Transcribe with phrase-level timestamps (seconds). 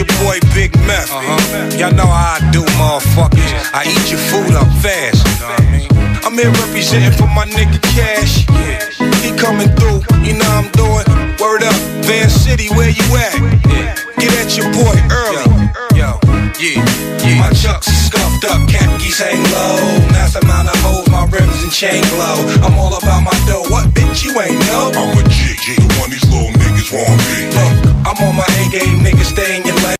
[0.00, 1.12] your boy Big Meth.
[1.12, 1.76] Uh-huh.
[1.76, 3.52] Y'all know how I do, motherfuckers.
[3.76, 5.20] I eat your food up fast.
[6.24, 8.48] I'm here representing for my nigga Cash.
[9.20, 11.04] He coming through, you know I'm doing.
[11.36, 11.76] Word up,
[12.08, 13.36] Van City, where you at?
[14.16, 15.44] Get at your boy early.
[15.92, 16.16] Yo,
[16.56, 16.80] yeah,
[17.20, 17.36] yeah.
[17.36, 20.00] My chucks are scuffed up, khakis hang low.
[20.16, 22.40] Mass amount of hoes, my rims and chain glow.
[22.64, 23.68] I'm all about my dough.
[23.68, 24.92] What bitch you ain't know?
[24.96, 25.76] I'm a G, G.
[25.76, 27.52] The one these little niggas want me.
[27.52, 27.72] Look,
[28.08, 29.99] I'm on my A game, niggas stay in your lane.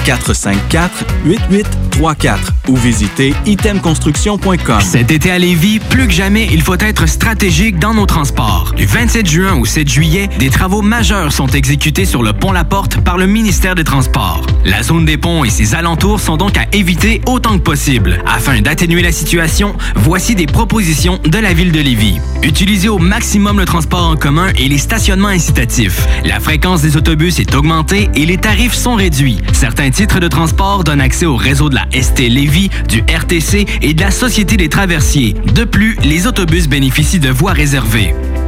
[0.05, 4.81] 418-454-8834 ou visitez itemconstruction.com.
[4.81, 8.73] Cet été à Lévis, plus que jamais, il faut être stratégique dans nos transports.
[8.75, 12.63] Du 27 juin au 7 juillet, des travaux majeurs sont exécutés sur le pont La
[12.63, 14.45] Porte par le ministère des Transports.
[14.65, 18.23] La zone des ponts et ses alentours sont donc à éviter autant que possible.
[18.25, 22.19] Afin d'atténuer la situation, voici des propositions de la ville de Lévis.
[22.43, 26.07] Utilisez au maximum le transport en commun et les stationnements incitatifs.
[26.25, 29.39] La fréquence des autobus est augmentée et les tarifs sont réduits.
[29.53, 33.93] Certains titres de transport donnent accès au réseau de la ST Lévis, du RTC et
[33.93, 35.33] de la Société des traversiers.
[35.53, 38.15] De plus, les autobus bénéficient de voies réservées.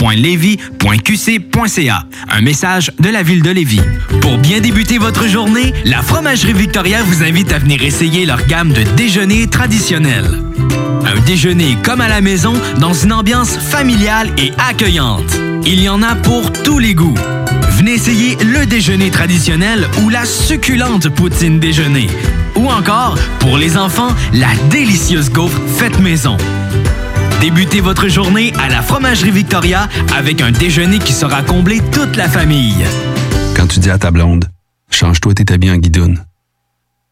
[0.00, 2.04] ville.levy.qc.ca.
[2.28, 3.80] Un message de la ville de Lévis.
[4.20, 8.72] Pour bien débuter votre journée, la Fromagerie Victoria vous invite à venir essayer leur gamme
[8.72, 10.42] de déjeuners traditionnels.
[11.04, 15.36] Un déjeuner comme à la maison dans une ambiance familiale et accueillante.
[15.64, 17.16] Il y en a pour tous les goûts.
[17.70, 22.08] Venez essayer le déjeuner traditionnel ou la succulente poutine déjeuner.
[22.56, 26.36] Ou encore, pour les enfants, la délicieuse gaufre faite maison.
[27.40, 32.28] Débutez votre journée à la Fromagerie Victoria avec un déjeuner qui sera comblé toute la
[32.28, 32.84] famille.
[33.54, 34.48] Quand tu dis à ta blonde,
[34.90, 36.24] change-toi tes habits en guidoune.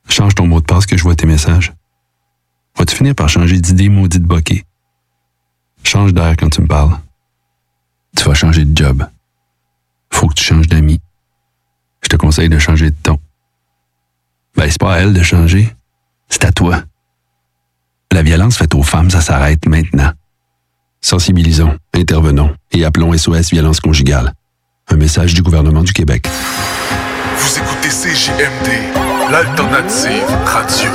[0.09, 1.75] Change ton mot de passe que je vois tes messages.
[2.79, 4.65] Vas-tu finir par changer d'idée maudite bokeh?
[5.85, 6.99] Change d'air quand tu me parles.
[8.17, 9.07] Tu vas changer de job.
[10.11, 11.01] Faut que tu changes d'amis.
[12.03, 13.19] Je te conseille de changer de ton.
[14.57, 15.75] Ben, c'est pas à elle de changer.
[16.29, 16.83] C'est à toi.
[18.15, 20.13] La violence faite aux femmes, ça s'arrête maintenant.
[21.01, 24.35] Sensibilisons, intervenons et appelons SOS Violence Conjugale.
[24.89, 26.29] Un message du gouvernement du Québec.
[27.37, 30.91] Vous écoutez CJMD, l'alternative radio.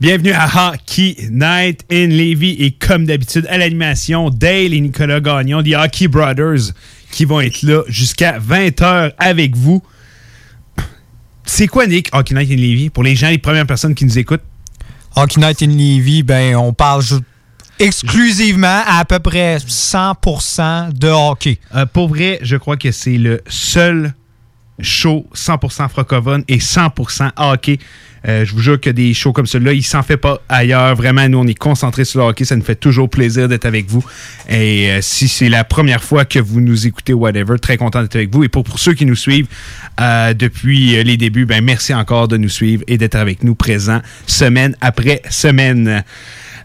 [0.00, 5.60] Bienvenue à Hockey Night in Levy et comme d'habitude à l'animation, Dale et Nicolas Gagnon,
[5.60, 6.72] des Hockey Brothers,
[7.10, 9.82] qui vont être là jusqu'à 20h avec vous.
[11.44, 14.18] C'est quoi, Nick, Hockey Night in Levy, pour les gens, les premières personnes qui nous
[14.18, 14.40] écoutent?
[15.16, 17.02] Hockey Night in Levy, ben, on parle
[17.78, 21.58] exclusivement à à peu près 100% de hockey.
[21.74, 24.14] Euh, pour vrai, je crois que c'est le seul
[24.82, 27.78] show 100% francophone et 100% hockey.
[28.28, 30.94] Euh, je vous jure que des shows comme celui-là, il s'en fait pas ailleurs.
[30.94, 32.44] Vraiment, nous, on est concentrés sur le hockey.
[32.44, 34.04] Ça nous fait toujours plaisir d'être avec vous.
[34.48, 38.16] Et euh, si c'est la première fois que vous nous écoutez, whatever, très content d'être
[38.16, 38.44] avec vous.
[38.44, 39.46] Et pour, ceux qui nous suivent
[40.00, 44.00] euh, depuis les débuts, ben merci encore de nous suivre et d'être avec nous présents
[44.26, 46.04] semaine après semaine.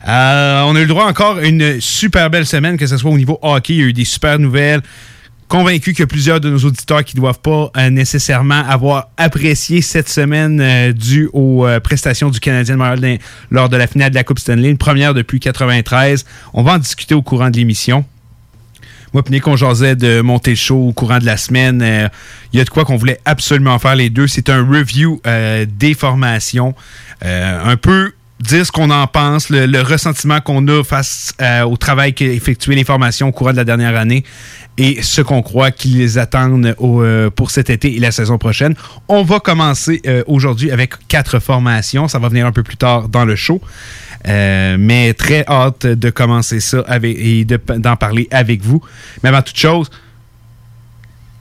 [0.06, 3.18] On a eu le droit encore à une super belle semaine, que ce soit au
[3.18, 3.74] niveau hockey.
[3.74, 4.82] Il y a eu des super nouvelles.
[5.48, 9.10] Convaincu qu'il y a plusieurs de nos auditeurs qui ne doivent pas euh, nécessairement avoir
[9.16, 13.20] apprécié cette semaine euh, due aux euh, prestations du Canadien de
[13.52, 16.26] lors de la finale de la Coupe Stanley, une première depuis 93.
[16.54, 18.06] On va en discuter au courant de l'émission.
[19.14, 22.10] Moi, puis Nick, on jasait de monter le show au courant de la semaine.
[22.52, 24.28] Il y a de quoi qu'on voulait absolument faire les deux.
[24.28, 25.22] C'est un review
[25.70, 26.76] des formations.
[27.22, 31.34] un peu dire ce qu'on en pense, le, ressentiment qu'on a face
[31.66, 34.24] au travail qu'a effectué les formations au courant de la dernière année
[34.78, 38.76] et ce qu'on croit qu'ils attendent euh, pour cet été et la saison prochaine.
[39.08, 42.08] On va commencer euh, aujourd'hui avec quatre formations.
[42.08, 43.62] Ça va venir un peu plus tard dans le show.
[44.28, 48.82] Euh, mais très hâte de commencer ça avec, et d'en parler avec vous.
[49.24, 49.90] Mais avant toute chose,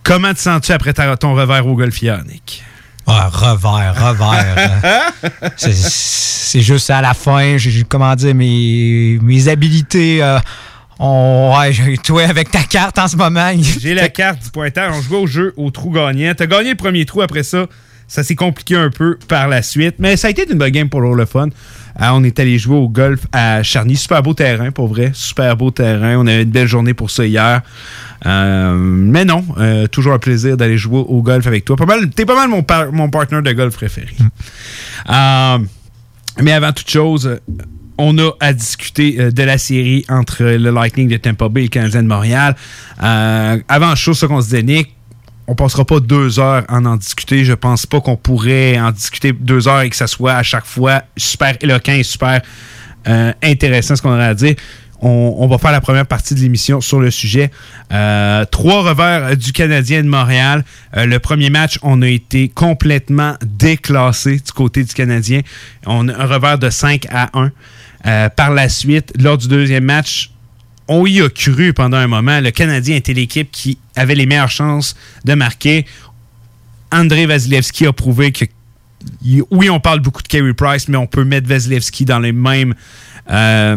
[0.03, 2.63] comment te sens-tu après ton revers au golf, Nick?
[3.07, 5.13] Ah, revers, revers.
[5.57, 10.23] c'est juste à la fin, j'ai, comment dire, mes, mes habilités
[10.99, 13.51] on, ouais, toi, avec ta carte en ce moment.
[13.81, 14.93] J'ai la carte du pointeur.
[14.95, 16.33] On jouait au jeu au trou gagnant.
[16.37, 17.67] T'as gagné le premier trou après ça.
[18.09, 19.97] Ça s'est compliqué un peu par la suite.
[19.99, 21.49] Mais ça a été une bonne game pour le fun.
[22.01, 23.97] Euh, on est allé jouer au golf à Charny.
[23.97, 25.11] Super beau terrain, pour vrai.
[25.15, 26.17] Super beau terrain.
[26.19, 27.63] On a eu une belle journée pour ça hier.
[28.27, 31.77] Euh, mais non, euh, toujours un plaisir d'aller jouer au golf avec toi.
[32.15, 34.15] T'es pas mal mon, mon partner de golf préféré.
[35.09, 35.67] Mm.
[36.43, 37.39] mais avant toute chose,
[37.97, 41.69] on a à discuter de la série entre le Lightning de Tampa Bay et le
[41.69, 42.57] Canadien de Montréal.
[42.99, 44.95] Avant chose, ce qu'on se disait, Nick,
[45.47, 47.45] on passera pas deux heures en en discuter.
[47.45, 50.67] Je pense pas qu'on pourrait en discuter deux heures et que ça soit à chaque
[50.67, 52.41] fois super éloquent et super
[53.07, 54.55] euh, intéressant ce qu'on aurait à dire.
[55.07, 57.51] On, va faire la première partie de l'émission sur le sujet.
[57.91, 60.65] trois revers du Canadien de Montréal.
[60.95, 65.43] le premier match, on a été complètement déclassé du côté du Canadien.
[65.85, 67.51] On a un revers de 5 à 1.
[68.07, 70.31] Euh, par la suite, lors du deuxième match,
[70.89, 72.41] on y a cru pendant un moment.
[72.41, 75.87] Le Canadien était l'équipe qui avait les meilleures chances de marquer.
[76.93, 78.45] André Vasilevski a prouvé que
[79.51, 82.75] oui, on parle beaucoup de Carey Price, mais on peut mettre Vasilevski dans les mêmes.
[83.31, 83.77] Euh,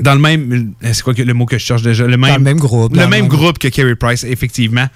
[0.00, 0.74] dans le même.
[0.80, 2.06] C'est quoi le mot que je cherche déjà?
[2.06, 2.96] Le même, même groupe.
[2.96, 4.86] Le même, groupe que Carey Price, effectivement.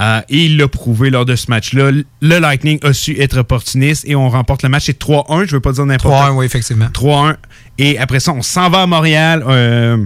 [0.00, 1.90] Euh, et il l'a prouvé lors de ce match-là.
[2.20, 4.84] Le Lightning a su être opportuniste et on remporte le match.
[4.86, 6.30] C'est 3-1, je ne veux pas dire n'importe quoi.
[6.30, 6.86] 3-1, oui, effectivement.
[6.86, 7.36] 3-1.
[7.78, 10.04] Et après ça, on s'en va à Montréal euh,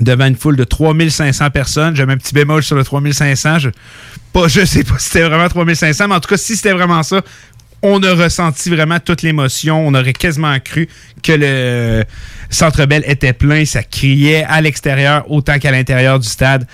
[0.00, 1.96] devant une foule de 3500 personnes.
[1.96, 3.58] J'ai un petit bémol sur le 3500.
[3.58, 3.70] Je,
[4.32, 7.02] pas, je sais pas si c'était vraiment 3500, mais en tout cas, si c'était vraiment
[7.02, 7.20] ça,
[7.82, 9.86] on a ressenti vraiment toute l'émotion.
[9.86, 10.88] On aurait quasiment cru
[11.22, 12.04] que le
[12.48, 13.64] Centre Bell était plein.
[13.64, 16.66] Ça criait à l'extérieur autant qu'à l'intérieur du stade.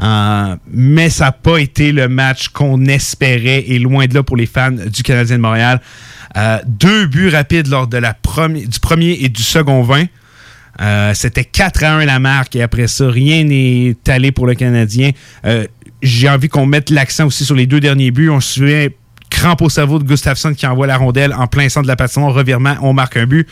[0.00, 4.36] Euh, mais ça n'a pas été le match qu'on espérait et loin de là pour
[4.36, 5.80] les fans du Canadien de Montréal.
[6.36, 8.16] Euh, deux buts rapides lors de la
[8.48, 10.06] du premier et du second 20.
[10.80, 14.54] Euh, c'était 4 à 1 la marque et après ça, rien n'est allé pour le
[14.54, 15.10] Canadien.
[16.02, 18.30] J'ai envie qu'on mette l'accent aussi sur les deux derniers buts.
[18.30, 18.88] On se souvient
[19.32, 22.34] crampe au cerveau de Gustafsson qui envoie la rondelle en plein centre de la patinoire,
[22.34, 23.48] revirement, on marque un but.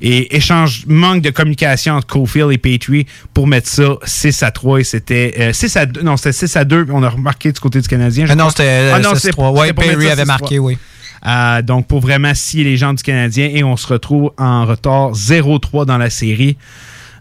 [0.00, 4.80] Et échange, manque de communication entre Cofield et Petrie pour mettre ça 6 à 3.
[4.80, 6.02] Et c'était 6 à 2.
[6.02, 6.86] Non, c'était 6 à 2.
[6.90, 8.26] On a remarqué du côté du Canadien.
[8.28, 9.50] Ah non, c'était ah 3.
[9.50, 10.78] Oui, Petrie avait marqué, oui.
[11.26, 13.48] Euh, donc, pour vraiment scier les gens du Canadien.
[13.52, 16.56] Et on se retrouve en retard 0-3 dans la série.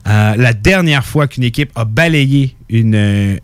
[0.08, 3.38] Euh, la dernière fois qu'une équipe a balayé une euh,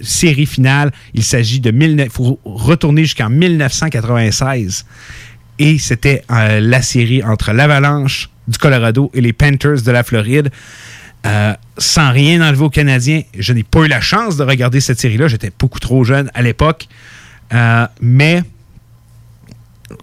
[0.00, 1.70] série finale, il s'agit de...
[1.70, 4.86] Il faut retourner jusqu'en 1996.
[5.58, 10.50] Et c'était la série entre l'Avalanche du Colorado et les Panthers de la Floride.
[11.78, 15.28] sans rien enlever aux Canadiens, je n'ai pas eu la chance de regarder cette série-là.
[15.28, 16.88] J'étais beaucoup trop jeune à l'époque.
[18.00, 18.42] mais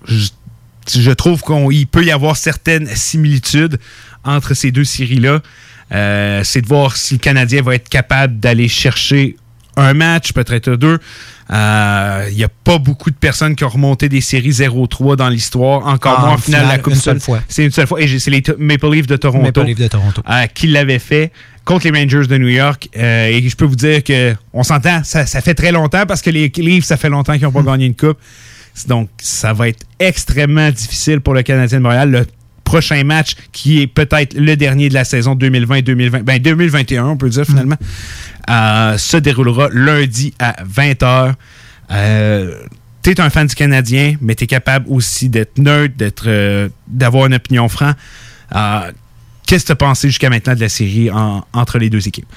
[0.06, 3.80] je, trouve qu'il peut y avoir certaines similitudes
[4.24, 5.42] entre ces deux séries-là.
[5.92, 9.36] Euh, c'est de voir si le Canadien va être capable d'aller chercher
[9.78, 11.00] un match, peut-être deux.
[11.50, 15.28] Il euh, n'y a pas beaucoup de personnes qui ont remonté des séries 0-3 dans
[15.28, 15.86] l'histoire.
[15.86, 16.94] Encore ah, moins en finale, de la Coupe.
[16.94, 17.42] seule fois.
[17.50, 18.02] C'est une seule fois.
[18.02, 20.22] Et c'est les Maple Leafs de Toronto, Maple Leafs de Toronto.
[20.30, 21.32] Euh, qui l'avaient fait
[21.66, 22.90] contre les Rangers de New York.
[22.94, 26.52] et je peux vous dire que on s'entend, ça, fait très longtemps parce que les
[26.56, 27.66] Leafs, ça fait longtemps qu'ils n'ont pas hmm.
[27.66, 28.18] gagné une Coupe.
[28.88, 32.12] Donc, ça va être extrêmement difficile pour le Canadien de Montréal.
[32.12, 32.26] Le
[32.64, 37.30] prochain match, qui est peut-être le dernier de la saison 2020-2020, ben 2021, on peut
[37.30, 37.76] dire finalement,
[38.50, 41.34] euh, se déroulera lundi à 20h.
[41.92, 42.56] Euh,
[43.04, 46.70] tu es un fan du Canadien, mais tu es capable aussi d'être neutre, d'être, euh,
[46.88, 47.96] d'avoir une opinion franche.
[48.56, 48.92] Euh,
[49.48, 52.28] qu'est-ce que tu as pensé jusqu'à maintenant de la série entre les deux équipes?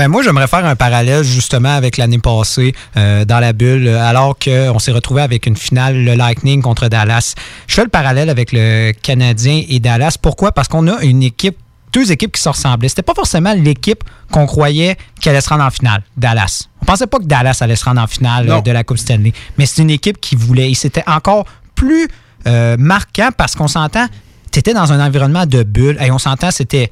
[0.00, 4.34] Ben moi, j'aimerais faire un parallèle justement avec l'année passée euh, dans la bulle, alors
[4.38, 7.34] qu'on s'est retrouvé avec une finale, le Lightning contre Dallas.
[7.66, 10.16] Je fais le parallèle avec le Canadien et Dallas.
[10.18, 10.52] Pourquoi?
[10.52, 11.58] Parce qu'on a une équipe
[11.92, 12.88] deux équipes qui se ressemblaient.
[12.88, 14.02] C'était pas forcément l'équipe
[14.32, 16.68] qu'on croyait qu'elle allait se rendre en finale, Dallas.
[16.80, 19.34] On pensait pas que Dallas allait se rendre en finale euh, de la Coupe Stanley,
[19.58, 20.70] mais c'est une équipe qui voulait.
[20.70, 22.08] Et c'était encore plus
[22.46, 24.06] euh, marquant parce qu'on s'entend,
[24.50, 26.90] tu étais dans un environnement de bulle et on s'entend, c'était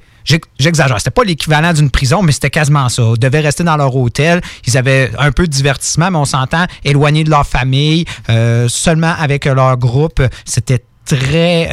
[0.58, 0.98] J'exagère.
[0.98, 3.02] C'était pas l'équivalent d'une prison, mais c'était quasiment ça.
[3.14, 4.40] Ils devaient rester dans leur hôtel.
[4.66, 9.14] Ils avaient un peu de divertissement, mais on s'entend éloignés de leur famille, euh, seulement
[9.18, 10.22] avec leur groupe.
[10.44, 11.68] C'était très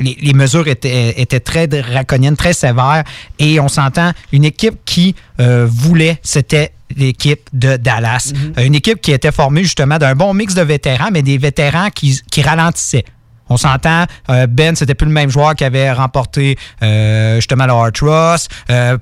[0.00, 3.04] les, mesures étaient, étaient, très draconiennes, très sévères.
[3.38, 8.32] Et on s'entend, une équipe qui euh, voulait, c'était l'équipe de Dallas.
[8.34, 8.52] Mhm.
[8.58, 11.90] Euh, une équipe qui était formée justement d'un bon mix de vétérans, mais des vétérans
[11.90, 13.04] qui, qui ralentissaient.
[13.48, 17.98] On s'entend, euh, Ben, c'était plus le même joueur qui avait remporté justement le Hart
[18.00, 18.48] Ross.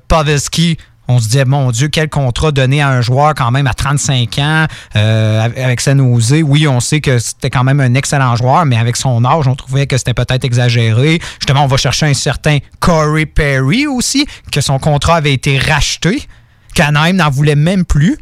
[0.07, 0.77] Pavelski,
[1.07, 4.39] on se disait, mon Dieu, quel contrat donner à un joueur quand même à 35
[4.39, 6.43] ans euh, avec sa nausée.
[6.43, 9.55] Oui, on sait que c'était quand même un excellent joueur, mais avec son âge, on
[9.55, 11.19] trouvait que c'était peut-être exagéré.
[11.39, 16.27] Justement, on va chercher un certain Corey Perry aussi, que son contrat avait été racheté.
[16.73, 18.17] Canaim n'en voulait même plus.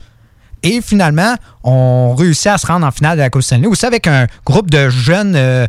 [0.65, 3.67] Et finalement, on réussit à se rendre en finale de la Coupe Stanley.
[3.67, 5.67] Aussi avec un groupe de jeunes euh,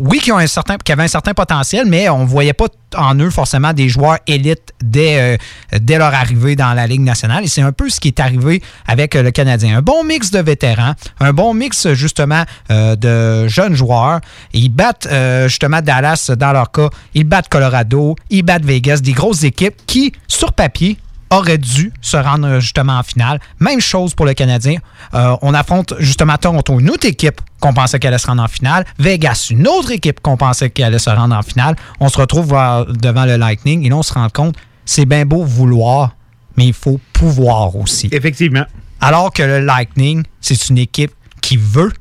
[0.00, 2.66] oui, qui, ont un certain, qui avaient un certain potentiel, mais on ne voyait pas
[2.96, 7.42] en eux forcément des joueurs élites dès, euh, dès leur arrivée dans la Ligue nationale.
[7.44, 9.78] Et c'est un peu ce qui est arrivé avec euh, le Canadien.
[9.78, 14.20] Un bon mix de vétérans, un bon mix justement de jeunes joueurs.
[14.52, 15.08] Ils battent
[15.46, 20.12] justement Dallas dans leur cas, ils battent Colorado, ils battent Vegas, des grosses équipes qui,
[20.28, 20.96] sur papier,
[21.30, 23.40] aurait dû se rendre justement en finale.
[23.60, 24.78] Même chose pour le Canadien.
[25.14, 28.48] Euh, on affronte justement Toronto, une autre équipe qu'on pensait qu'elle allait se rendre en
[28.48, 28.84] finale.
[28.98, 31.76] Vegas, une autre équipe qu'on pensait qu'elle allait se rendre en finale.
[32.00, 35.44] On se retrouve devant le Lightning et là, on se rend compte, c'est bien beau
[35.44, 36.14] vouloir,
[36.56, 38.08] mais il faut pouvoir aussi.
[38.12, 38.64] Effectivement.
[39.00, 41.92] Alors que le Lightning, c'est une équipe qui veut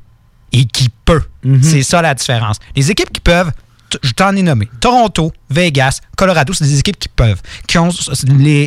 [0.51, 1.23] et qui peut.
[1.43, 1.61] Mhm.
[1.61, 2.57] C'est ça la différence.
[2.75, 3.51] Les équipes qui peuvent,
[4.01, 4.69] je t'en ai nommé.
[4.79, 7.89] Toronto, Vegas, Colorado, c'est des équipes qui peuvent, qui ont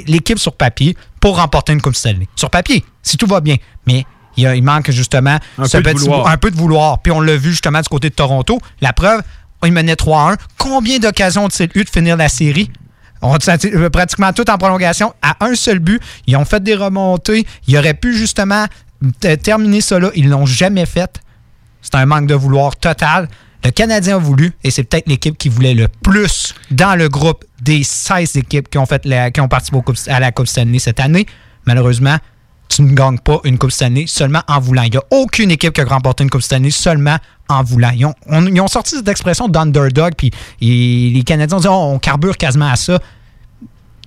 [0.06, 2.28] l'équipe sur papier pour remporter une Coupe Stanley.
[2.36, 3.56] Sur papier, si tout va bien.
[3.86, 4.04] Mais
[4.36, 5.78] il, manque justement un, peu
[6.26, 7.00] un, peu de vouloir.
[7.00, 8.58] Puis on l'a vu justement du côté de Toronto.
[8.80, 9.22] La preuve,
[9.64, 10.36] ils menaient 3-1.
[10.56, 12.70] Combien d'occasions ont-ils eu de finir la série?
[13.22, 16.00] On a pratiquement tout en prolongation à un seul but.
[16.26, 17.46] Ils ont fait des remontées.
[17.66, 18.66] Ils auraient pu justement
[19.42, 20.10] terminer ça là.
[20.14, 21.20] Ils l'ont jamais fait.
[21.82, 23.28] C'est un manque de vouloir total.
[23.64, 27.44] Le Canadien a voulu, et c'est peut-être l'équipe qui voulait le plus dans le groupe
[27.60, 29.02] des 16 équipes qui ont, fait
[29.50, 31.26] participé à la Coupe Stanley cette année.
[31.66, 32.16] Malheureusement,
[32.68, 34.82] tu ne gagnes pas une Coupe Stanley seulement en voulant.
[34.82, 37.16] Il n'y a aucune équipe qui a remporté une Coupe Stanley seulement
[37.48, 37.90] en voulant.
[37.90, 42.70] Ils ont, sorti cette expression d'underdog, puis les Canadiens ont dit oh, on carbure quasiment
[42.70, 42.98] à ça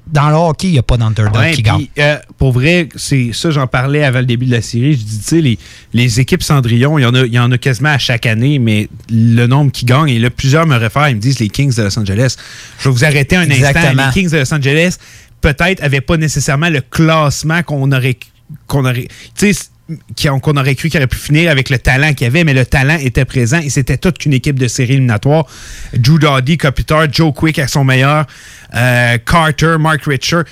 [0.08, 1.88] dans le hockey, il n'y a pas d'underdog qui gagne.
[1.98, 4.94] Euh, pour vrai, c'est ça, j'en parlais avant le début de la série.
[4.94, 5.58] Je dis, tu sais, les,
[5.94, 8.90] les, équipes Cendrillon, il y, en a, y en a quasiment à chaque année, mais
[9.10, 11.84] le nombre qui gagnent, et là, plusieurs me réfèrent, ils me disent les Kings de
[11.84, 12.36] Los Angeles.
[12.80, 13.94] Je vais vous arrêter un instant.
[13.94, 14.98] Les Kings de Los Angeles,
[15.42, 18.18] peut-être, n'avaient pas nécessairement le classement qu'on aurait.
[18.68, 19.08] qu'on aurait
[19.38, 19.70] Tu sais,
[20.42, 22.98] qu'on aurait cru qu'il aurait pu finir avec le talent qu'il avait, mais le talent
[22.98, 25.46] était présent et c'était toute une équipe de série éliminatoire.
[25.94, 28.26] Drew Doughty, Kopitar, Joe Quick à son meilleur,
[28.76, 30.44] euh, Carter, Mark Richer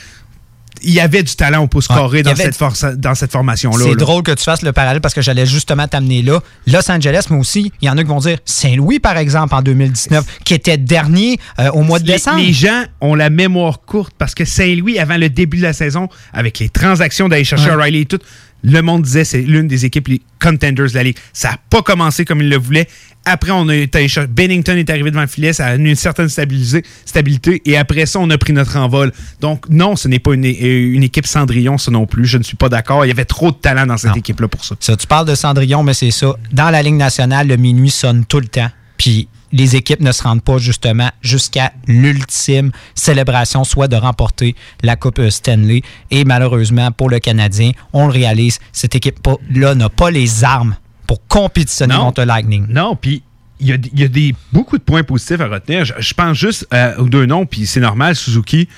[0.83, 3.85] il y avait du talent au pouce carré dans, cette dans cette formation-là.
[3.87, 6.39] C'est drôle que tu fasses le parallèle parce que j'allais justement t'amener là.
[6.67, 9.61] Los Angeles, mais aussi, il y en a qui vont dire Saint-Louis, par exemple, en
[9.61, 12.39] 2019, qui était dernier euh, au mois de décembre.
[12.39, 16.09] Les gens ont la mémoire courte parce que Saint-Louis, avant le début de la saison,
[16.33, 18.19] avec les transactions d'aller chercher Riley et tout,
[18.63, 21.17] le monde disait c'est l'une des équipes les contenders de la Ligue.
[21.33, 22.87] Ça n'a pas commencé comme il le voulait.
[23.25, 26.29] Après, on a été Bennington est arrivé devant le filet, ça a eu une certaine
[26.29, 27.61] stabilité.
[27.65, 29.11] Et après ça, on a pris notre envol.
[29.39, 32.25] Donc, non, ce n'est pas une, une, équipe Cendrillon, ça non plus.
[32.25, 33.05] Je ne suis pas d'accord.
[33.05, 34.75] Il y avait trop de talent dans cette équipe-là pour ça.
[34.79, 34.97] ça.
[34.97, 36.35] Tu parles de Cendrillon, mais c'est ça.
[36.51, 38.69] Dans la Ligue nationale, le minuit sonne tout le temps.
[38.97, 44.95] Puis les équipes ne se rendent pas justement jusqu'à l'ultime célébration, soit de remporter la
[44.95, 45.81] Coupe euh, Stanley.
[46.09, 50.75] Et malheureusement, pour le Canadien, on le réalise, cette équipe-là n'a pas les armes
[51.11, 52.67] pour compétitionner contre Lightning.
[52.69, 53.21] Non, puis
[53.59, 55.83] il y a, des, beaucoup de points positifs à retenir.
[55.83, 58.69] Je, pense juste euh, aux deux noms, puis c'est normal, Suzuki,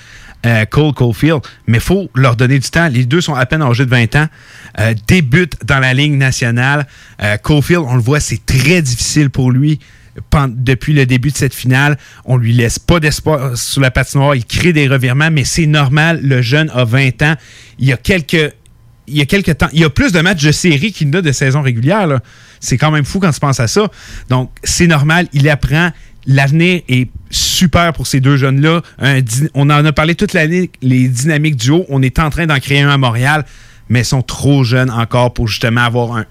[0.47, 2.87] euh, Cole Caulfield, mais il faut leur donner du temps.
[2.87, 4.27] Les deux sont à peine âgés de 20 ans,
[5.05, 6.87] débutent dans la ligne nationale.
[7.43, 9.77] Caulfield, on le voit, c'est très difficile pour lui
[10.47, 11.99] depuis le début de cette finale.
[12.25, 14.33] On lui laisse pas d'espoir sur la patinoire.
[14.33, 16.19] Il crée des revirements, mais c'est normal.
[16.23, 17.35] Le jeune a 20 ans.
[17.77, 18.53] Il y a quelques
[19.07, 21.17] il y a quelques temps, il y a plus de matchs de série qu'il y
[21.17, 22.19] a de saison régulière.
[22.59, 23.89] C'est quand même fou quand tu penses à ça.
[24.29, 25.91] Donc, c'est normal, il apprend.
[26.25, 28.81] L'avenir est super pour ces deux jeunes-là.
[29.53, 31.85] On en a parlé toute l'année, les dynamiques du haut.
[31.89, 33.43] On est en train d'en créer un à Montréal,
[33.89, 36.25] mais ils sont trop jeunes encore pour justement avoir un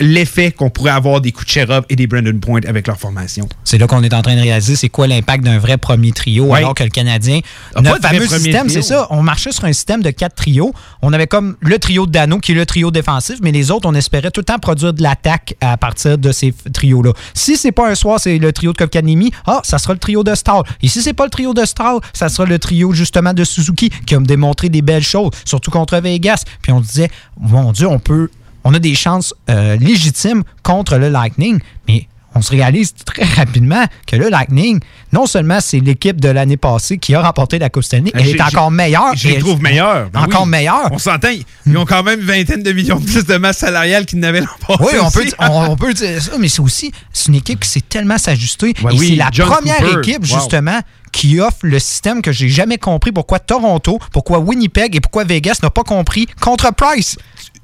[0.00, 3.48] l'effet qu'on pourrait avoir des Kucherov et des Brandon Point avec leur formation.
[3.64, 6.52] C'est là qu'on est en train de réaliser c'est quoi l'impact d'un vrai premier trio,
[6.54, 7.40] alors que le Canadien,
[7.74, 9.06] Ah, notre fameux système, c'est ça.
[9.10, 10.72] On marchait sur un système de quatre trios.
[11.02, 13.88] On avait comme le trio de Dano, qui est le trio défensif, mais les autres,
[13.88, 17.12] on espérait tout le temps produire de l'attaque à partir de ces f- trios-là.
[17.34, 20.24] Si c'est pas un soir, c'est le trio de Kotkaniemi, ah, ça sera le trio
[20.24, 20.62] de Stahl.
[20.82, 23.90] Et si c'est pas le trio de Stahl, ça sera le trio justement de Suzuki,
[24.06, 26.44] qui a démontré des belles choses, surtout contre Vegas.
[26.62, 28.30] Puis on se disait, mon Dieu, on peut
[28.64, 33.84] on a des chances euh, légitimes contre le Lightning, mais on se réalise très rapidement
[34.06, 34.78] que le Lightning,
[35.12, 38.36] non seulement c'est l'équipe de l'année passée qui a remporté la Coupe Stanley, elle J'ai-
[38.36, 39.16] est encore meilleure.
[39.16, 40.10] Je les elle- trouve meilleurs.
[40.10, 40.50] Ben encore oui.
[40.50, 40.88] meilleure.
[40.92, 41.30] On s'entend,
[41.66, 44.40] ils- ont quand même une vingtaine de millions de plus de masse salariale qu'ils n'avaient
[44.42, 44.78] l'an passé.
[44.84, 45.34] Oui, on peut, aussi.
[45.40, 46.92] on, on peut dire ça, mais c'est aussi
[47.26, 48.74] une équipe qui sait tellement s'ajuster.
[48.84, 49.98] Ouais, et oui, c'est la John première Cooper.
[49.98, 50.38] équipe, Wow.
[50.38, 50.78] justement,
[51.10, 53.10] qui offre le système que j'ai jamais compris.
[53.10, 57.16] Pourquoi Toronto, pourquoi Winnipeg et pourquoi Vegas n'a pas compris contre Price.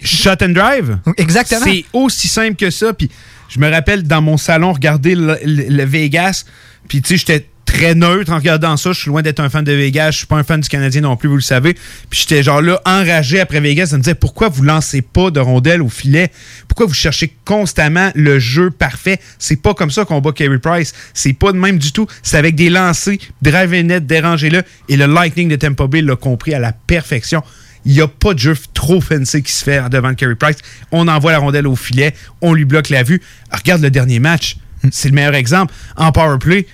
[0.02, 0.98] Shot and drive?
[1.16, 1.60] Exactement.
[1.64, 2.92] C'est aussi simple que ça.
[2.92, 3.10] Puis
[3.48, 6.44] je me rappelle dans mon salon regarder le, le- le Vegas.
[6.88, 8.92] Puis tu sais, j'étais très neutre en regardant ça.
[8.92, 10.12] Je suis loin d'être un fan de Vegas.
[10.12, 11.74] Je suis pas un fan du Canadien non plus, vous le savez.
[12.10, 15.40] Puis j'étais genre là, enragé après Vegas de me dire pourquoi vous lancez pas de
[15.40, 16.30] rondelles au filet?
[16.68, 19.18] Pourquoi vous cherchez constamment le jeu parfait?
[19.38, 20.92] C'est pas comme ça qu'on bat Carey Price.
[21.12, 22.06] C'est pas de même du tout.
[22.22, 24.62] C'est avec des lancers, drive et net, dérangez-le.
[24.88, 27.42] Et le Lightning de Tampa Bay l'a compris à la perfection.
[27.86, 30.56] Il n'y a pas de jeu trop fancy qui se fait devant Carey Price.
[30.92, 33.22] On envoie la rondelle au filet, on lui bloque la vue.
[33.50, 34.56] Regarde le dernier match.
[34.90, 35.72] C'est le meilleur exemple.
[35.96, 36.66] En power play,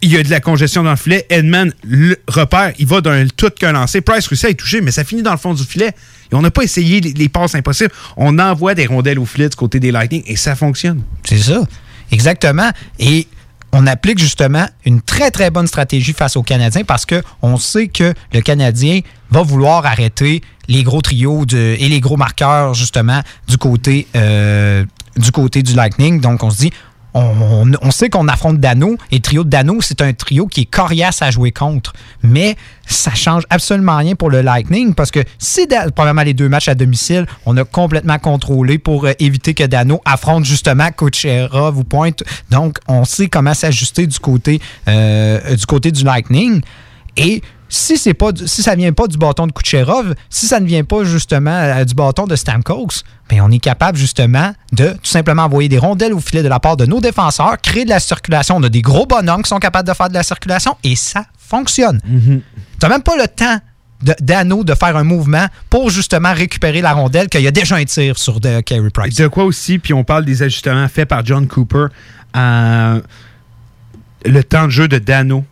[0.00, 1.26] il y a de la congestion dans le filet.
[1.30, 4.00] Edman le repère, il va d'un tout qu'un lancé.
[4.00, 5.92] Price réussit à y toucher, mais ça finit dans le fond du filet.
[6.30, 7.92] Et on n'a pas essayé les, les passes impossibles.
[8.16, 11.02] On envoie des rondelles au filet du côté des Lightning et ça fonctionne.
[11.24, 11.66] C'est ça.
[12.12, 12.70] Exactement.
[12.98, 13.26] Et
[13.72, 18.14] on applique justement une très, très bonne stratégie face aux Canadiens parce qu'on sait que
[18.32, 19.00] le Canadien
[19.30, 24.84] va vouloir arrêter les gros trios de- et les gros marqueurs, justement, du côté, euh,
[25.16, 26.20] du côté du Lightning.
[26.20, 26.72] Donc, on se dit,
[27.82, 30.64] on, sait qu'on affronte Dano et le trio de Dano, c'est un trio qui est
[30.64, 31.92] coriace à jouer contre.
[32.22, 36.68] Mais ça change absolument rien pour le Lightning parce que si, premièrement, les deux matchs
[36.68, 41.84] à domicile, on a complètement contrôlé pour euh, éviter que Dano affronte justement Kucherov ou
[41.84, 42.22] Pointe.
[42.50, 44.16] Donc, on sait comment s'ajuster du
[44.88, 46.62] euh, du côté du Lightning.
[47.18, 50.66] Et si c'est pas si ça vient pas du bâton de Kucherov, si ça ne
[50.66, 54.98] vient pas justement euh, du bâton de Stamkos, ben on est capable justement de tout
[55.02, 58.00] simplement envoyer des rondelles au filet de la part de nos défenseurs, créer de la
[58.00, 58.56] circulation.
[58.56, 61.24] On a des gros bonhommes qui sont capables de faire de la circulation et ça
[61.38, 62.00] fonctionne.
[62.02, 62.40] Tu
[62.82, 63.58] n'as même pas le temps
[64.02, 67.76] de- d'Anneau de faire un mouvement pour justement récupérer la rondelle qu'il y a déjà
[67.76, 69.16] un tir sur de Carey Price.
[69.16, 71.86] De quoi aussi, puis on parle des ajustements faits par John Cooper.
[72.36, 73.00] euh,
[74.24, 75.44] le temps de jeu de Dano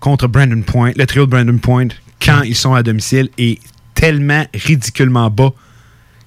[0.00, 1.88] contre Brandon Point, le trio de Brandon Point,
[2.20, 3.58] quand ils sont à domicile, est
[3.94, 5.52] tellement ridiculement bas.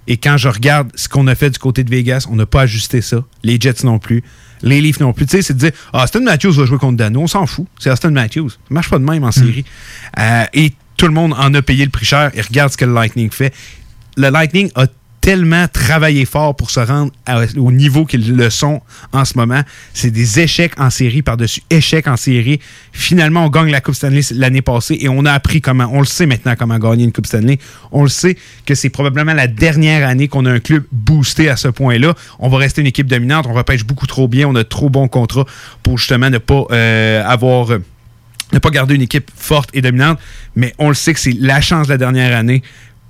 [0.07, 2.61] Et quand je regarde ce qu'on a fait du côté de Vegas, on n'a pas
[2.61, 3.23] ajusté ça.
[3.43, 4.23] Les Jets non plus.
[4.61, 5.25] Les Leafs non plus.
[5.25, 7.21] Tu sais, c'est de dire, ah, Austin Matthews va jouer contre Dano.
[7.21, 7.67] On s'en fout.
[7.79, 8.49] C'est Austin Matthews.
[8.49, 9.65] Ça marche pas de même en série.
[10.19, 12.31] Euh, et tout le monde en a payé le prix cher.
[12.33, 13.53] Et regarde ce que le Lightning fait.
[14.17, 14.87] Le Lightning a
[15.21, 17.11] tellement travaillé fort pour se rendre
[17.57, 18.81] au niveau qu'ils le sont
[19.13, 19.61] en ce moment.
[19.93, 22.59] C'est des échecs en série par-dessus échecs en série.
[22.91, 26.05] Finalement, on gagne la Coupe Stanley l'année passée et on a appris comment, on le
[26.05, 27.59] sait maintenant comment gagner une Coupe Stanley.
[27.91, 31.55] On le sait que c'est probablement la dernière année qu'on a un club boosté à
[31.55, 32.15] ce point-là.
[32.39, 35.07] On va rester une équipe dominante, on repêche beaucoup trop bien, on a trop bons
[35.07, 35.45] contrats
[35.83, 37.71] pour justement ne pas euh, avoir...
[37.71, 37.79] euh,
[38.53, 40.19] ne pas garder une équipe forte et dominante,
[40.57, 42.61] mais on le sait que c'est la chance de la dernière année,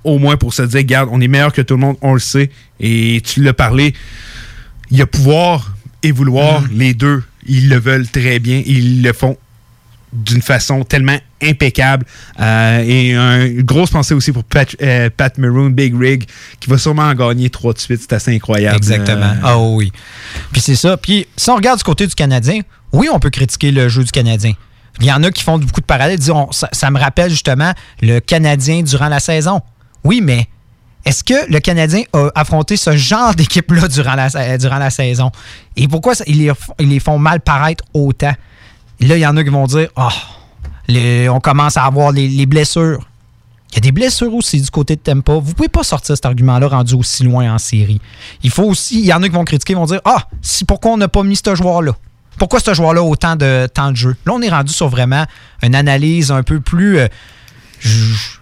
[0.04, 2.20] au moins pour se dire, garde, on est meilleur que tout le monde, on le
[2.20, 2.50] sait.
[2.80, 3.94] Et tu l'as parlé,
[4.90, 9.12] il y a pouvoir et vouloir, les deux, ils le veulent très bien, ils le
[9.12, 9.36] font
[10.12, 12.04] d'une façon tellement impeccable.
[12.38, 16.26] Euh, et un- une grosse pensée aussi pour Pat, euh, Pat Maroon, Big Rig,
[16.60, 18.00] qui va sûrement en gagner trois de suite.
[18.02, 18.76] C'est assez incroyable.
[18.76, 19.24] Exactement.
[19.24, 19.90] Euh, Ah oui.
[20.52, 20.96] Puis c'est ça.
[20.98, 22.60] Puis si on regarde du côté du Canadien,
[22.92, 24.52] oui, on peut critiquer le jeu du Canadien.
[25.00, 26.18] Il y en a qui font beaucoup de parallèles,
[26.50, 29.62] ça, ça me rappelle justement le Canadien durant la saison.
[30.04, 30.48] Oui, mais
[31.04, 35.30] est-ce que le Canadien a affronté ce genre d'équipe-là durant la, saison?
[35.76, 38.34] Et pourquoi ils, les, font mal paraître autant?
[39.00, 39.88] Là, il y en a qui vont dire
[40.88, 43.06] les- on commence à avoir les, les blessures.
[43.72, 45.32] Il y a des blessures aussi du côté de Tempa.
[45.34, 48.00] Vous pouvez pas sortir cet argument-là rendu aussi loin en série.
[48.42, 50.28] Il faut aussi, il y en a qui vont critiquer, vont dire Ah,
[50.68, 51.92] pourquoi on n'a pas mis ce joueur-là?
[52.38, 54.16] Pourquoi ce joueur-là a autant de temps de jeu?
[54.26, 55.24] Là, on est rendu sur vraiment
[55.62, 56.98] une analyse un peu plus.
[56.98, 57.08] euh,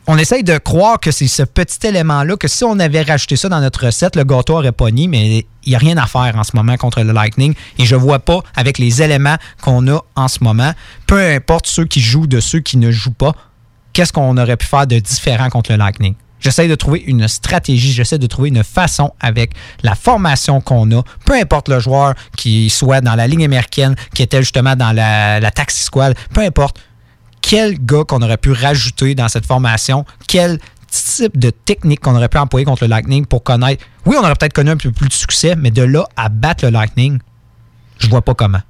[0.07, 3.48] on essaye de croire que c'est ce petit élément-là, que si on avait rajouté ça
[3.48, 6.35] dans notre recette, le gâteau aurait pas nié, mais il n'y a rien à faire
[6.37, 7.55] en ce moment contre le Lightning.
[7.79, 10.72] Et je vois pas, avec les éléments qu'on a en ce moment,
[11.07, 13.33] peu importe ceux qui jouent de ceux qui ne jouent pas,
[13.92, 16.14] qu'est-ce qu'on aurait pu faire de différent contre le Lightning?
[16.40, 21.03] J'essaie de trouver une stratégie, j'essaie de trouver une façon avec la formation qu'on a,
[21.26, 25.38] peu importe le joueur qui soit dans la ligne américaine, qui était justement dans la,
[25.38, 26.79] la Taxi Squad, peu importe
[27.50, 32.28] quel gars qu'on aurait pu rajouter dans cette formation, quel type de technique qu'on aurait
[32.28, 33.84] pu employer contre le Lightning pour connaître?
[34.06, 36.64] Oui, on aurait peut-être connu un peu plus de succès, mais de là à battre
[36.64, 37.18] le Lightning,
[37.98, 38.60] je vois pas comment.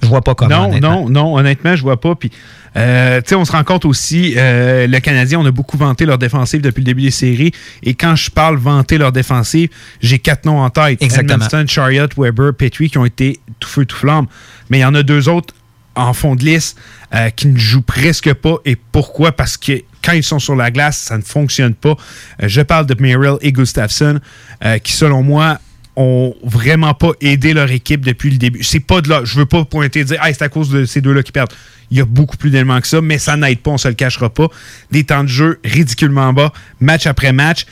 [0.00, 0.70] Je vois pas comment.
[0.70, 2.14] Non, non, non, honnêtement, je vois pas.
[2.14, 2.32] Puis,
[2.78, 6.06] euh, tu sais, on se rend compte aussi, euh, le Canadien, on a beaucoup vanté
[6.06, 7.52] leur défensive depuis le début des séries.
[7.82, 9.68] Et quand je parle vanter leur défensive,
[10.00, 11.02] j'ai quatre noms en tête.
[11.02, 11.44] Exactement.
[11.44, 14.26] Edmondson, Chariot, Weber, Petrie, qui ont été tout feu, tout flamme.
[14.70, 15.52] Mais il y en a deux autres
[15.94, 16.78] en fond de liste
[17.14, 18.56] euh, qui ne jouent presque pas.
[18.64, 19.32] Et pourquoi?
[19.32, 21.96] Parce que quand ils sont sur la glace, ça ne fonctionne pas.
[22.42, 24.20] Euh, je parle de Merrill et Gustafsson,
[24.64, 25.58] euh, qui, selon moi,
[25.94, 28.62] ont vraiment pas aidé leur équipe depuis le début.
[28.62, 29.22] C'est pas de là.
[29.24, 31.52] Je veux pas pointer et dire ah, c'est à cause de ces deux-là qui perdent.
[31.90, 33.94] Il y a beaucoup plus d'éléments que ça, mais ça n'aide pas, on se le
[33.94, 34.48] cachera pas.
[34.90, 37.66] Des temps de jeu ridiculement bas, match après match.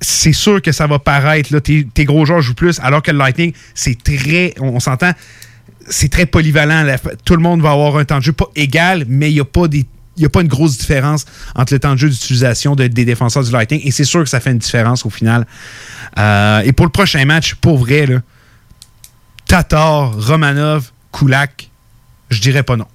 [0.00, 3.18] C'est sûr que ça va paraître, là, tes, gros joueurs jouent plus, alors que le
[3.18, 4.54] Lightning, c'est très.
[4.58, 5.12] On s'entend,
[5.90, 6.82] c'est très polyvalent.
[6.84, 9.40] La- tout le monde va avoir un temps de jeu pas égal, mais il n'y
[9.40, 9.86] a pas des.
[10.16, 11.24] Il y a pas une grosse différence
[11.54, 13.80] entre le temps de jeu d'utilisation de- des défenseurs du Lightning.
[13.84, 15.46] Et c'est sûr que ça fait une différence au final.
[16.18, 18.20] Euh, et pour le prochain match, pour vrai, là,
[19.46, 21.70] Tatar, Romanov, Kulak,
[22.30, 22.86] je dirais pas non.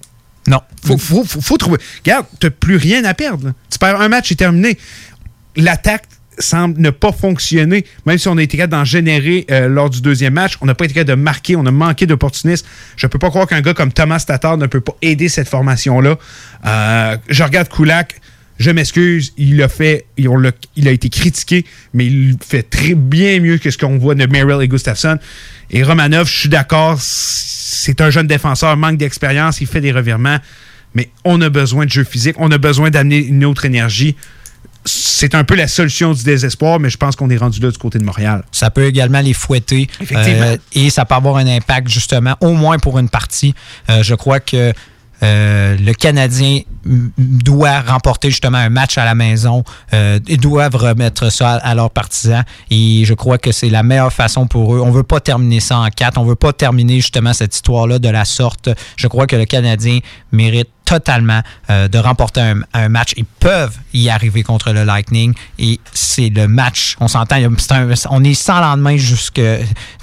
[0.46, 0.60] Non.
[0.84, 1.78] Faut, faut, faut, faut trouver.
[2.04, 3.46] Regarde, t'as plus rien à perdre.
[3.48, 3.52] là.
[3.70, 4.78] Tu perds un match, c'est terminé.
[5.56, 6.04] L'attaque
[6.38, 10.00] semble ne pas fonctionner, même si on a été capable d'en générer euh, lors du
[10.00, 10.56] deuxième match.
[10.60, 12.66] On n'a pas été capable de marquer, on a manqué d'opportunisme.
[12.96, 16.18] Je peux pas croire qu'un gars comme Thomas Tatar ne peut pas aider cette formation-là.
[16.66, 18.20] Euh, je regarde Kulak.
[18.58, 23.58] Je m'excuse, il a fait, il a été critiqué, mais il fait très bien mieux
[23.58, 25.18] que ce qu'on voit de Merrill et Gustafsson.
[25.70, 30.38] Et Romanov, je suis d'accord, c'est un jeune défenseur, manque d'expérience, il fait des revirements,
[30.94, 34.16] mais on a besoin de jeu physique, on a besoin d'amener une autre énergie.
[34.86, 37.78] C'est un peu la solution du désespoir, mais je pense qu'on est rendu là du
[37.78, 38.44] côté de Montréal.
[38.52, 39.88] Ça peut également les fouetter.
[40.00, 40.46] Effectivement.
[40.46, 43.54] Euh, et ça peut avoir un impact, justement, au moins pour une partie.
[43.90, 44.72] Euh, je crois que
[45.22, 49.64] euh, le Canadien doit remporter justement un match à la maison.
[49.92, 52.44] Euh, ils doivent remettre ça à, à leurs partisans.
[52.70, 54.80] Et je crois que c'est la meilleure façon pour eux.
[54.80, 56.18] On veut pas terminer ça en quatre.
[56.18, 58.68] On veut pas terminer justement cette histoire-là de la sorte.
[58.96, 60.00] Je crois que le Canadien
[60.32, 63.12] mérite totalement euh, de remporter un, un match.
[63.16, 66.96] Ils peuvent y arriver contre le Lightning et c'est le match.
[67.00, 67.36] On s'entend,
[68.10, 69.40] on est sans lendemain jusque.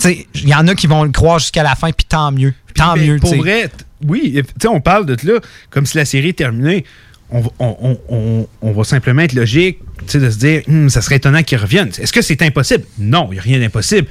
[0.06, 2.54] Il y en a qui vont le croire jusqu'à la fin, puis tant mieux.
[2.76, 3.20] Tant Mais mieux.
[3.20, 3.72] Pour vrai,
[4.08, 5.40] oui, tu sais, on parle de là
[5.70, 6.86] comme si la série est terminée.
[7.30, 9.80] On, va- on- on- on- on va simplement être logique,
[10.14, 11.90] de se dire, Hum, ça serait étonnant qu'ils reviennent.
[11.98, 12.84] Est-ce que c'est impossible?
[13.00, 14.08] Non, il n'y a rien d'impossible.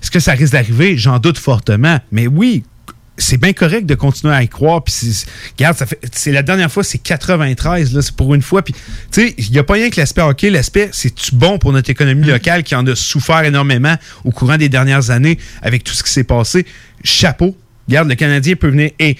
[0.00, 0.96] Est-ce que ça risque d'arriver?
[0.96, 1.98] J'en doute fortement.
[2.12, 2.62] Mais oui,
[3.18, 4.84] c'est bien correct de continuer à y croire.
[4.84, 5.26] Puis c'est-
[5.58, 8.62] regarde, ça fait, c'est la dernière fois, c'est 93, là, c'est pour une fois.
[8.62, 10.50] Puis, tu sais, il n'y a pas rien que l'aspect hockey.
[10.50, 14.68] L'aspect, c'est-tu bon pour notre économie locale qui en a souffert énormément au courant des
[14.68, 16.64] dernières années avec tout ce qui s'est passé?
[17.02, 17.56] Chapeau.
[17.88, 19.16] Regarde, le Canadien peut venir, et,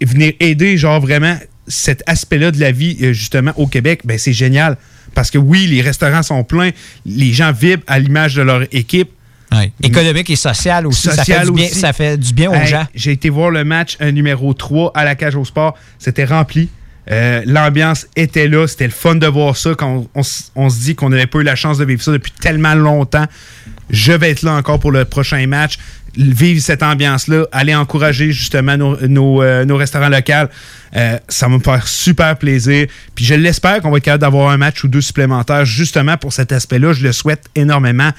[0.00, 4.02] venir aider, genre vraiment, cet aspect-là de la vie, euh, justement, au Québec.
[4.04, 4.76] Ben, c'est génial.
[5.14, 6.70] Parce que oui, les restaurants sont pleins,
[7.04, 9.10] les gens vibrent à l'image de leur équipe.
[9.82, 11.08] Économique et social aussi.
[11.08, 11.74] ça, fait Social du bien, aussi.
[11.74, 12.86] ça fait du bien aux Hey, gens.
[12.94, 15.74] J'ai été voir le match numéro 3 à la cage au sport.
[15.98, 16.68] C'était rempli.
[17.10, 18.66] Euh, L'ambiance était là.
[18.66, 20.22] C'était le fun de voir ça quand on,
[20.54, 23.24] on se dit qu'on n'avait pas eu la chance de vivre ça depuis tellement longtemps.
[23.88, 25.78] Je vais être là encore pour le prochain match.
[26.20, 30.50] Vivre cette ambiance-là, aller encourager justement nos, euh, restaurants locaux.
[30.96, 32.88] Euh, ça va me faire super plaisir.
[33.14, 36.32] Puis je l'espère qu'on va être capable d'avoir un match ou deux supplémentaires justement pour
[36.32, 36.92] cet aspect-là.
[36.92, 38.10] Je le souhaite énormément.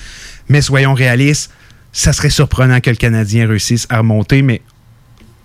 [0.47, 1.51] Mais soyons réalistes,
[1.91, 4.61] ça serait surprenant que le Canadien réussisse à remonter, mais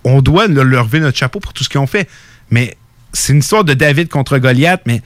[0.05, 2.07] on doit le- leur lever notre chapeau pour tout ce qu'ils ont fait.
[2.51, 2.77] Mais
[3.11, 5.01] c'est une histoire de David contre Goliath, mais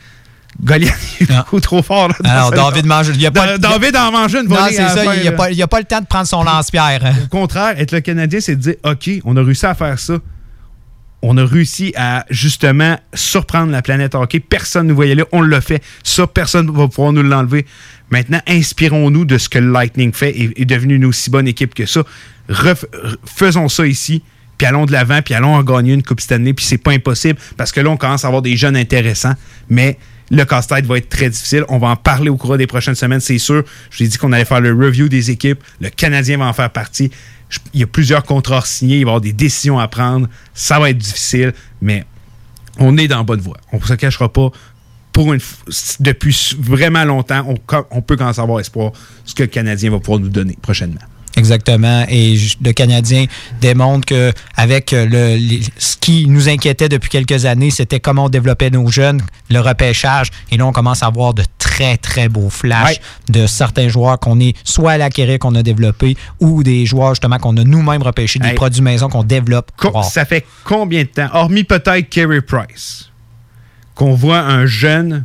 [0.62, 2.10] Goliath est beaucoup trop fort.
[2.10, 3.08] Là, Alors, David mange.
[3.16, 5.16] Y a pas le- David en mange une Non, volée c'est à la ça.
[5.16, 7.02] Il n'y a, a pas le temps de prendre son lance-pierre.
[7.24, 10.18] Au contraire, être le Canadien, c'est de dire OK, on a réussi à faire ça.
[11.22, 14.40] On a réussi à justement surprendre la planète hockey.
[14.40, 15.26] Personne ne nous voyait là.
[15.34, 15.84] On l'a fait.
[16.04, 17.66] Ça, personne ne va pouvoir nous l'enlever.
[18.10, 21.74] Maintenant, inspirons-nous de ce que le Lightning fait et est devenu une aussi bonne équipe
[21.76, 22.04] que ça.
[22.50, 22.86] Ref-
[23.26, 24.24] faisons ça ici,
[24.58, 26.54] puis allons de l'avant, puis allons en gagner une Coupe cette année.
[26.54, 29.36] Puis c'est pas impossible parce que là, on commence à avoir des jeunes intéressants.
[29.70, 29.98] Mais
[30.30, 31.66] le casse-tête va être très difficile.
[31.70, 33.64] On va en parler au cours des prochaines semaines, c'est sûr.
[33.90, 35.64] Je vous ai dit qu'on allait faire le review des équipes.
[35.82, 37.12] Le Canadien va en faire partie.
[37.74, 38.98] Il y a plusieurs contrats signés.
[38.98, 40.28] Il va y avoir des décisions à prendre.
[40.54, 42.06] Ça va être difficile, mais
[42.78, 43.58] on est dans la bonne voie.
[43.72, 44.52] On ne se cachera pas.
[46.00, 47.58] depuis vraiment longtemps, on,
[47.92, 48.92] on peut à avoir espoir
[49.26, 51.02] ce que le Canadien va pouvoir nous donner prochainement.
[51.40, 52.06] Exactement.
[52.10, 53.26] Et le Canadien
[53.62, 58.26] démontre que avec euh, le, les- ce qui nous inquiétait depuis quelques années, c'était comment
[58.26, 60.30] on développait nos jeunes, le repêchage.
[60.52, 63.00] Et là, on commence à avoir de très, très beaux flashs
[63.30, 67.38] de certains joueurs qu'on est soit à l'acquérir qu'on a développé ou des joueurs justement
[67.40, 68.56] qu'on a nous-mêmes repêchés, des Hey.
[68.56, 69.72] produits maison qu'on développe.
[69.78, 70.04] Co- Wow.
[70.04, 73.10] Ça fait combien de temps, hormis peut-être Kerry Price,
[73.96, 75.24] qu'on voit un jeune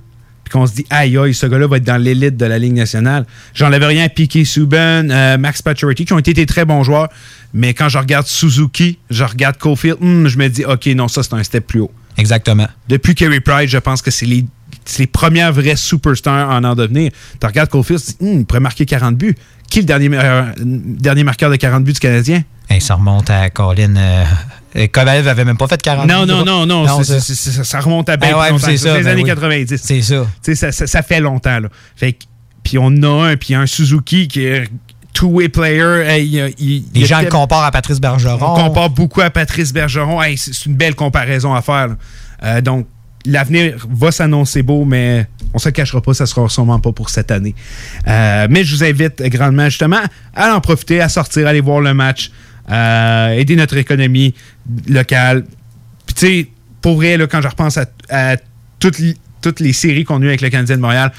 [0.54, 3.26] qu'on se dit aïe aïe, ce gars-là va être dans l'élite de la Ligue nationale.
[3.54, 7.08] J'enlève rien à Piquet Subban, euh, Max Pacioretty, qui ont été des très bons joueurs,
[7.52, 11.24] mais quand je regarde Suzuki, je regarde Caulfield, hum, je me dis ok, non, ça
[11.24, 11.90] c'est un step plus haut.
[12.16, 12.68] Exactement.
[12.88, 14.44] Depuis Kerry Price, je pense que c'est les,
[14.84, 17.10] c'est les premières vraies superstars en en devenir.
[17.40, 19.34] Tu regardes Caulfield, tu dis, Hum, il pourrait marquer 40 buts.
[19.68, 22.42] Qui est le dernier, euh, dernier marqueur de 40 buts du Canadien?
[22.70, 23.96] Hey, ça remonte à Colin.
[23.96, 24.24] Euh,
[24.88, 27.80] Kovalev avait même pas fait 40 Non, non, non, non, c'est- ça.
[27.80, 29.28] remonte à bien Ah ouais, longtemps c'est ça, les ben années oui.
[29.28, 29.80] 90.
[29.82, 30.26] C'est ça.
[30.42, 31.60] Ça, ça, ça fait longtemps.
[31.60, 31.68] Là.
[31.96, 32.24] Fait que-
[32.62, 34.68] puis on a un, puis un Suzuki qui est
[35.12, 36.02] two-way player.
[36.06, 38.38] Hey, il- il- il Les gens le comparent à Patrice Bergeron.
[38.56, 40.20] on compare beaucoup à Patrice Bergeron.
[40.22, 41.90] Hey, c'est une belle comparaison à faire.
[42.42, 42.86] Euh, donc,
[43.26, 47.10] l'avenir va s'annoncer beau, mais on se le cachera pas, ça sera sûrement pas pour
[47.10, 47.54] cette année.
[48.08, 50.00] Euh, mais je vous invite grandement, justement,
[50.34, 52.30] à en profiter, à sortir, aller voir le match,
[52.70, 54.34] euh, aider notre économie
[54.88, 55.44] locale.
[56.06, 56.48] Puis, tu sais,
[56.80, 57.78] pour vrai, là, quand je repense
[58.10, 58.36] à,
[58.78, 59.00] toutes,
[59.40, 61.12] toutes les séries qu'on a eues avec le Canadien de Montréal,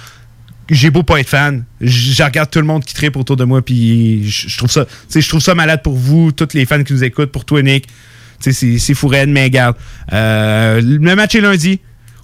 [0.69, 3.63] j'ai beau pas être fan, je regarde tout le monde qui tripe autour de moi,
[3.63, 7.03] puis je trouve ça, je trouve ça malade pour vous, tous les fans qui nous
[7.03, 7.87] écoutent, pour toi, Nick.
[8.39, 9.75] C'est- c'est fou raide, mais regarde.
[10.11, 11.79] euh, le match est lundi.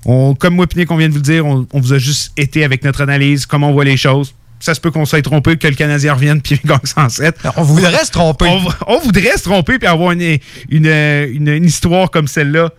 [0.06, 2.32] On, comme moi, Nick, on vient de vous le dire, on, on vous a juste
[2.36, 4.34] été avec notre analyse, comment on voit les choses.
[4.62, 7.36] Ça se peut qu'on soit trompé, que le Canadien revienne puis gagne 107.
[7.58, 8.46] On voudrait se tromper.
[8.48, 8.62] On,
[8.96, 10.22] on voudrait se tromper puis avoir une,
[10.70, 12.70] une, une- une histoire comme celle-là.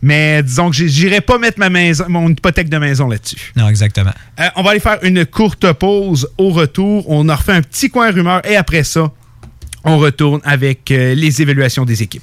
[0.00, 3.52] Mais disons que j'irai pas mettre ma maison, mon hypothèque de maison là-dessus.
[3.56, 4.12] Non, exactement.
[4.40, 6.28] Euh, on va aller faire une courte pause.
[6.38, 9.10] Au retour, on a refait un petit coin rumeur et après ça,
[9.84, 12.22] on retourne avec euh, les évaluations des équipes.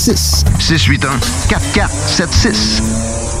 [0.01, 3.40] 681 4476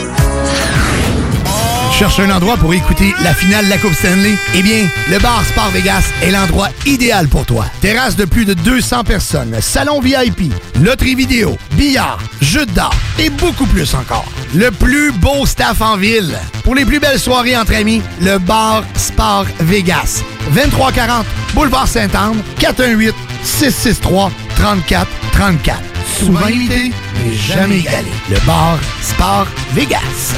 [2.01, 4.35] Cherche un endroit pour écouter la finale de la Coupe Stanley?
[4.55, 7.67] Eh bien, le bar Sport Vegas est l'endroit idéal pour toi.
[7.79, 13.67] Terrasse de plus de 200 personnes, salon VIP, loterie vidéo, billard, jeux d'art et beaucoup
[13.67, 14.25] plus encore.
[14.55, 16.35] Le plus beau staff en ville.
[16.63, 20.23] Pour les plus belles soirées entre amis, le bar Sport Vegas.
[20.55, 25.79] 2340 Boulevard Saint-Anne, 418 663 34 34.
[26.17, 26.91] Souvent imité,
[27.23, 28.11] mais jamais égalé.
[28.27, 30.33] Le bar Sport Vegas.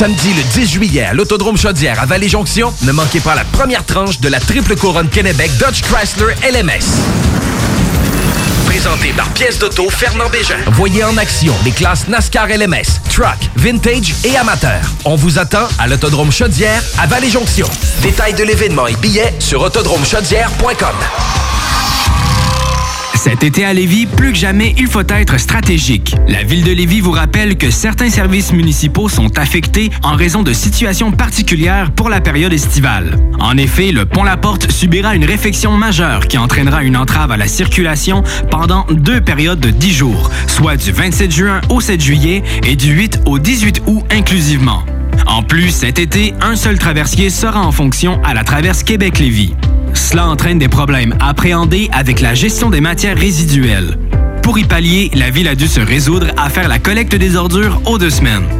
[0.00, 4.18] Samedi le 10 juillet à l'Autodrome Chaudière à Vallée-Jonction, ne manquez pas la première tranche
[4.18, 6.86] de la triple couronne Kennebec Dodge Chrysler LMS.
[8.64, 10.56] Présenté par pièce d'auto Fernand Bégin.
[10.68, 14.80] Voyez en action les classes NASCAR LMS, truck, vintage et amateur.
[15.04, 17.68] On vous attend à l'Autodrome Chaudière à Vallée-Jonction.
[18.00, 20.96] Détails de l'événement et billets sur autodromechaudière.com.
[23.42, 26.14] Cet à Lévis, plus que jamais, il faut être stratégique.
[26.28, 30.52] La ville de Lévis vous rappelle que certains services municipaux sont affectés en raison de
[30.52, 33.16] situations particulières pour la période estivale.
[33.40, 37.38] En effet, le pont La Porte subira une réfection majeure qui entraînera une entrave à
[37.38, 42.42] la circulation pendant deux périodes de 10 jours, soit du 27 juin au 7 juillet
[42.66, 44.84] et du 8 au 18 août inclusivement.
[45.26, 49.54] En plus, cet été, un seul traversier sera en fonction à la traverse Québec-Lévis.
[49.94, 53.98] Cela entraîne des problèmes appréhendés avec la gestion des matières résiduelles.
[54.42, 57.80] Pour y pallier, la ville a dû se résoudre à faire la collecte des ordures
[57.86, 58.59] aux deux semaines.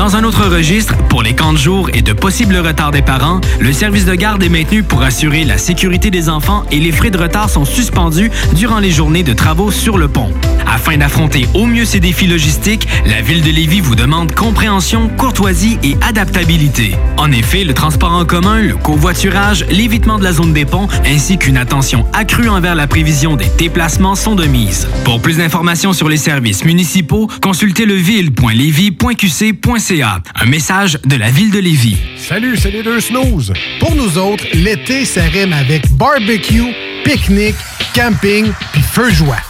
[0.00, 3.38] Dans un autre registre, pour les camps de jour et de possibles retards des parents,
[3.60, 7.10] le service de garde est maintenu pour assurer la sécurité des enfants et les frais
[7.10, 10.32] de retard sont suspendus durant les journées de travaux sur le pont.
[10.70, 15.78] Afin d'affronter au mieux ces défis logistiques, la ville de Lévis vous demande compréhension, courtoisie
[15.82, 16.94] et adaptabilité.
[17.16, 21.38] En effet, le transport en commun, le covoiturage, l'évitement de la zone des ponts ainsi
[21.38, 24.86] qu'une attention accrue envers la prévision des déplacements sont de mise.
[25.04, 30.22] Pour plus d'informations sur les services municipaux, consultez leville.lévis.qc.ca.
[30.40, 31.96] Un message de la ville de Lévis.
[32.16, 33.52] Salut, c'est les deux snooze.
[33.80, 37.56] Pour nous autres, l'été, ça avec barbecue, pique-nique,
[37.94, 39.49] camping, puis feu joie.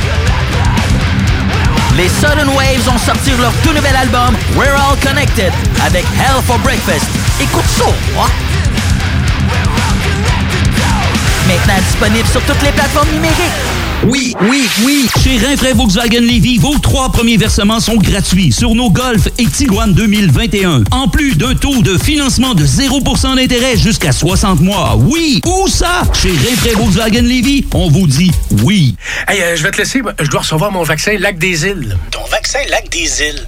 [1.97, 5.51] Les Sudden Waves ont sorti leur tout nouvel album We're All Connected
[5.85, 7.05] avec Hell for Breakfast.
[7.39, 7.85] Écoute ça,
[8.17, 8.29] hein?
[11.47, 13.80] Maintenant disponible sur toutes les plateformes numériques.
[14.07, 15.07] Oui, oui, oui.
[15.23, 19.93] Chez Rinfraie Volkswagen Levy, vos trois premiers versements sont gratuits sur nos Golf et Tiguan
[19.93, 20.85] 2021.
[20.89, 24.95] En plus d'un taux de financement de 0% d'intérêt jusqu'à 60 mois.
[24.97, 26.01] Oui, où ça?
[26.19, 28.31] Chez Rinfraie Volkswagen Levy, on vous dit
[28.63, 28.95] oui.
[29.27, 30.01] Hey, euh, je vais te laisser.
[30.19, 31.95] Je dois recevoir mon vaccin Lac des Îles.
[32.09, 33.47] Ton vaccin Lac des Îles.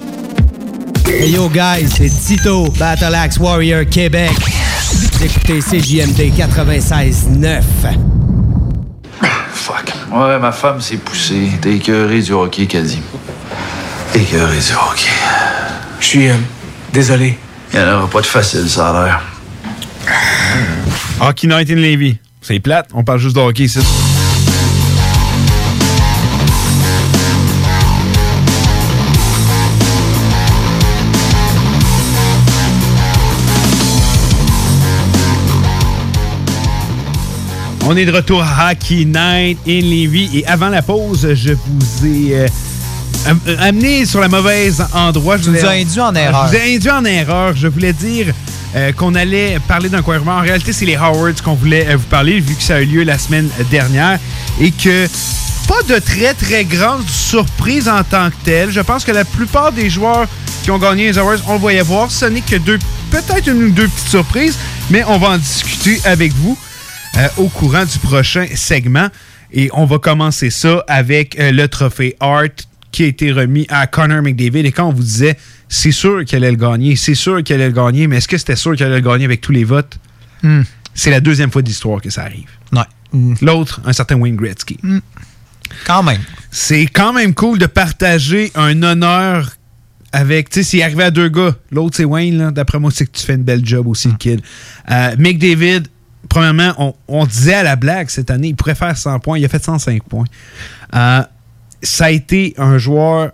[1.13, 4.31] Hey yo guys, c'est Tito, Battle Axe Warrior Québec.
[4.93, 7.61] Vous écoutez CJMD 96.9.
[9.51, 9.93] Fuck.
[10.09, 11.51] Ouais, ma femme s'est poussée.
[11.59, 13.01] T'es écœuré du hockey, qu'elle dit.
[14.15, 15.11] Écœuré du hockey.
[15.99, 16.35] Je suis euh,
[16.93, 17.37] désolé.
[17.73, 19.21] Il n'y en aura pas de facile, ça a l'air.
[21.19, 22.17] Hockey Night in Levy.
[22.41, 23.79] C'est plate, on parle juste de hockey ici.
[37.93, 42.05] On est de retour à Hockey Night in Levy et avant la pause, je vous
[42.07, 42.47] ai euh,
[43.27, 45.35] euh, amené sur la mauvaise endroit.
[45.35, 46.47] Je voulais- as induit en erreur.
[46.47, 47.53] Je vous ai induit en erreur.
[47.53, 48.33] Je voulais dire
[48.77, 52.05] euh, qu'on allait parler d'un coin En réalité, c'est les Howards qu'on voulait euh, vous
[52.05, 54.19] parler vu que ça a eu lieu la semaine dernière
[54.61, 55.05] et que
[55.67, 58.71] pas de très très grande surprise en tant que telle.
[58.71, 60.27] Je pense que la plupart des joueurs
[60.63, 62.09] qui ont gagné les Awards, on le voyait voir.
[62.09, 62.79] Ce n'est que deux,
[63.09, 64.57] peut-être une ou deux petites surprises,
[64.89, 66.57] mais on va en discuter avec vous
[67.17, 69.07] euh, au courant du prochain segment.
[69.53, 72.45] Et on va commencer ça avec euh, le trophée Art
[72.91, 74.65] qui a été remis à Connor McDavid.
[74.65, 75.37] Et quand on vous disait
[75.71, 76.97] c'est sûr qu'elle allait le gagner.
[76.97, 79.23] C'est sûr qu'elle allait le gagner, mais est-ce que c'était sûr qu'elle allait le gagner
[79.23, 79.97] avec tous les votes?
[80.43, 80.63] Hmm.
[80.93, 82.49] C'est la deuxième fois d'histoire que ça arrive.
[82.73, 82.81] Ouais.
[83.13, 83.35] Hmm.
[83.41, 84.77] L'autre, un certain Wayne Gretzky.
[85.85, 86.19] Quand même.
[86.51, 89.55] C'est quand même cool de partager un honneur
[90.11, 93.05] avec, tu sais, s'il arrivé à deux gars, l'autre c'est Wayne, là, d'après moi, c'est
[93.05, 94.41] que tu fais une belle job aussi, le kid.
[94.91, 95.87] Euh, Mick David,
[96.31, 99.49] premièrement, on, disait à la blague cette année, il pourrait faire 100 points, il a
[99.49, 100.23] fait 105 points.
[100.95, 101.21] Euh,
[101.81, 103.31] ça a été un joueur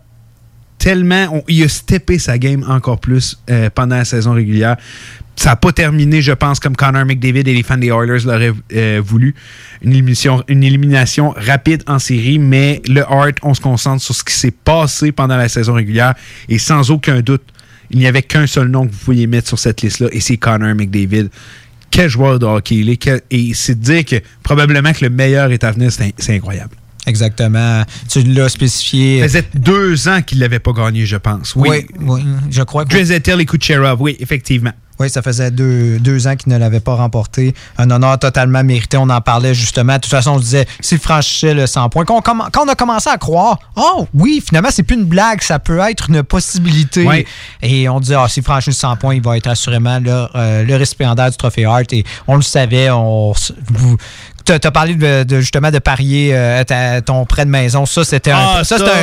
[0.80, 1.44] tellement.
[1.48, 4.78] il a steppé sa game encore plus euh, pendant la saison régulière.
[5.36, 8.54] Ça n'a pas terminé, je pense, comme Connor McDavid et les fans des Oilers l'auraient
[8.74, 9.36] euh, voulu.
[9.84, 14.24] Une élimination, une élimination rapide en série, mais le Hart, on se concentre sur ce
[14.24, 16.16] qui s'est passé pendant la saison régulière
[16.50, 17.44] et sans aucun doute,
[17.92, 20.38] il n'y avait qu'un seul nom que vous pouviez mettre sur cette liste-là et c'est
[20.38, 21.30] Connor McDavid.
[21.98, 22.96] Quel joueur de hockey il
[23.32, 26.76] et c'est de dire que probablement que le meilleur est à venir, c'est incroyable.
[27.08, 27.84] Exactement.
[28.10, 29.20] Tu l'as spécifié.
[29.22, 31.56] Ça faisait deux ans qu'il ne l'avait pas gagné, je pense.
[31.56, 32.96] Oui, Oui, oui, je crois que.
[33.40, 34.72] Et Kucherov, oui, effectivement.
[35.00, 37.54] Oui, ça faisait deux, deux ans qu'il ne l'avait pas remporté.
[37.78, 38.98] Un honneur totalement mérité.
[38.98, 39.94] On en parlait justement.
[39.94, 42.66] De toute façon, on se disait, s'il franchissait le 100 points, quand on, comm- quand
[42.66, 46.10] on a commencé à croire, oh oui, finalement, c'est plus une blague, ça peut être
[46.10, 47.06] une possibilité.
[47.62, 50.64] Et on disait, ah, s'il franchit le 100 points, il va être assurément le, euh,
[50.64, 51.94] le récipiendaire du trophée Hart.
[51.94, 52.90] Et on le savait.
[52.90, 53.34] On,
[53.70, 53.98] vous,
[54.60, 57.86] tu as parlé de, de- justement de parier euh, ta- ton prêt de maison.
[57.86, 58.94] Ça, c'était Ah, un, ça, c'était un,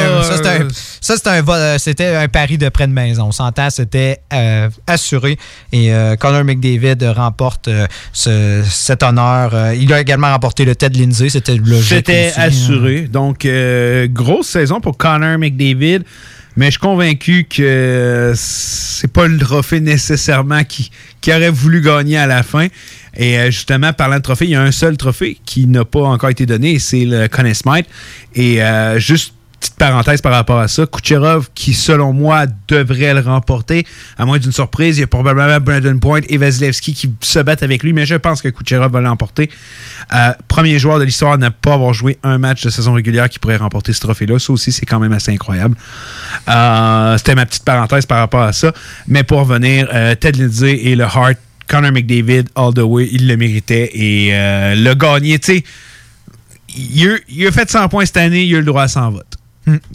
[2.23, 3.25] un- pari de près de maison.
[3.27, 5.39] On s'entend, c'était euh, assuré.
[5.73, 7.69] Et euh, Connor McDavid remporte
[8.13, 9.73] ce- cet honneur.
[9.75, 11.29] Il a également remporté le Ted Lindsay.
[11.29, 11.85] C'était logique.
[11.89, 12.45] C'était aussi, hein.
[12.47, 13.01] assuré.
[13.03, 13.47] Donc,
[14.13, 16.03] grosse saison pour Connor McDavid.
[16.57, 20.91] Mais je suis convaincu que c'est pas le trophée nécessairement qui,
[21.29, 22.69] aurait voulu gagner à la fin.
[23.17, 26.03] Et euh, justement, parlant de trophée, il y a un seul trophée qui n'a pas
[26.03, 27.87] encore été donné, c'est le Conn Smythe.
[28.35, 33.21] Et euh, juste petite parenthèse par rapport à ça, Kucherov, qui selon moi devrait le
[33.21, 33.87] remporter,
[34.19, 37.63] à moins d'une surprise, il y a probablement Brandon Point et Vasilevski qui se battent
[37.63, 39.51] avec lui, mais je pense que Kucherov va l'emporter.
[40.13, 43.29] Euh, premier joueur de l'histoire à ne pas avoir joué un match de saison régulière
[43.29, 44.39] qui pourrait remporter ce trophée-là.
[44.39, 45.77] Ça aussi, c'est quand même assez incroyable.
[46.49, 48.73] Euh, C'était ma petite parenthèse par rapport à ça.
[49.09, 51.37] Mais pour revenir, euh, Ted Lindsay et le Hart,
[51.67, 54.33] Connor McDavid, all the way, il le méritait et
[54.77, 54.95] le
[55.43, 55.65] sais,
[56.77, 59.39] il, il a fait 100 points cette année, il a le droit à 100 votes.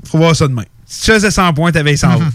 [0.06, 0.66] Faut voir ça demain.
[0.86, 2.28] Si tu faisais 100 points, t'avais 100 votes.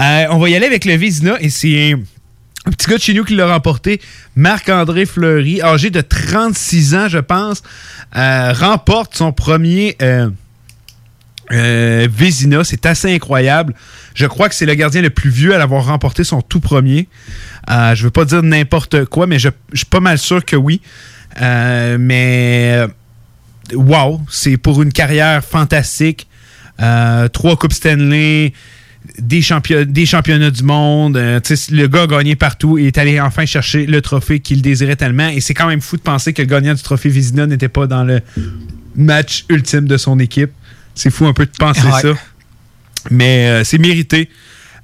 [0.00, 3.14] Euh, on va y aller avec le Vézina et c'est un, petit gars de chez
[3.14, 4.00] nous qui l'a remporté.
[4.34, 7.62] Marc-André Fleury, âgé de 36 ans, je pense,
[8.16, 10.30] euh, remporte son premier euh,
[11.52, 12.64] euh, Vézina.
[12.64, 13.74] C'est assez incroyable.
[14.14, 17.06] Je crois que c'est le gardien le plus vieux à l'avoir remporté son tout premier.
[17.70, 20.56] Euh, je veux pas dire n'importe quoi, mais je, je suis pas mal sûr que
[20.56, 20.80] oui.
[21.40, 22.84] Mais
[23.74, 26.26] wow, c'est pour une carrière fantastique.
[26.82, 28.52] Euh, trois Coupes Stanley,
[29.18, 31.16] des, champion- des championnats du monde.
[31.16, 34.96] Euh, le gars a gagné partout et est allé enfin chercher le trophée qu'il désirait
[34.96, 35.28] tellement.
[35.28, 37.86] Et c'est quand même fou de penser que le gagnant du trophée Vizina n'était pas
[37.86, 38.20] dans le
[38.96, 40.50] match ultime de son équipe.
[40.94, 42.02] C'est fou un peu de penser Ouais.
[42.02, 42.14] ça.
[43.10, 44.30] Mais euh, c'est mérité.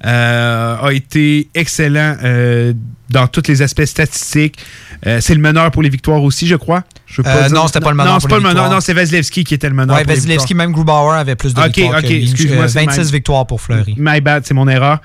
[0.03, 2.73] Euh, a été excellent euh,
[3.11, 4.57] dans tous les aspects statistiques.
[5.05, 6.83] Euh, c'est le meneur pour les victoires aussi, je crois.
[7.05, 8.69] Je Euh, non, c'était pas le meneur Non, c'est pas le meneur.
[8.71, 9.97] Non, c'est Vasilevski qui était le meneur.
[9.97, 12.23] Les Vasilevski, même Grubauer avait plus de Ok, victoires ok, lui.
[12.23, 13.93] excuse-moi, Euh, c'est 26 my- victoires pour Fleury.
[13.97, 14.99] My bad, c'est mon erreur.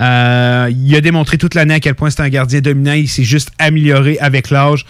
[0.00, 2.92] Euh, il a démontré toute l'année à quel point c'est un gardien dominant.
[2.92, 4.84] Il s'est juste amélioré avec l'âge.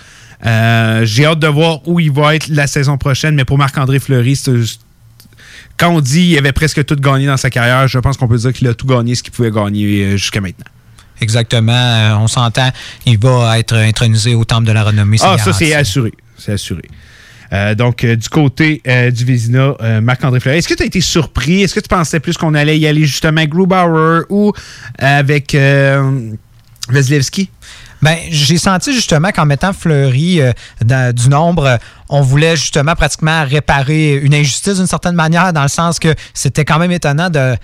[0.45, 4.35] J'ai hâte de voir où il va être la saison prochaine, mais pour Marc-André Fleury,
[4.35, 4.53] c'est
[5.77, 8.39] quand on dit qu'il avait presque tout gagné dans sa carrière, je pense qu'on peut
[8.39, 10.67] dire qu'il a tout gagné ce qu'il pouvait gagner euh, jusqu'à maintenant.
[11.21, 11.73] Exactement.
[11.73, 12.71] Euh, on s'entend,
[13.07, 15.19] il va être intronisé au temple de la renommée.
[15.21, 16.13] Ah, ça, c'est assuré.
[16.37, 16.83] C'est assuré.
[17.53, 20.87] Euh, donc, euh, du côté euh, du Vézina, euh, Marc-André Fleury, est-ce que tu as
[20.87, 21.63] été surpris?
[21.63, 24.53] Est-ce que tu pensais plus qu'on allait y aller justement avec Grubauer ou
[24.99, 25.57] avec
[26.89, 27.51] Vasilevski?
[28.03, 30.53] Ben, j'ai senti justement qu'en mettant Fleury euh,
[30.85, 31.77] dans- du nombre, euh,
[32.09, 36.65] on voulait justement pratiquement réparer une injustice d'une certaine manière, dans le sens que c'était
[36.65, 37.57] quand même étonnant de,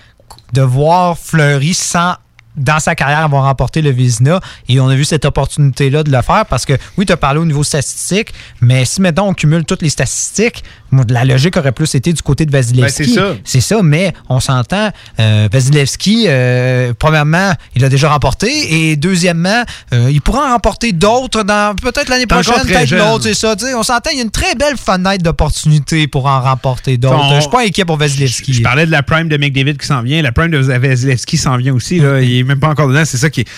[0.53, 2.15] de voir Fleury sans
[2.59, 6.23] dans sa carrière avoir remporté le Vizina et on a vu cette opportunité-là de le
[6.23, 9.65] faire parce que oui, tu as parlé au niveau statistique, mais si mettons on cumule
[9.65, 10.65] toutes les statistiques,
[11.09, 13.15] la logique aurait plus été du côté de Vasilevski.
[13.15, 13.77] Ben, c'est ça.
[13.77, 14.91] Ça, mais on s'entend,
[15.21, 20.93] euh, Vasilevski, euh, premièrement, il a déjà remporté et deuxièmement, euh, il pourra en remporter
[20.93, 23.55] d'autres dans peut-être l'année prochaine, peut-être l'autre, c'est ça.
[23.57, 26.97] tu sais, on s'entend, il y a une très belle fenêtre d'opportunité pour en remporter
[26.97, 27.35] d'autres.
[27.35, 28.55] Je suis pas inquiet pour Vasilevski.
[28.55, 30.23] Je parlais de la prime de McDavid qui s'en vient.
[30.23, 31.99] La prime de Vasilevski s'en vient aussi.
[31.99, 32.21] Là.
[32.21, 33.05] Il, même pas encore dedans.
[33.05, 33.49] C'est ça qui est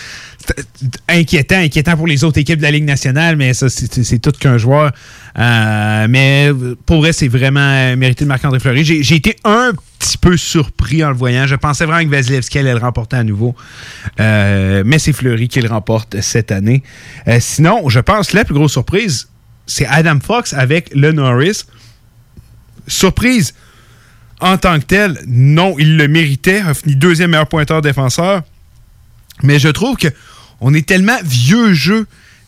[1.07, 4.57] inquiétant, inquiétant pour les autres équipes de la Ligue nationale, mais ça, c'est tout qu'un
[4.57, 4.91] joueur.
[5.37, 6.51] Euh, mais
[6.85, 8.83] pour vrai, c'est vraiment mérité de Marc-André Fleury.
[8.83, 11.47] J'ai été un petit peu surpris en le voyant.
[11.47, 13.55] Je pensais vraiment que Vasilevski allait le remporter à nouveau.
[14.19, 16.83] Euh, mais c'est Fleury qui le remporte cette année.
[17.27, 19.29] Euh, sinon, je pense que la plus grosse surprise,
[19.65, 21.63] c'est Adam Fox avec le Norris.
[22.87, 23.53] Surprise
[24.41, 26.61] en tant que tel, non, il le méritait.
[26.61, 28.41] A fini deuxième meilleur pointeur défenseur.
[29.43, 30.07] Mais je trouve que
[30.59, 32.05] on est tellement vieux jeu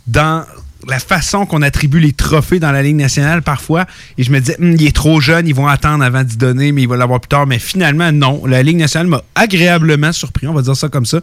[0.08, 0.46] dans
[0.88, 3.86] la façon qu'on attribue les trophées dans la Ligue nationale parfois.
[4.18, 6.72] Et je me disais, hum, il est trop jeune, ils vont attendre avant d'y donner,
[6.72, 7.48] mais il va l'avoir plus tard.
[7.48, 8.46] Mais finalement, non.
[8.46, 11.22] La Ligue nationale m'a agréablement surpris, on va dire ça comme ça.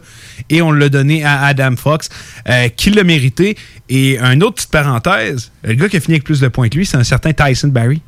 [0.49, 2.09] Et on l'a donné à Adam Fox,
[2.49, 3.57] euh, qui l'a mérité.
[3.89, 6.77] Et un autre petite parenthèse, le gars qui a fini avec plus de points que
[6.77, 8.01] lui, c'est un certain Tyson Barry.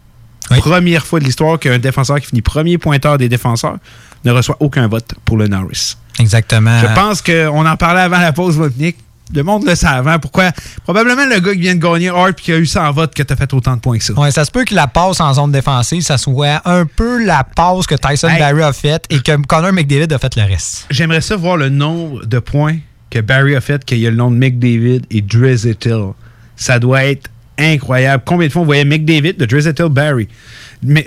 [0.49, 3.77] Première fois de l'histoire qu'un défenseur qui finit premier pointeur des défenseurs
[4.25, 5.95] ne reçoit aucun vote pour le Norris.
[6.19, 6.79] Exactement.
[6.79, 8.97] Je pense qu'on en parlait avant la pause, Nick.
[9.33, 10.19] Le monde le savait avant.
[10.19, 10.51] Pourquoi?
[10.83, 13.23] Probablement le gars qui vient de gagner Hart et qui a eu 100 votes que
[13.23, 14.13] tu as fait autant de points que ça.
[14.15, 17.43] Oui, ça se peut que la passe en zone défensive, ça soit un peu la
[17.43, 20.85] passe que Tyson Barry a faite et que Connor McDavid a fait le reste.
[20.91, 22.77] J'aimerais ça voir le nombre de points
[23.09, 26.11] que Barry a fait, qu'il y a le nom de McDavid et Drizzettil.
[26.55, 28.23] Ça doit être incroyable.
[28.25, 30.27] Combien de fois on voyait McDavid de Drizzettil Barry?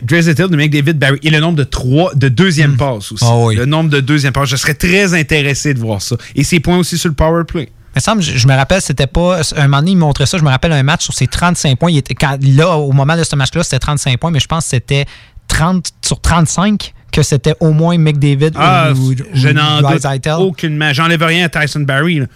[0.03, 2.77] Drizzettil de McDavid Barry et le nombre de trois de deuxième Hmm.
[2.77, 3.25] passe aussi.
[3.27, 3.57] Ah oui.
[3.57, 4.49] Le nombre de deuxième passe.
[4.49, 6.17] Je serais très intéressé de voir ça.
[6.35, 7.69] Et ses points aussi sur le power play.
[7.95, 9.41] Il me semble, je, me rappelle, c'était pas.
[9.57, 10.37] Un moment donné, il montrait ça.
[10.39, 11.91] Je me rappelle un match sur ses 35 points.
[11.91, 14.65] Il était, quand, là, au moment de ce match-là, c'était 35 points, mais je pense
[14.65, 15.07] que c'était
[15.49, 20.31] 30 sur 35 que c'était au moins McDavid Ah, ou, ou, je n'en doute Draisaitl.
[20.41, 20.93] aucunement.
[20.93, 22.19] J'enlève rien à Tyson Barry.
[22.21, 22.27] là.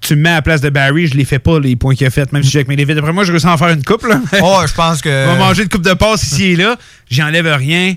[0.00, 2.06] Tu me mets à la place de Barry, je les fais pas, les points qu'il
[2.06, 2.98] a fait, même si j'ai avec McDavid.
[2.98, 4.06] Après moi, je réussis à en faire une coupe.
[4.06, 4.20] Là.
[4.42, 5.08] Oh, je pense que.
[5.28, 6.76] On va manger une coupe de passe ici et là.
[7.10, 7.94] J'enlève rien.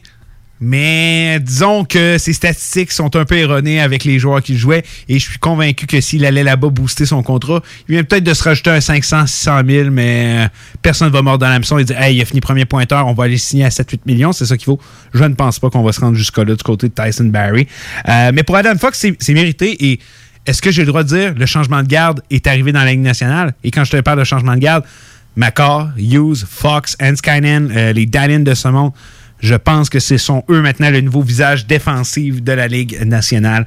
[0.63, 5.17] Mais disons que ses statistiques sont un peu erronées avec les joueurs qu'il jouait et
[5.17, 8.43] je suis convaincu que s'il allait là-bas booster son contrat, il vient peut-être de se
[8.43, 10.47] rajouter un 500, 600 000, mais euh,
[10.83, 13.13] personne ne va mordre dans l'hameçon et dire Hey, il a fini premier pointeur, on
[13.13, 14.79] va aller signer à 7-8 millions, c'est ça qu'il faut.
[15.15, 17.67] Je ne pense pas qu'on va se rendre jusqu'à là du côté de Tyson Barry.
[18.07, 19.99] Euh, mais pour Adam Fox, c'est mérité et
[20.45, 22.91] est-ce que j'ai le droit de dire le changement de garde est arrivé dans la
[22.91, 23.53] Ligue nationale?
[23.63, 24.83] Et quand je te parle de changement de garde,
[25.35, 28.91] Makar, Hughes, Fox, Anskanen, euh, les Dallin de ce monde,
[29.39, 33.65] je pense que ce sont eux maintenant le nouveau visage défensif de la Ligue nationale,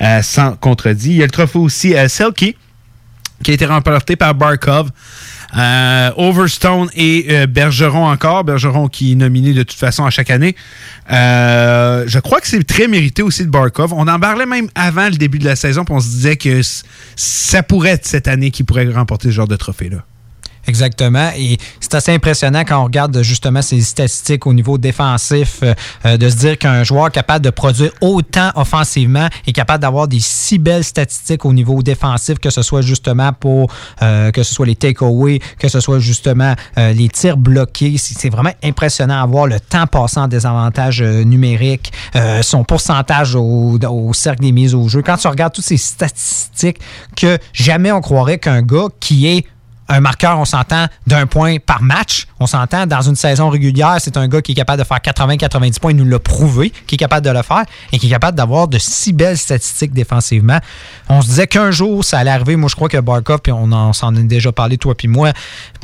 [0.00, 1.10] euh, sans contredit.
[1.10, 2.56] Il y a le trophée aussi euh, Selkie,
[3.42, 4.90] qui a été remporté par Barkov.
[5.56, 8.44] Euh, Overstone et euh, Bergeron encore.
[8.44, 10.56] Bergeron qui est nominé de toute façon à chaque année.
[11.10, 13.92] Euh, je crois que c'est très mérité aussi de Barkov.
[13.92, 16.60] On en parlait même avant le début de la saison, puis on se disait que
[17.16, 20.04] ça pourrait être cette année qu'il pourrait remporter ce genre de trophée-là.
[20.66, 21.30] Exactement.
[21.36, 25.74] Et c'est assez impressionnant quand on regarde justement ces statistiques au niveau défensif, euh,
[26.06, 30.20] euh, de se dire qu'un joueur capable de produire autant offensivement est capable d'avoir des
[30.20, 34.66] si belles statistiques au niveau défensif, que ce soit justement pour euh, que ce soit
[34.66, 37.96] les takeaways, que ce soit justement euh, les tirs bloqués.
[37.98, 43.34] C'est vraiment impressionnant à voir le temps passé en désavantage euh, numérique, euh, son pourcentage
[43.34, 45.02] au, au cercle des mises au jeu.
[45.02, 46.78] Quand tu regardes toutes ces statistiques,
[47.16, 49.46] que jamais on croirait qu'un gars qui est
[49.92, 52.26] un marqueur, on s'entend, d'un point par match.
[52.40, 55.78] On s'entend, dans une saison régulière, c'est un gars qui est capable de faire 80-90
[55.80, 55.90] points.
[55.92, 58.68] Il nous l'a prouvé, qui est capable de le faire et qui est capable d'avoir
[58.68, 60.58] de si belles statistiques défensivement.
[61.08, 62.56] On se disait qu'un jour, ça allait arriver.
[62.56, 65.32] Moi, je crois que Barkov, puis on en- s'en a déjà parlé, toi puis moi,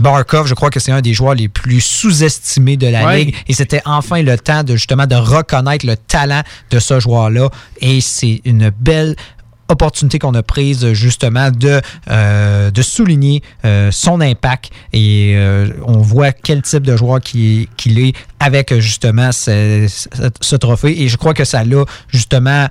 [0.01, 3.19] Barkov, je crois que c'est un des joueurs les plus sous-estimés de la Ouais.
[3.25, 3.37] Ligue.
[3.47, 7.49] Et c'était enfin le temps de justement de reconnaître le talent de ce joueur-là.
[7.81, 9.17] Et c'est une belle
[9.69, 15.99] opportunité qu'on a prise justement de, euh, de souligner euh, son impact et euh, on
[15.99, 19.87] voit quel type de joueur qui- qu'il est avec justement ce,
[20.41, 22.67] ce- trophée et je crois que ça l'a justement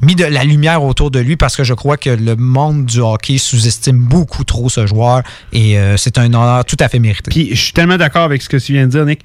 [0.00, 2.98] mis de la lumière autour de lui parce que je crois que le monde du
[3.00, 7.30] hockey sous-estime beaucoup trop ce joueur et c'est un honneur tout à fait mérité.
[7.30, 9.20] Puis je suis tellement d'accord avec ce que tu viens de dire, Nick.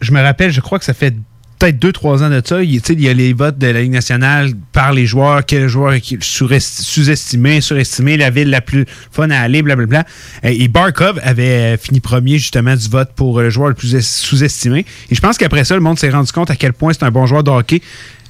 [0.00, 1.14] Je me rappelle, je crois que ça fait
[1.58, 2.62] peut-être 2-3 ans de ça.
[2.62, 5.92] Il, il y a les votes de la Ligue nationale par les joueurs, quel joueur
[5.94, 10.04] est sous-estimé, surestimé, la ville la plus fun à aller, blablabla.
[10.44, 13.74] Euh, Et Barkov avait euh, fini premier justement du vote pour euh, le joueur le
[13.74, 14.84] plus es- sous-estimé.
[15.10, 17.10] Et je pense qu'après ça, le monde s'est rendu compte à quel point c'est un
[17.10, 17.80] bon joueur de hockey.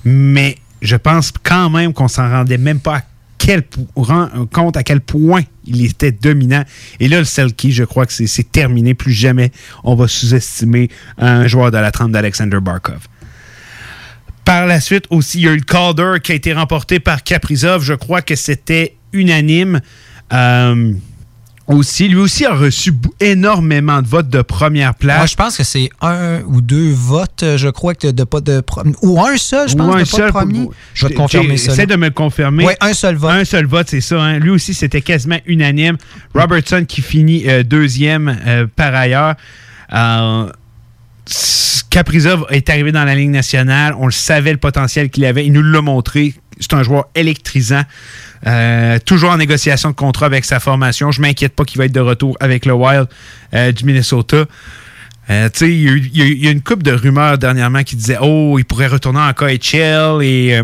[0.05, 3.03] Mais je pense quand même qu'on s'en rendait même pas
[3.39, 3.63] quel
[4.53, 6.65] compte à quel point il était dominant.
[7.01, 8.95] Et là, le Selkie, je crois que c'est terminé.
[8.95, 9.53] Plus jamais
[9.85, 12.99] on va sous-estimer un joueur de la trempe d'Alexander Barkov.
[14.47, 17.23] Par la suite aussi, il y a eu le Calder qui a été remporté par
[17.23, 17.83] Kaprizov.
[17.83, 19.81] Je crois que c'était unanime.
[20.33, 20.93] Euh,
[21.67, 22.09] aussi.
[22.09, 25.17] Lui aussi a reçu énormément de votes de première place.
[25.19, 28.41] Moi, je pense que c'est un ou deux votes, euh, je crois, que de pas
[28.41, 28.63] de
[29.03, 30.69] ou un seul, je pense, Ou de un pas seul de premier.
[30.95, 31.73] Je vais te confirmer ça.
[31.73, 32.67] Essaie de me le confirmer.
[32.67, 33.33] Oui, un seul vote.
[33.33, 34.23] Un seul vote, c'est ça.
[34.23, 34.39] hein.
[34.39, 35.97] Lui aussi, c'était quasiment unanime.
[36.35, 39.35] Robertson qui finit euh, deuxième euh, par ailleurs.
[39.93, 40.49] Euh,
[42.01, 43.95] Kaprizov est arrivé dans la Ligue nationale.
[43.99, 45.47] On le savait le potentiel qu'il avait.
[45.47, 46.35] Il nous l'a montré.
[46.61, 47.85] C'est un joueur électrisant.
[48.47, 51.11] Euh, toujours en négociation de contrat avec sa formation.
[51.11, 53.07] Je m'inquiète pas qu'il va être de retour avec le Wild
[53.55, 54.45] euh, du Minnesota.
[55.31, 56.93] Euh, il y, a eu- il y a eu- il y a une couple de
[56.93, 60.61] rumeurs dernièrement qui disaient Oh, il pourrait retourner en KHL et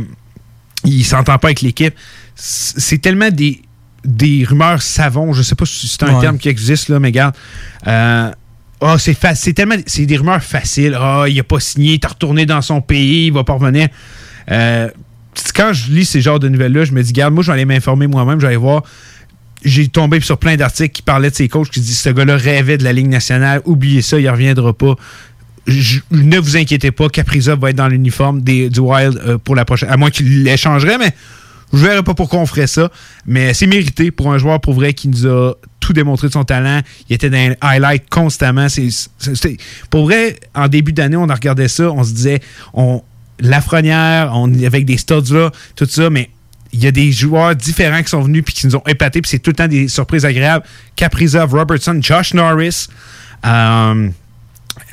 [0.85, 1.95] il s'entend pas avec l'équipe.
[2.35, 3.62] C'est tellement des,
[4.05, 5.33] des rumeurs savons.
[5.33, 6.20] Je sais pas si c'est un Ouais.
[6.20, 7.35] terme qui existe, là, mais regarde.
[8.83, 10.97] Ah, c'est c'est tellement c'est des rumeurs faciles.
[10.99, 13.89] Ah, il a pas signé, il est retourné dans son pays, il va pas revenir.
[14.51, 14.89] Euh,
[15.55, 17.64] quand je lis ces genres de nouvelles-là, je me dis, garde, moi, je vais aller
[17.64, 18.83] m'informer moi-même, je vais aller voir.
[19.64, 22.76] J'ai tombé sur plein d'articles qui parlaient de ses coachs qui disent ce gars-là rêvait
[22.76, 24.97] de la Ligue nationale, oubliez ça, il reviendra pas.
[26.11, 29.91] Ne vous inquiétez pas, Capriza va être dans l'uniforme du Wild euh, pour la prochaine.
[29.91, 31.14] À moins qu'il l'échangerait, mais
[31.72, 32.90] je ne verrais pas pourquoi on ferait ça.
[33.26, 36.44] Mais c'est mérité pour un joueur pour vrai qui nous a tout démontré de son
[36.44, 36.80] talent.
[37.08, 38.68] Il était dans les highlights constamment.
[38.68, 38.88] C'est,
[39.90, 42.40] pour vrai, en début d'année, on regardait ça, on se disait,
[42.74, 43.02] on,
[43.40, 46.30] Lafrenière, on avec des studs là, tout ça, mais
[46.72, 49.30] il y a des joueurs différents qui sont venus puis qui nous ont épatés, puis
[49.30, 50.64] c'est tout le temps des surprises agréables.
[50.96, 52.86] Kaprizov, Robertson, Josh Norris,
[53.44, 54.08] euh,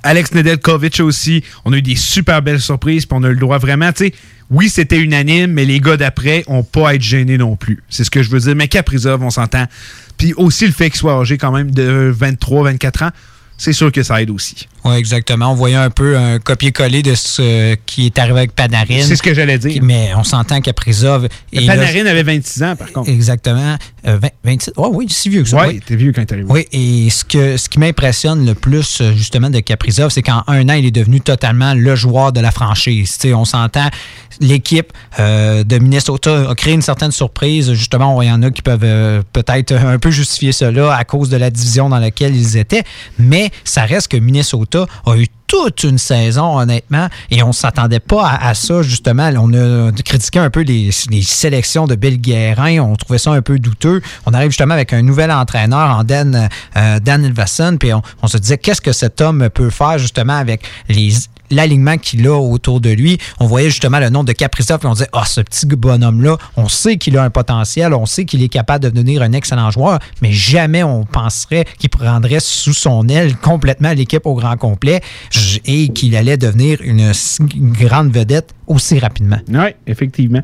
[0.04, 1.44] Alex Nedeljkovic aussi.
[1.66, 4.14] On a eu des super belles surprises, puis on a le droit vraiment, tu sais,
[4.50, 7.84] oui, c'était unanime, mais les gars d'après ont pas à être gênés non plus.
[7.90, 8.56] C'est ce que je veux dire.
[8.56, 9.66] Mais Kaprizov, on s'entend.
[10.18, 13.10] Puis aussi le fait qu'il soit âgé quand même de 23, 24 ans,
[13.60, 14.68] c'est sûr que ça aide aussi.
[14.86, 15.52] Oui, exactement.
[15.52, 19.02] On voyait un peu un copier-coller de ce qui est arrivé avec Panarin.
[19.02, 19.82] C'est ce que j'allais dire.
[19.84, 20.62] Mais on s'entend
[21.66, 23.10] là- Panarin avait 26 ans, par contre.
[23.10, 23.76] Exactement.
[24.08, 24.72] Euh, 20 26.
[24.78, 25.58] Oh oui, si vieux que ça.
[25.58, 25.82] Ouais, oui.
[25.86, 26.48] t'es vieux quand t'es arrivé.
[26.50, 30.44] Oui, et ce, que, ce qui m'impressionne le plus, euh, justement, de Kaprizov, c'est qu'en
[30.48, 33.18] un an, il est devenu totalement le joueur de la franchise.
[33.36, 33.90] On s'entend,
[34.40, 37.74] l'équipe euh, de Minnesota a créé une certaine surprise.
[37.74, 41.30] Justement, il y en a qui peuvent euh, peut-être un peu justifier cela à cause
[41.30, 42.84] de la division dans laquelle ils étaient,
[43.18, 48.38] mais ça reste que Minnesota a eu toute une saison, honnêtement, et on s'attendait pas
[48.40, 49.30] à, ça, justement.
[49.36, 53.58] On a critiqué un peu les, sélections de Bill Guérin, on trouvait ça un peu
[53.58, 54.02] douteux.
[54.28, 58.38] On arrive justement avec un nouvel entraîneur en Dan, euh, Dan Ilvason, puis on, se
[58.38, 61.10] disait qu'est-ce que cet homme peut faire justement avec les
[61.52, 63.18] l'alignement qu'il a autour de lui?
[63.40, 66.68] On voyait justement le nom de Kaprizov et on disait, ah, ce petit bonhomme-là, on
[66.68, 70.00] sait qu'il a un potentiel, on sait qu'il est capable de devenir un excellent joueur,
[70.22, 75.02] mais jamais on penserait qu'il prendrait sous son aile complètement l'équipe au grand complet
[75.66, 77.12] et qu'il allait devenir une,
[77.72, 79.40] grande vedette aussi rapidement.
[79.50, 80.44] Oui, effectivement.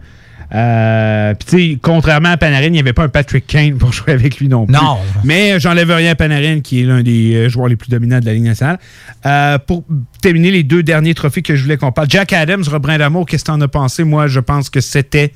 [0.54, 3.92] Euh, Puis, tu sais, contrairement à Panarin, il n'y avait pas un Patrick Kane pour
[3.94, 4.76] jouer avec lui non plus.
[4.76, 4.98] Non.
[5.24, 8.20] Mais euh, j'enlève rien à Panarin, qui est l'un des euh, joueurs les plus dominants
[8.20, 8.80] de la Ligue nationale.
[9.26, 9.84] Euh, pour
[10.22, 13.44] terminer les deux derniers trophées que je voulais qu'on parle, Jack Adams, Robin Damour, qu'est-ce
[13.44, 14.04] que tu en as pensé?
[14.04, 15.32] Moi, je pense que c'était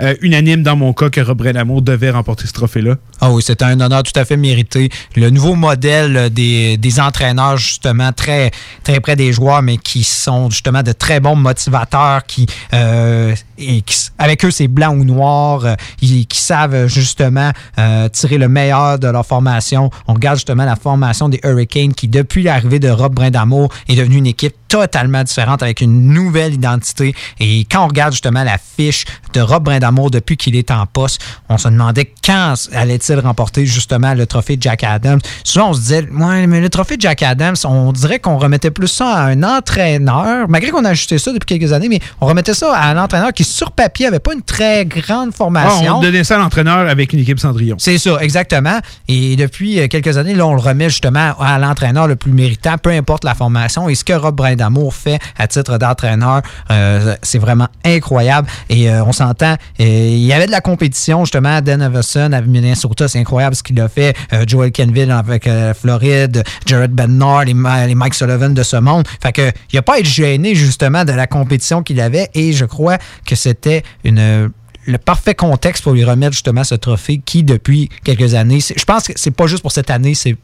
[0.00, 2.96] euh, unanime dans mon cas que Robin Damour devait remporter ce trophée-là.
[3.20, 4.90] Ah oui, c'était un honneur tout à fait mérité.
[5.16, 8.50] Le nouveau modèle euh, des, des entraîneurs, justement, très,
[8.82, 13.82] très près des joueurs, mais qui sont justement de très bons motivateurs, qui, euh, et
[13.82, 18.38] qui avec eux, c'est blanc ou noir, euh, ils- qui savent euh, justement euh, tirer
[18.38, 19.90] le meilleur de leur formation.
[20.08, 24.16] On regarde justement la formation des Hurricanes, qui, depuis l'arrivée de Rob Brindamour, est devenue
[24.16, 27.14] une équipe totalement différente avec une nouvelle identité.
[27.38, 31.20] Et quand on regarde justement la fiche de Rob Brindamour depuis qu'il est en poste,
[31.48, 35.20] on se demandait quand allait-il remporter justement le trophée de Jack Adams.
[35.42, 38.70] Souvent, on se disait, ouais, mais le trophée de Jack Adams, on dirait qu'on remettait
[38.70, 42.26] plus ça à un entraîneur, malgré qu'on a ajusté ça depuis quelques années, mais on
[42.26, 45.96] remettait ça à un entraîneur qui, sur papier, avait pas une très grande Ah, formation.
[45.98, 47.76] on donnait ça à l'entraîneur avec une équipe Cendrillon.
[47.78, 48.78] C'est ça, exactement.
[49.08, 52.78] Et depuis euh, quelques années, là, on le remet justement à l'entraîneur le plus méritant,
[52.78, 53.88] peu importe la formation.
[53.88, 58.48] Et ce que Rob Brindamour fait à titre d'entraîneur, euh, c'est vraiment incroyable.
[58.68, 61.60] Et euh, on s'entend, il y avait de la compétition justement.
[61.60, 64.16] Dan Everson avec Minnesota, c'est incroyable ce qu'il a fait.
[64.32, 67.54] Euh, Joel Kenville avec euh, Floride, Jared Bednar, les,
[67.86, 69.06] les Mike Sullivan de ce monde.
[69.22, 72.28] Fait que il a pas à être gêné justement de la compétition qu'il avait.
[72.34, 74.50] Et je crois que c'était une
[74.86, 79.04] le parfait contexte pour lui remettre justement ce trophée qui, depuis quelques années, je pense
[79.04, 80.36] que c'est pas juste pour cette année, c'est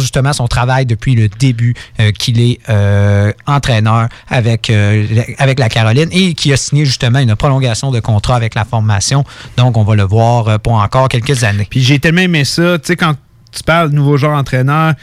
[0.00, 5.58] justement son travail depuis le début euh, qu'il est euh, entraîneur avec, euh, la- avec
[5.58, 9.24] la Caroline et qui a signé justement une prolongation de contrat avec la formation.
[9.56, 11.66] Donc, on va le voir pour encore quelques années.
[11.68, 12.78] Puis j'ai tellement aimé ça.
[12.78, 13.14] Tu sais, quand
[13.52, 14.94] tu parles de nouveau genre entraîneur,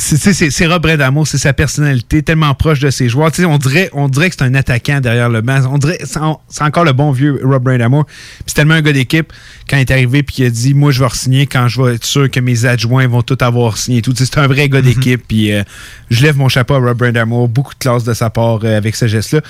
[0.00, 3.30] c'est Rob Bredamo, c'est sa personnalité tellement proche de ses joueurs.
[3.46, 5.60] on dirait, on dirait que c'est un attaquant derrière le banc.
[5.70, 8.06] On dirait c'est encore le bon vieux Rob Bredamo.
[8.46, 9.32] c'est tellement un gars d'équipe
[9.68, 11.94] quand il est arrivé puis il a dit moi je vais signer quand je vais
[11.96, 14.14] être sûr que mes adjoints vont tout avoir signé tout.
[14.16, 15.62] C'est un vrai gars d'équipe puis euh,
[16.10, 17.46] je lève mon chapeau à Rob Bredamo.
[17.46, 19.40] Beaucoup de classe de sa part euh, avec ce geste-là.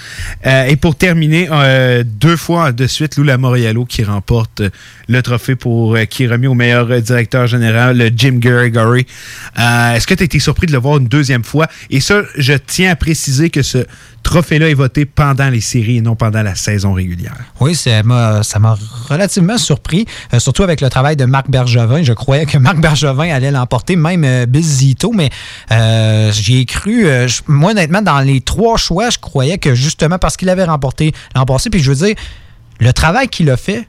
[0.46, 1.48] Euh, et pour terminer,
[2.05, 4.62] deux fois de suite, Lou Lamoriello qui remporte
[5.09, 9.07] le trophée pour qui est remis au meilleur directeur général, Jim Gregory.
[9.57, 11.66] Est-ce que tu as surpris de le voir une deuxième fois.
[11.91, 13.86] Et ça, je tiens à préciser que ce
[14.22, 17.36] trophée-là est voté pendant les séries et non pendant la saison régulière.
[17.61, 18.43] Oui, ça m'a
[19.09, 22.03] relativement surpris, euh, surtout avec le travail de Marc Bergevin.
[22.03, 25.30] Je croyais que Marc Bergevin allait l'emporter, même euh, Zito, mais
[25.70, 27.07] euh, j'y ai cru.
[27.07, 31.12] Euh, moi, honnêtement, dans les trois choix, je croyais que justement parce qu'il avait remporté
[31.34, 32.16] l'an passé, puis je veux dire,
[32.78, 33.86] le travail qu'il a fait,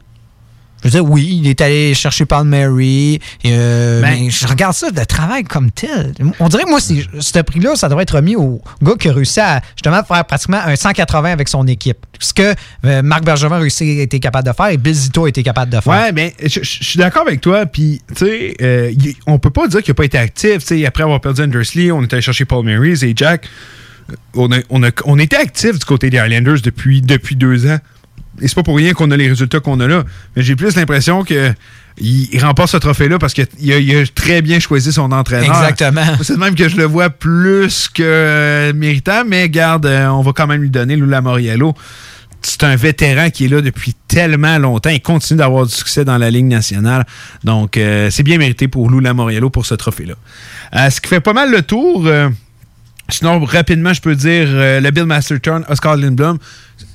[0.83, 3.19] je veux dire, oui, il est allé chercher Paul Mary.
[3.45, 6.13] Euh, ben, mais je regarde ça de travail comme tel.
[6.39, 9.39] On dirait que moi, ce prix-là, ça devrait être remis au gars qui a réussi
[9.39, 12.05] à justement faire pratiquement un 180 avec son équipe.
[12.19, 12.55] Ce que
[12.85, 15.43] euh, Marc Bergevin a réussi a été capable de faire et Bill Zito a été
[15.43, 15.93] capable de faire.
[15.93, 17.65] Ouais, mais je, suis d'accord avec toi.
[17.67, 18.91] Puis, tu sais, euh,
[19.27, 20.59] on peut pas dire qu'il n'a pas été actif.
[20.59, 23.47] sais, après avoir perdu Andersley, on est allé chercher Paul Mary et Jack.
[24.33, 27.77] On, a, on, a, on était actif du côté des Islanders depuis, depuis deux ans.
[28.41, 30.03] Et c'est pas pour rien qu'on a les résultats qu'on a là.
[30.35, 31.53] Mais j'ai plus l'impression que
[31.97, 35.55] il, remporte ce trophée-là parce qu'il a, très bien choisi son entraîneur.
[35.55, 36.05] Exactement.
[36.21, 40.47] C'est même que je le vois plus que méritant, mais garde, euh, on va quand
[40.47, 41.73] même lui donner Lula Moriello.
[42.41, 46.17] C'est un vétéran qui est là depuis tellement longtemps et continue d'avoir du succès dans
[46.17, 47.05] la Ligue nationale.
[47.43, 50.15] Donc, euh, c'est bien mérité pour Lula Moriello pour ce trophée-là.
[50.75, 52.07] Euh, ce qui fait pas mal le tour.
[53.13, 56.37] Sinon, rapidement, je peux dire le Bill Masterton, Oscar Lindblom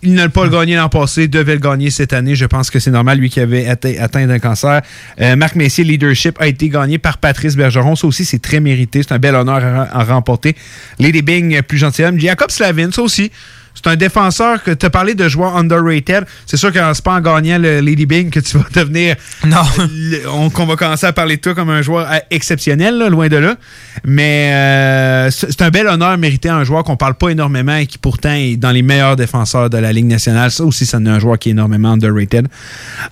[0.03, 2.35] il n'a pas le gagné l'an passé, devait le gagner cette année.
[2.35, 4.83] Je pense que c'est normal, lui qui avait atteint, d'un cancer.
[5.21, 7.97] Euh, Marc Messier, leadership, a été gagné par Patrice Bergeron.
[7.97, 9.03] Ça aussi, c'est très mérité.
[9.03, 10.55] C'est un bel honneur à, remporter.
[10.99, 12.19] Lady Bing, plus gentilhomme.
[12.19, 13.31] Jacob Slavin, ça aussi.
[13.77, 16.25] C'est un défenseur que tu as parlé de joueur underrated.
[16.47, 19.17] C'est sûr que c'est pas en gagnant le Lady Bing que tu vas devenir.
[19.45, 20.51] Non.
[20.51, 23.57] qu'on va commencer à parler de toi comme un joueur euh, exceptionnel, loin de là.
[24.05, 27.87] Mais euh, c'est un bel honneur mérité à un joueur qu'on parle pas énormément et
[27.87, 30.51] qui pourtant est dans les meilleurs défenseurs de la Ligue nationale.
[30.51, 32.49] Ça aussi, c'est un joueur qui est énormément underrated.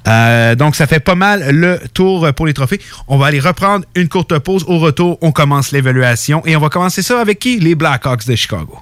[0.08, 2.80] Euh, donc, ça fait pas mal le tour pour les trophées.
[3.06, 4.64] On va aller reprendre une courte pause.
[4.66, 7.60] Au retour, on commence l'évaluation et on va commencer ça avec qui?
[7.60, 8.78] Les Blackhawks de Chicago.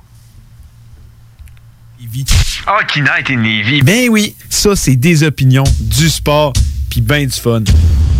[2.66, 3.82] Hockey Night in Levy.
[3.82, 6.52] Ben oui, ça c'est des opinions, du sport,
[6.90, 7.62] puis ben du fun.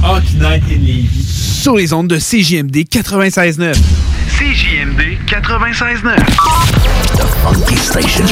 [0.02, 1.24] Hockey Night in Levy.
[1.24, 3.74] Sur les ondes de CJMD 96.9.
[4.38, 6.16] CJMD 96.9.
[7.16, 8.26] The Funky Station.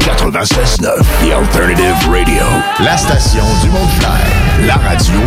[0.00, 1.04] 96.9.
[1.20, 2.42] The Alternative Radio.
[2.80, 3.88] La station du monde
[4.66, 5.20] La radio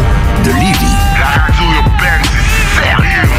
[0.44, 0.98] de Lévis.
[1.20, 3.39] La radio urbaine, c'est sérieux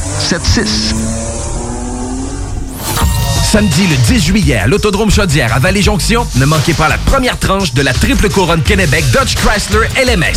[0.00, 0.94] 681 4476.
[3.50, 7.72] Samedi le 10 juillet à l'Autodrome Chaudière à Vallée-Jonction, ne manquez pas la première tranche
[7.72, 10.36] de la triple couronne Kennebec Dodge Chrysler LMS.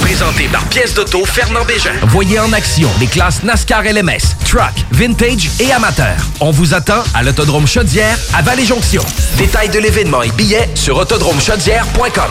[0.00, 1.92] Présenté par pièce d'auto Fernand Bégin.
[2.08, 6.16] Voyez en action les classes NASCAR LMS, Truck, Vintage et Amateur.
[6.40, 9.02] On vous attend à l'Autodrome Chaudière à Vallée-Jonction.
[9.38, 12.30] Détails de l'événement et billets sur autodromechaudière.com.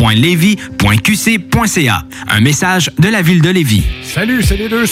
[0.00, 2.02] ville.levy.qc.ca.
[2.28, 3.84] Un message de la ville de Lévis.
[4.02, 4.84] Salut, c'est les deux.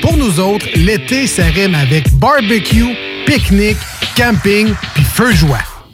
[0.00, 2.94] Pour nous autres, l'été, rime avec barbecue,
[3.26, 3.78] pique-nique,
[4.16, 5.71] camping, puis feu joie.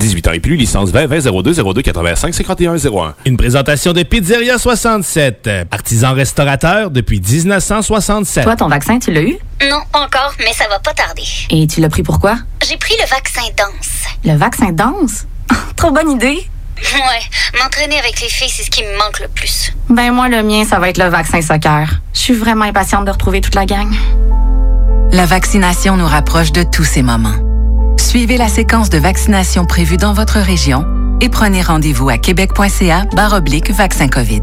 [0.00, 3.14] 18 ans et plus, licence 20 20 02 02 85 51 01.
[3.26, 8.44] Une présentation de Pizzeria 67, artisan restaurateur depuis 1967.
[8.44, 9.36] Toi, ton vaccin, tu l'as eu?
[9.68, 11.22] Non, encore, mais ça va pas tarder.
[11.50, 12.36] Et tu l'as pris pourquoi?
[12.68, 14.06] J'ai pris le vaccin danse.
[14.24, 15.26] Le vaccin danse?
[15.76, 16.48] Trop bonne idée!
[16.94, 19.70] Ouais, m'entraîner avec les filles, c'est ce qui me manque le plus.
[19.90, 22.00] Ben moi, le mien, ça va être le vaccin soccer.
[22.14, 23.92] Je suis vraiment impatiente de retrouver toute la gang.
[25.12, 27.34] La vaccination nous rapproche de tous ces moments.
[28.00, 30.84] Suivez la séquence de vaccination prévue dans votre région
[31.20, 33.04] et prenez rendez-vous à québec.ca
[33.70, 34.42] vaccin COVID.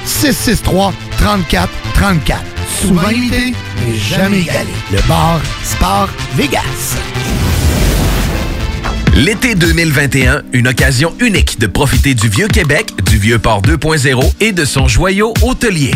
[0.05, 2.41] 663 34 34.
[2.81, 3.53] Souvent imité,
[3.85, 4.69] mais jamais égalé.
[4.91, 6.97] Le bar Sport Vegas.
[9.15, 14.51] L'été 2021, une occasion unique de profiter du Vieux Québec, du Vieux Port 2.0 et
[14.53, 15.91] de son joyau hôtelier.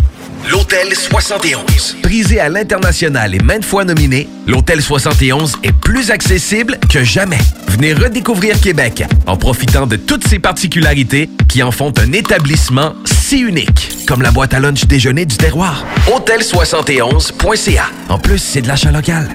[0.50, 1.98] L'Hôtel 71.
[2.04, 7.40] Prisé à l'international et maintes fois nominé, l'Hôtel 71 est plus accessible que jamais.
[7.70, 13.40] Venez redécouvrir Québec en profitant de toutes ses particularités qui en font un établissement si
[13.40, 15.84] unique, comme la boîte à lunch déjeuner du terroir.
[16.08, 17.86] Hôtel71.ca.
[18.10, 19.30] En plus, c'est de l'achat local.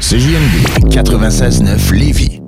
[0.00, 2.40] CJMD 96.9 Lévis.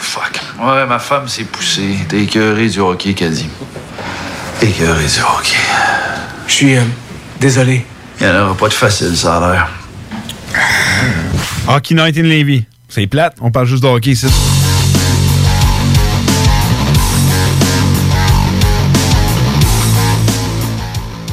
[0.00, 0.40] Fuck.
[0.60, 1.96] Ouais, ma femme s'est poussée.
[2.08, 3.46] T'es écœuré du hockey, Caddy.
[4.62, 5.56] Écœuré du hockey.
[6.46, 6.82] Je suis euh,
[7.40, 7.84] désolé.
[8.20, 9.68] Il n'y en aura pas de facile, ça a l'air.
[11.66, 12.64] Hockey Night in Levy.
[12.88, 14.26] C'est plate, on parle juste de hockey ici.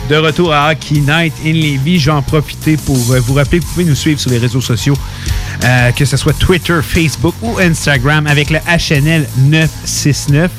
[0.09, 3.59] De retour à Hockey Night in Levy, je vais en profiter pour euh, vous rappeler
[3.59, 4.95] que vous pouvez nous suivre sur les réseaux sociaux,
[5.63, 10.51] euh, que ce soit Twitter, Facebook ou Instagram avec le HNL 969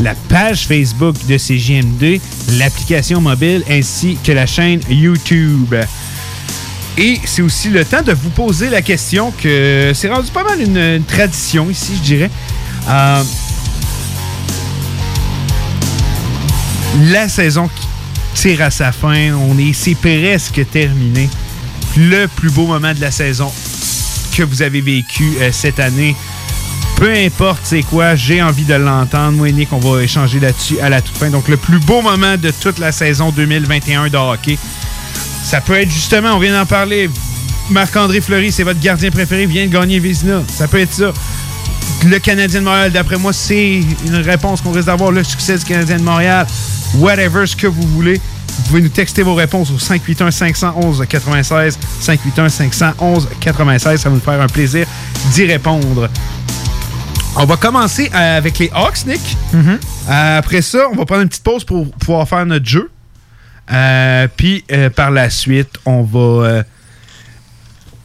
[0.00, 2.20] la page Facebook de CGM2,
[2.58, 5.74] l'application mobile ainsi que la chaîne YouTube.
[6.96, 10.60] Et c'est aussi le temps de vous poser la question que c'est rendu pas mal
[10.60, 12.30] une, une tradition ici, je dirais.
[12.88, 13.22] Euh,
[17.10, 17.86] la saison qui
[18.34, 21.28] tire à sa fin, on est, c'est presque terminé.
[21.96, 23.52] Le plus beau moment de la saison
[24.36, 26.14] que vous avez vécu euh, cette année
[26.98, 29.36] Peu importe c'est quoi, j'ai envie de l'entendre.
[29.36, 31.30] Moi et Nick, on va échanger là-dessus à la toute fin.
[31.30, 34.58] Donc, le plus beau moment de toute la saison 2021 de hockey.
[35.44, 37.08] Ça peut être justement, on vient d'en parler,
[37.70, 40.42] Marc-André Fleury, c'est votre gardien préféré, vient de gagner Vizina.
[40.48, 41.12] Ça peut être ça.
[42.04, 45.12] Le Canadien de Montréal, d'après moi, c'est une réponse qu'on risque d'avoir.
[45.12, 46.46] Le succès du Canadien de Montréal,
[46.96, 48.14] whatever, ce que vous voulez.
[48.14, 51.76] Vous pouvez nous texter vos réponses au 581-511-96.
[52.02, 53.78] 581-511-96.
[53.78, 54.86] Ça va nous faire un plaisir
[55.32, 56.08] d'y répondre.
[57.38, 59.36] On va commencer euh, avec les Hawks, Nick.
[59.54, 62.90] Euh, après ça, on va prendre une petite pause pour pouvoir faire notre jeu.
[63.70, 64.64] Euh, puis
[64.96, 66.64] par la suite, on va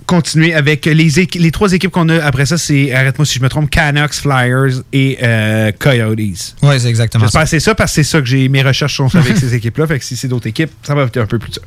[0.06, 2.24] continuer avec les, trois équipes qu'on a.
[2.24, 6.56] Après ça, c'est, arrête-moi si je me trompe, Canucks, Flyers et euh, Coyotes.
[6.62, 7.46] Oui, c'est exactement ça.
[7.46, 8.50] c'est ça parce que c'est ça que j'ai.
[8.50, 9.88] Mes recherches sont avec ces équipes-là.
[9.88, 11.62] Fait que si c'est d'autres équipes, ça va être un peu plus dur.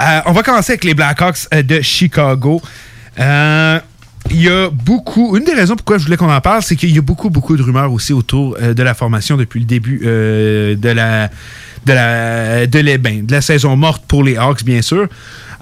[0.00, 2.62] Euh, on va commencer avec les Blackhawks de Chicago.
[3.18, 3.80] Euh,
[4.30, 5.36] il y a beaucoup.
[5.36, 7.56] Une des raisons pourquoi je voulais qu'on en parle, c'est qu'il y a beaucoup, beaucoup
[7.56, 11.30] de rumeurs aussi autour euh, de la formation depuis le début euh, de la
[11.86, 15.08] de la de, ben, de la saison morte pour les Hawks, bien sûr.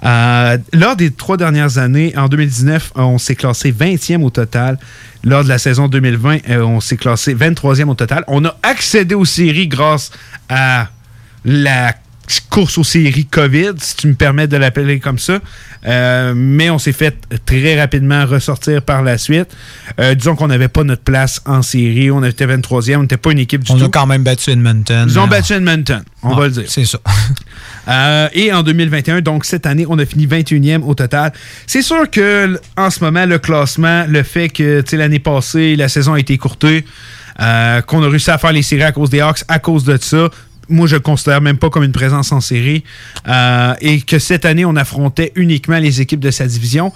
[0.03, 4.77] Euh, lors des trois dernières années, en 2019, on s'est classé 20e au total.
[5.23, 8.23] Lors de la saison 2020, euh, on s'est classé 23e au total.
[8.27, 10.11] On a accédé aux séries grâce
[10.49, 10.89] à
[11.43, 11.93] la
[12.49, 15.39] course aux séries COVID, si tu me permets de l'appeler comme ça.
[15.85, 17.15] Euh, mais on s'est fait
[17.45, 19.47] très rapidement ressortir par la suite.
[19.99, 22.11] Euh, disons qu'on n'avait pas notre place en série.
[22.11, 22.97] On était 23e.
[22.97, 23.85] On n'était pas une équipe du On tout.
[23.85, 25.05] a quand même battu Edmonton.
[25.09, 26.63] Ils ont Euh, battu Edmonton, on va le dire.
[26.67, 26.99] C'est ça.
[27.89, 31.31] Euh, et en 2021, donc cette année, on a fini 21e au total.
[31.67, 35.77] C'est sûr que en ce moment, le classement, le fait que tu sais, l'année passée,
[35.77, 36.83] la saison a été écourtée,
[37.37, 40.29] qu'on a réussi à faire les séries à cause des Hawks, à cause de ça,
[40.69, 42.83] moi je le considère même pas comme une présence en série.
[43.27, 46.91] Euh, et que cette année, on affrontait uniquement les équipes de sa division.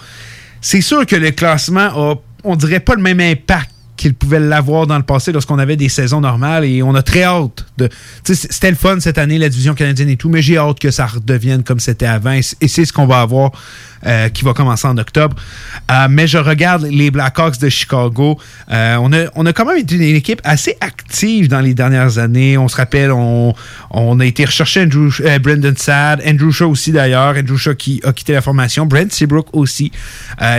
[0.62, 1.80] C'est sûr que le classement
[2.12, 5.76] a, on dirait pas le même impact qu'il pouvait l'avoir dans le passé lorsqu'on avait
[5.76, 7.88] des saisons normales et on a très hâte de.
[8.24, 11.06] C'était le fun cette année, la division canadienne et tout, mais j'ai hâte que ça
[11.06, 13.52] redevienne comme c'était avant et c'est ce qu'on va avoir
[14.08, 15.36] euh, qui va commencer en octobre.
[15.92, 18.40] Euh, mais je regarde les Blackhawks de Chicago.
[18.72, 22.18] Euh, on, a, on a quand même été une équipe assez active dans les dernières
[22.18, 22.58] années.
[22.58, 23.54] On se rappelle, on,
[24.20, 25.10] a été rechercher Andrew,
[25.42, 29.50] Brendan Sad, Andrew Shaw aussi d'ailleurs, Andrew Shaw qui a quitté la formation, Brent Seabrook
[29.54, 29.92] aussi.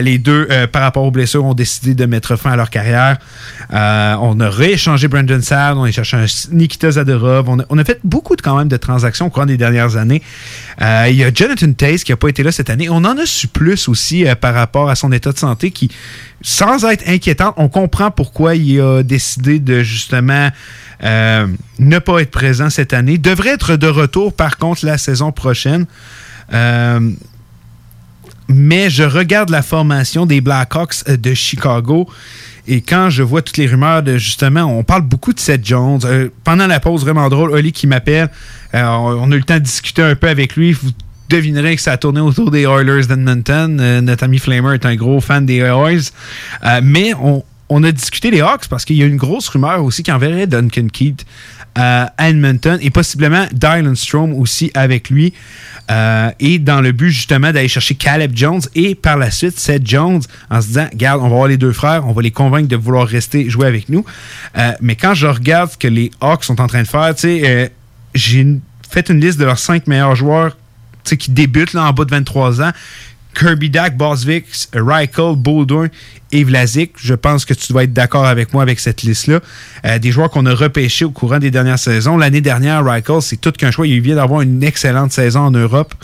[0.01, 3.19] Les deux, par rapport aux blessures, ont décidé de mettre fin à leur carrière.
[3.71, 7.49] On a rééchangé Brendan Sad, on a cherché un Nikita Zadorov.
[7.49, 10.23] On a, fait beaucoup de, quand même de transactions au cours des dernières années.
[10.81, 12.89] Il y a Jonathan Taze qui n'a pas été là cette année.
[12.89, 15.91] On en a plus aussi euh, par rapport à son état de santé qui,
[16.41, 20.51] sans être inquiétant, on comprend pourquoi il a décidé de justement
[21.05, 21.47] euh,
[21.79, 23.19] ne pas être présent cette année.
[23.19, 25.87] Devrait être de retour par contre la saison prochaine.
[26.53, 27.11] Euh,
[28.49, 32.09] mais je regarde la formation des Blackhawks de Chicago
[32.67, 36.01] et quand je vois toutes les rumeurs de justement, on parle beaucoup de Seth Jones.
[36.45, 38.31] Pendant la pause, vraiment drôle, Oli qui m'appelle,
[38.73, 40.77] on, a eu le temps de discuter un peu avec lui.
[41.33, 43.79] Devinerez que ça a tourné autour des Oilers d'Edmonton.
[43.81, 46.11] Euh, notre Flamer est un gros fan des Oilers.
[46.65, 50.03] Euh, mais on, a discuté des Hawks parce qu'il y a une grosse rumeur aussi
[50.03, 51.25] qui enverrait Duncan Keith
[51.79, 55.33] euh, à Edmonton et possiblement Dylan Strom aussi avec lui.
[55.91, 59.87] Euh, et dans le but justement d'aller chercher Caleb Jones et par la suite Seth
[59.87, 60.21] Jones
[60.51, 62.77] en se disant Regarde, on va voir les deux frères, on va les convaincre de
[62.77, 64.05] vouloir rester jouer avec nous.
[64.83, 67.73] Mais quand je regarde ce que les Hawks sont en train de faire, tu sais,
[68.15, 68.47] j'ai
[68.91, 70.57] fait une liste de leurs cinq meilleurs joueurs
[71.05, 72.73] qui débutent en bas de 23 ans.
[73.35, 74.45] Kirby Dak, Bosvik,
[74.75, 75.89] Reichel, Baldwin
[76.33, 76.93] et Vlasic.
[76.97, 79.41] Je pense que tu dois être d'accord avec moi avec cette liste-là.
[79.85, 82.17] Euh, des joueurs qu'on a repêchés au courant des dernières saisons.
[82.17, 83.87] L'année dernière, Reichel, c'est tout qu'un choix.
[83.87, 85.95] Il vient d'avoir une excellente saison en Europe.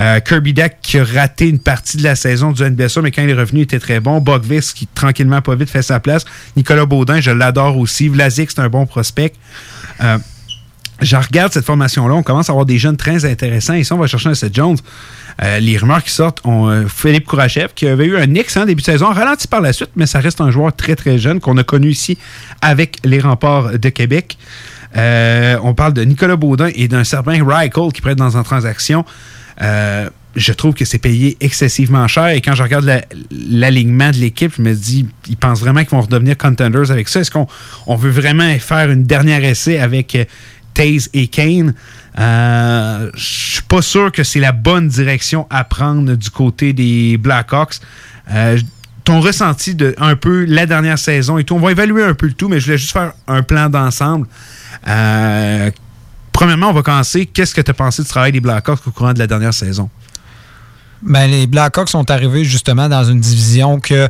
[0.00, 3.22] Euh, Kirby Dak qui a raté une partie de la saison du NBSA, mais quand
[3.22, 4.20] il est revenu, il était très bon.
[4.20, 6.24] Bogvis qui, tranquillement, pas vite, fait sa place.
[6.56, 8.08] Nicolas Baudin, je l'adore aussi.
[8.08, 9.32] Vlasic, c'est un bon prospect.
[10.00, 10.18] Euh,
[11.00, 13.74] je regarde cette formation-là, on commence à avoir des jeunes très intéressants.
[13.74, 14.76] Ici, on va chercher un Seth Jones.
[15.42, 18.82] Euh, les rumeurs qui sortent ont euh, Philippe Kourachev, qui avait eu un excellent début
[18.82, 21.56] de saison, ralenti par la suite, mais ça reste un joueur très, très jeune qu'on
[21.56, 22.18] a connu ici
[22.60, 24.36] avec les remparts de Québec.
[24.96, 29.04] Euh, on parle de Nicolas Baudin et d'un certain Reichel qui prête dans une transaction.
[30.34, 32.28] Je trouve que c'est payé excessivement cher.
[32.28, 35.90] Et quand je regarde la- l'alignement de l'équipe, je me dis, ils pensent vraiment qu'ils
[35.90, 37.20] vont redevenir contenders avec ça.
[37.20, 37.46] Est-ce qu'on
[37.86, 40.16] on veut vraiment faire une dernière essai avec
[40.74, 41.74] Taze et Kane?
[42.18, 47.16] Euh, je suis pas sûr que c'est la bonne direction à prendre du côté des
[47.16, 47.76] Blackhawks.
[48.30, 48.58] Euh,
[49.04, 52.26] ton ressenti de un peu la dernière saison et tout, on va évaluer un peu
[52.26, 54.26] le tout, mais je voulais juste faire un plan d'ensemble.
[54.86, 55.70] Euh,
[56.32, 57.26] premièrement, on va commencer.
[57.26, 59.90] Qu'est-ce que tu as pensé du travail des Blackhawks au courant de la dernière saison?
[61.02, 64.08] Ben, les Blackhawks sont arrivés justement dans une division que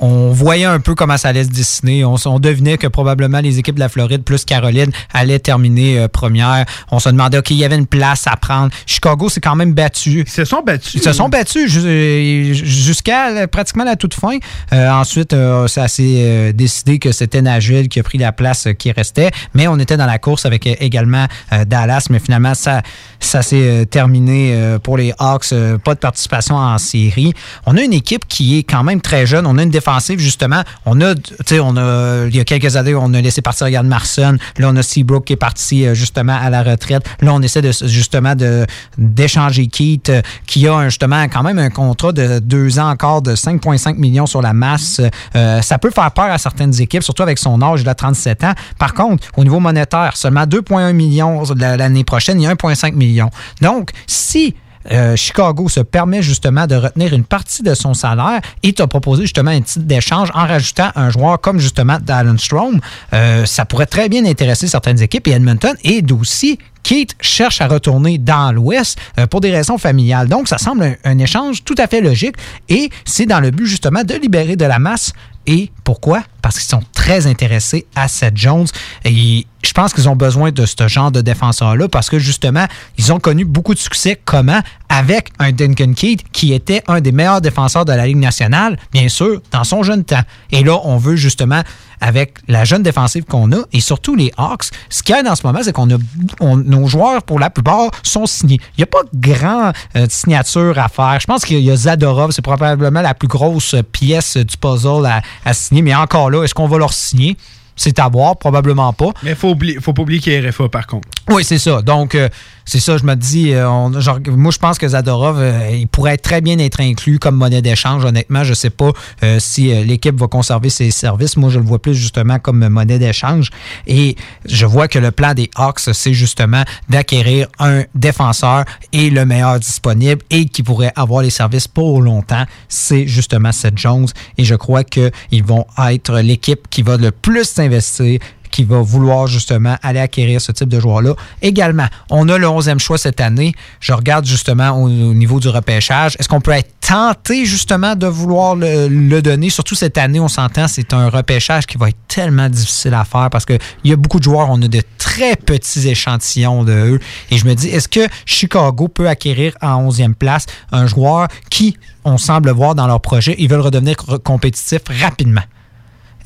[0.00, 2.04] on voyait un peu comment ça allait se dessiner.
[2.04, 6.08] On, on devinait que probablement les équipes de la Floride plus Caroline allaient terminer euh,
[6.08, 6.64] première.
[6.90, 8.70] On se demandait, OK, il y avait une place à prendre.
[8.86, 10.24] Chicago s'est quand même battu.
[10.26, 10.94] Ils se sont battus.
[10.94, 14.38] Ils se sont battus ju- jusqu'à pratiquement la toute fin.
[14.72, 18.92] Euh, ensuite, euh, ça s'est décidé que c'était Nashville qui a pris la place qui
[18.92, 19.30] restait.
[19.54, 21.26] Mais on était dans la course avec également
[21.66, 22.06] Dallas.
[22.10, 22.82] Mais finalement, ça,
[23.20, 25.50] ça s'est terminé pour les Hawks.
[25.84, 27.32] pas de participation en série.
[27.66, 29.46] On a une équipe qui est quand même très jeune.
[29.46, 30.62] On a une défensive, justement.
[30.86, 33.68] On a, tu sais, on a, il y a quelques années, on a laissé partir
[33.68, 34.36] Yann Marson.
[34.58, 37.04] Là, on a Seabrook qui est parti euh, justement à la retraite.
[37.20, 38.64] Là, on essaie justement de,
[38.96, 43.34] d'échanger Keith, euh, qui a justement quand même un contrat de deux ans encore de
[43.34, 45.00] 5,5 millions sur la masse.
[45.34, 48.44] Euh, ça peut faire peur à certaines équipes, surtout avec son âge, il a 37
[48.44, 48.52] ans.
[48.78, 52.94] Par contre, au niveau monétaire, seulement 2,1 millions la- l'année prochaine, il y a 1,5
[52.94, 53.30] million.
[53.60, 54.54] Donc, si
[54.90, 59.22] euh, Chicago se permet justement de retenir une partie de son salaire et t'a proposé
[59.22, 62.80] justement un titre d'échange en rajoutant un joueur comme justement Dallin Strom.
[63.12, 67.66] Euh, ça pourrait très bien intéresser certaines équipes et Edmonton et aussi Keith cherche à
[67.66, 70.28] retourner dans l'Ouest euh, pour des raisons familiales.
[70.28, 72.36] Donc, ça semble un, un échange tout à fait logique
[72.68, 75.12] et c'est dans le but justement de libérer de la masse.
[75.46, 76.22] Et pourquoi?
[76.42, 78.66] Parce qu'ils sont très intéressés à Seth Jones.
[79.04, 82.66] Et je pense qu'ils ont besoin de ce genre de défenseur-là parce que justement,
[82.98, 84.18] ils ont connu beaucoup de succès.
[84.24, 84.60] Comment?
[84.88, 89.08] Avec un Duncan Keith qui était un des meilleurs défenseurs de la Ligue nationale, bien
[89.08, 90.22] sûr, dans son jeune temps.
[90.52, 91.62] Et là, on veut justement,
[92.00, 95.34] avec la jeune défensive qu'on a et surtout les Hawks, ce qu'il y a dans
[95.34, 95.98] ce moment, c'est qu'on a
[96.40, 98.60] nos joueurs, pour la plupart, sont signés.
[98.76, 101.18] Il n'y a pas grand euh, signature à faire.
[101.20, 105.06] Je pense qu'il y a Zadorov, c'est probablement la plus grosse pièce du puzzle
[105.44, 105.82] à signer.
[105.82, 107.36] Mais encore là, est-ce qu'on va leur signer?
[107.76, 109.10] C'est à voir, probablement pas.
[109.22, 111.08] Mais il faut, faut pas oublier qu'il y a RFA, par contre.
[111.28, 111.82] Oui, c'est ça.
[111.82, 112.28] Donc, euh,
[112.64, 115.88] c'est ça, je me dis, euh, on- genre, moi, je pense que Zadorov, euh, il
[115.88, 118.04] pourrait très bien être inclus comme monnaie d'échange.
[118.04, 118.92] Honnêtement, je sais pas
[119.24, 121.36] euh, si euh, l'équipe va conserver ses services.
[121.36, 123.50] Moi, je le vois plus justement comme monnaie d'échange.
[123.88, 124.14] Et
[124.44, 129.58] je vois que le plan des Hawks, c'est justement d'acquérir un défenseur et le meilleur
[129.58, 132.44] disponible et qui pourrait avoir les services pour longtemps.
[132.68, 134.06] C'est justement Seth Jones.
[134.38, 135.10] Et je crois qu'ils
[135.44, 138.20] vont être l'équipe qui va le plus s'investir
[138.56, 141.12] qui va vouloir justement aller acquérir ce type de joueur-là.
[141.42, 143.52] Également, on a le 11e choix cette année.
[143.80, 146.16] Je regarde justement au, au niveau du repêchage.
[146.18, 149.50] Est-ce qu'on peut être tenté justement de vouloir le, donner?
[149.50, 153.28] Surtout cette année, on s'entend, c'est un repêchage qui va être tellement difficile à faire
[153.28, 157.00] parce qu'il y a beaucoup de joueurs, on a de très petits échantillons de eux.
[157.30, 161.76] Et je me dis, est-ce que Chicago peut acquérir en 11e place un joueur qui,
[162.06, 165.42] on semble voir dans leur projet, ils veulent redevenir compétitifs rapidement?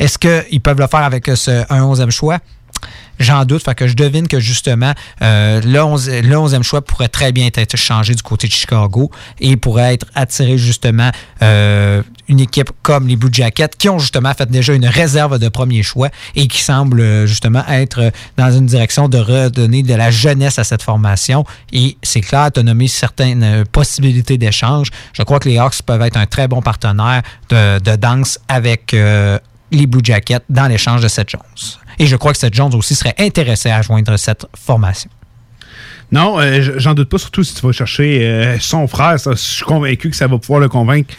[0.01, 2.38] Est-ce qu'ils peuvent le faire avec euh, ce, un 11e choix?
[3.20, 7.09] J'en doute, fait que je devine que justement, euh, le, 11, le 11e choix pourrait
[7.09, 11.11] très bien être changé du côté de Chicago et pourrait être attiré justement
[11.42, 15.51] euh, une équipe comme les Blue Jackets qui ont justement fait déjà une réserve de
[15.51, 20.11] premier choix et qui semblent euh, justement être dans une direction de redonner de la
[20.11, 21.44] jeunesse à cette formation.
[21.74, 24.88] Et c'est clair, tu as nommé certaines possibilités d'échange.
[25.12, 27.20] Je crois que les Hawks peuvent être un très bon partenaire
[27.51, 28.96] de, danse avec
[29.71, 31.41] les Blue Jackets dans l'échange de Seth Jones.
[31.99, 35.11] Et je crois que Seth Jones aussi serait intéressé à joindre cette formation.
[36.12, 39.16] Non, euh, j'en doute pas, surtout si tu vas chercher euh, son frère.
[39.18, 41.14] Je suis convaincu que ça va pouvoir le convaincre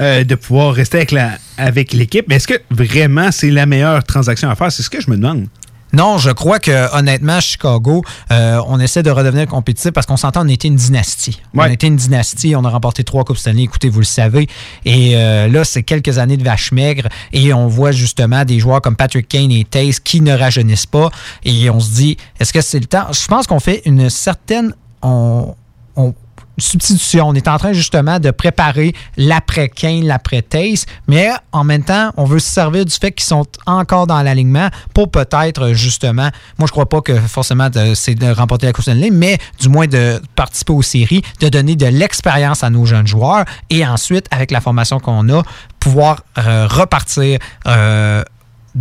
[0.00, 1.14] euh, de pouvoir rester avec
[1.56, 2.26] avec l'équipe.
[2.28, 4.70] Mais est-ce que vraiment c'est la meilleure transaction à faire?
[4.70, 5.48] C'est ce que je me demande.
[5.92, 10.44] Non, je crois que honnêtement, Chicago, euh, on essaie de redevenir compétitif parce qu'on s'entend,
[10.44, 11.40] on était une dynastie.
[11.54, 14.48] On était une dynastie, on a remporté trois Coupes Stanley, écoutez, vous le savez.
[14.84, 18.80] Et euh, là, c'est quelques années de vache maigre et on voit justement des joueurs
[18.82, 21.10] comme Patrick Kane et Taze qui ne rajeunissent pas.
[21.44, 23.06] Et on se dit, est-ce que c'est le temps?
[23.12, 24.74] Je pense qu'on fait une certaine...
[25.02, 25.54] On,
[25.96, 26.14] on-
[26.58, 27.28] substitution.
[27.28, 32.10] On est en train justement de préparer l'après Kane, l'après Taze, mais en même temps,
[32.16, 36.28] on veut se servir du fait qu'ils sont encore dans l'alignement pour peut-être justement,
[36.58, 39.68] moi je crois pas que forcément de- c'est de remporter la Coupe Stanley, mais du
[39.68, 44.26] moins de participer aux séries, de donner de l'expérience à nos jeunes joueurs et ensuite,
[44.30, 45.42] avec la formation qu'on a,
[45.80, 47.38] pouvoir euh, repartir.
[47.66, 48.22] euh,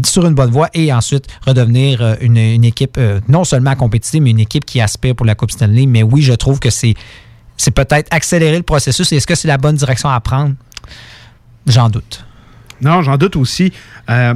[0.05, 4.29] sur une bonne voie et ensuite redevenir euh, une, équipe euh, non seulement compétitive, mais
[4.31, 5.87] une équipe qui aspire pour la Coupe Stanley.
[5.87, 6.93] Mais oui, je trouve que c'est
[7.57, 9.11] c'est peut-être accélérer le processus.
[9.11, 10.55] Est-ce que c'est la bonne direction à prendre?
[11.65, 12.23] J'en doute.
[12.81, 13.73] Non, j'en doute aussi.
[14.09, 14.33] Euh,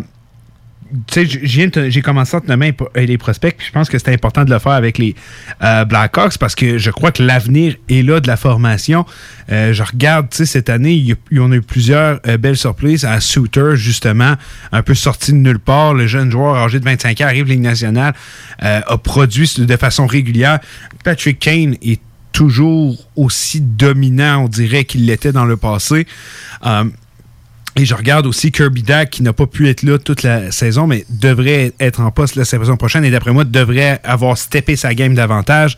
[1.07, 4.43] tu sais, j'ai commencé à te nommer euh, les prospects, je pense que c'est important
[4.43, 5.15] de le faire avec les
[5.63, 9.05] euh, Blackhawks parce que je crois que l'avenir est là de la formation.
[9.47, 13.75] Je regarde, tu cette année, il y en a eu plusieurs belles surprises à Souter,
[13.75, 14.35] justement,
[14.71, 15.93] un peu sorti de nulle part.
[15.93, 18.13] Le jeune joueur âgé de 25 ans arrive Ligue nationale,
[18.59, 20.59] a produit de façon régulière.
[21.03, 21.99] Patrick Kane est
[22.31, 26.07] toujours aussi dominant, on dirait, qu'il l'était dans le passé.
[26.65, 26.85] Euh,
[27.77, 30.87] Et je regarde aussi Kirby Dack qui n'a pas pu être là toute la saison,
[30.87, 34.93] mais devrait être en poste la saison prochaine et d'après moi devrait avoir steppé sa
[34.93, 35.77] game davantage.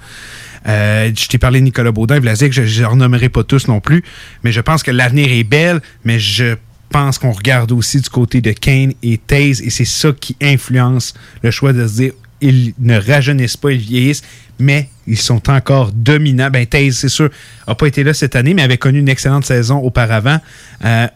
[0.68, 4.04] Euh, je t'ai parlé de Nicolas Baudin, Vlasic, je ne renommerai pas tous non plus,
[4.44, 6.56] mais je pense que l'avenir est belle, mais je
[6.90, 11.14] pense qu'on regarde aussi du côté de Kane et Taze et c'est ça qui influence
[11.44, 12.14] le choix de se dire
[12.44, 14.22] ils ne rajeunissent pas, ils vieillissent,
[14.60, 16.50] mais ils sont encore dominants.
[16.50, 17.30] Ben, Taze, c'est sûr,
[17.68, 20.40] n'a pas été là cette année, mais avait connu une excellente saison auparavant.
[20.86, 21.08] Euh,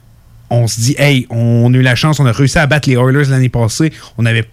[0.49, 2.95] on se dit, hey, on a eu la chance, on a réussi à battre les
[2.95, 3.91] Oilers l'année passée.
[4.17, 4.47] On avait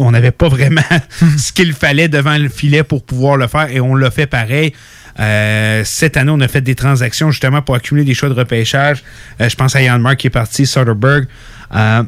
[0.00, 0.80] on n'avait pas vraiment
[1.38, 4.72] ce qu'il fallait devant le filet pour pouvoir le faire et on l'a fait pareil.
[5.18, 9.02] Euh, cette année, on a fait des transactions justement pour accumuler des choix de repêchage.
[9.40, 11.26] Euh, je pense à Yann Mark qui est parti, Soderbergh.
[11.74, 12.04] Euh,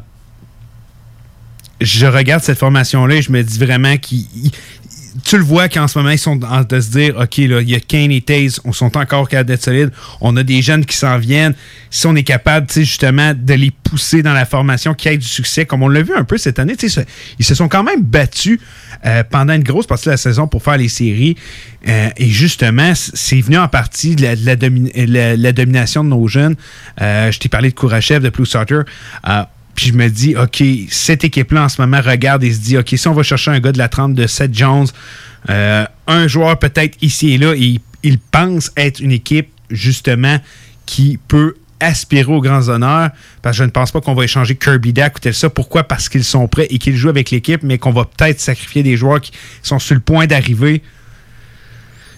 [1.81, 4.25] je regarde cette formation-là et je me dis vraiment qu'ils
[5.23, 7.69] tu le vois qu'en ce moment, ils sont en de se dire OK, là, il
[7.69, 9.91] y a Kane et Taze, on sont encore capables d'être solides.
[10.21, 11.53] On a des jeunes qui s'en viennent.
[11.89, 15.65] Si on est capable, justement, de les pousser dans la formation qui ait du succès,
[15.65, 16.75] comme on l'a vu un peu cette année,
[17.39, 18.59] ils se sont quand même battus
[19.05, 21.35] euh, pendant une grosse partie de la saison pour faire les séries.
[21.87, 26.55] Euh, et justement, c'est venu en partie de la, la, domination de nos jeunes.
[27.01, 28.81] Euh, je t'ai parlé de Kourachev, de Blue Sutter.
[29.75, 32.93] Puis je me dis, OK, cette équipe-là en ce moment regarde et se dit, OK,
[32.95, 34.87] si on va chercher un gars de la trempe de Seth Jones,
[35.49, 40.39] euh, un joueur peut-être ici et là, et il pense être une équipe justement
[40.85, 43.09] qui peut aspirer aux grands honneurs,
[43.41, 45.49] parce que je ne pense pas qu'on va échanger Kirby Dack ou tel ça.
[45.49, 45.83] Pourquoi?
[45.83, 48.97] Parce qu'ils sont prêts et qu'ils jouent avec l'équipe, mais qu'on va peut-être sacrifier des
[48.97, 49.31] joueurs qui
[49.63, 50.83] sont sur le point d'arriver.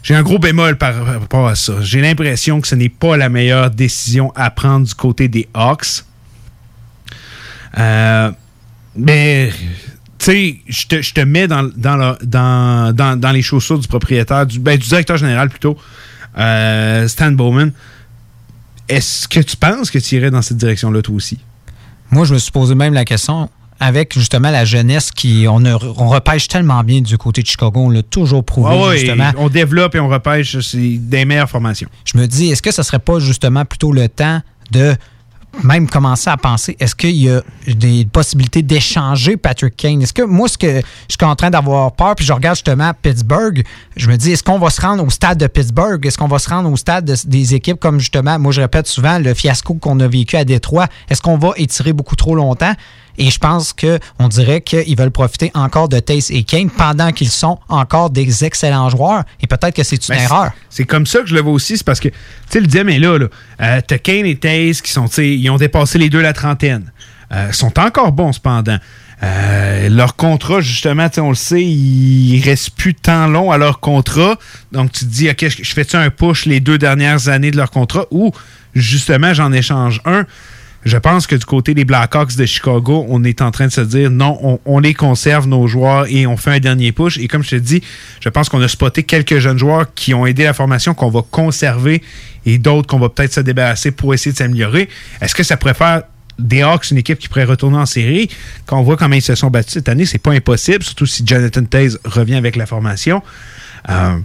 [0.04, 1.76] J'ai un gros bémol par rapport à ça.
[1.82, 6.04] J'ai l'impression que ce n'est pas la meilleure décision à prendre du côté des Hawks.
[7.78, 8.32] Euh,
[8.95, 9.52] mais
[10.20, 14.45] tu sais, je te, je te, mets dans, dans, dans, dans, les chaussures du propriétaire,
[14.45, 15.78] du, ben, du directeur général plutôt,
[16.38, 17.72] euh, Stan Bowman.
[18.90, 21.40] Est-ce que tu penses que tu irais dans cette direction-là, toi aussi?
[22.12, 26.08] Moi, je me suis posé même la question avec justement la jeunesse qui on, on
[26.08, 29.32] repêche tellement bien du côté de Chicago, on l'a toujours prouvé justement.
[29.38, 31.90] On développe et on repêche des meilleures formations.
[32.06, 34.41] Je me dis, est-ce que ce serait pas justement plutôt le temps
[34.72, 34.95] de
[35.62, 40.02] même commencer à penser, est-ce qu'il y a des possibilités d'échanger Patrick Kane?
[40.02, 42.92] Est-ce que moi, ce que je suis en train d'avoir peur, puis je regarde justement
[43.02, 43.64] Pittsburgh,
[43.96, 46.04] je me dis, est-ce qu'on va se rendre au stade de Pittsburgh?
[46.06, 49.20] Est-ce qu'on va se rendre au stade des équipes comme justement, moi je répète souvent,
[49.20, 50.88] le fiasco qu'on a vécu à Détroit?
[51.10, 52.74] Est-ce qu'on va étirer beaucoup trop longtemps?
[53.18, 57.30] Et je pense qu'on dirait qu'ils veulent profiter encore de Tace et Kane pendant qu'ils
[57.30, 59.23] sont encore des excellents joueurs.
[59.41, 60.52] Et peut-être que c'est une ben, erreur.
[60.69, 61.77] C'est comme ça que je le vois aussi.
[61.77, 62.15] C'est parce que, tu
[62.49, 63.18] sais, le diamant est là.
[63.18, 63.27] là.
[63.61, 66.91] Euh, t'as Kane et Tace qui sont, ils ont dépassé les deux la trentaine.
[67.31, 68.77] Euh, sont encore bons cependant.
[69.23, 74.35] Euh, leur contrat, justement, on le sait, il reste plus tant long à leur contrat.
[74.72, 77.72] Donc, tu te dis, OK, je fais-tu un push les deux dernières années de leur
[77.72, 78.31] contrat ou,
[78.76, 80.26] justement, j'en échange un?
[80.86, 83.82] Je pense que du côté des Blackhawks de Chicago, on est en train de se
[83.82, 87.18] dire non, on, les conserve, nos joueurs, et on fait un dernier push.
[87.18, 87.82] Et comme je te dis,
[88.20, 91.22] je pense qu'on a spoté quelques jeunes joueurs qui ont aidé la formation, qu'on va
[91.30, 92.04] conserver,
[92.46, 94.90] et d'autres qu'on va peut-être se débarrasser pour essayer de s'améliorer.
[95.22, 96.04] Est-ce que ça préfère
[96.38, 98.30] des Hawks, une équipe qui pourrait retourner en série?
[98.66, 101.24] Quand on voit comment ils se sont battus cette année, c'est pas impossible, surtout si
[101.26, 103.24] Jonathan Taze revient avec la formation.
[103.90, 104.18] Euh,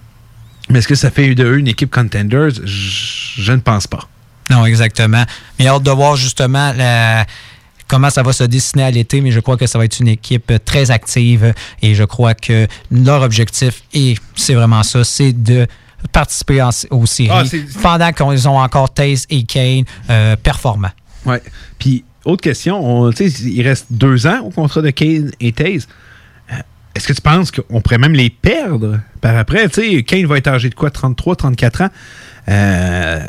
[0.70, 2.50] mais est-ce que ça fait de eux une équipe contenders?
[2.64, 4.08] je ne pense pas.
[4.50, 5.24] Non, exactement.
[5.58, 6.72] Mais hâte de voir justement
[7.86, 10.08] comment ça va se dessiner à l'été, mais je crois que ça va être une
[10.08, 15.66] équipe très active et je crois que leur objectif, et c'est vraiment ça, c'est de
[16.12, 17.42] participer aux séries ah,
[17.82, 20.92] pendant qu'ils ont encore Taze et Kane euh, performants.
[21.26, 21.36] Oui.
[21.78, 25.88] Puis, autre question, il reste deux ans au contrat de Kane et Taze.
[26.94, 29.68] Est-ce que tu penses qu'on pourrait même les perdre par après?
[29.68, 30.90] sais, Kane va être âgé de quoi?
[30.90, 31.88] 33, 34 ans?
[32.48, 33.20] Euh,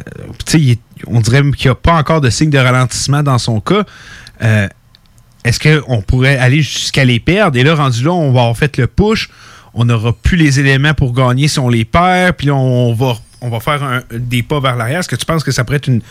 [1.08, 3.84] on dirait qu'il n'y a pas encore de signe de ralentissement dans son cas.
[4.42, 4.68] Euh,
[5.44, 7.58] est-ce qu'on pourrait aller jusqu'à les perdre?
[7.58, 9.30] Et là, rendu là, on va avoir fait le push.
[9.74, 12.36] On n'aura plus les éléments pour gagner si on les perd.
[12.36, 15.00] Puis on va, on va faire des pas vers l'arrière.
[15.00, 16.02] Est-ce que tu penses que ça pourrait être une,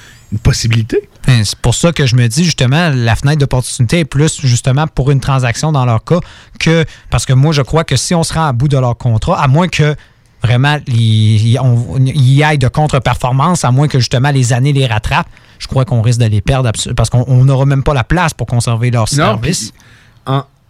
[0.42, 1.09] possibilité?
[1.26, 4.86] Ben, c'est pour ça que je me dis, justement, la fenêtre d'opportunité est plus, justement,
[4.86, 6.20] pour une transaction dans leur cas
[6.59, 6.84] que...
[7.10, 9.40] Parce que moi, je crois que si on se rend à bout de leur contrat,
[9.42, 9.94] à moins que
[10.42, 15.28] vraiment, il, y aille de contre-performance, à moins que justement les années les rattrapent.
[15.59, 18.46] Je crois qu'on risque de les perdre parce qu'on n'aura même pas la place pour
[18.46, 19.72] conserver leur service.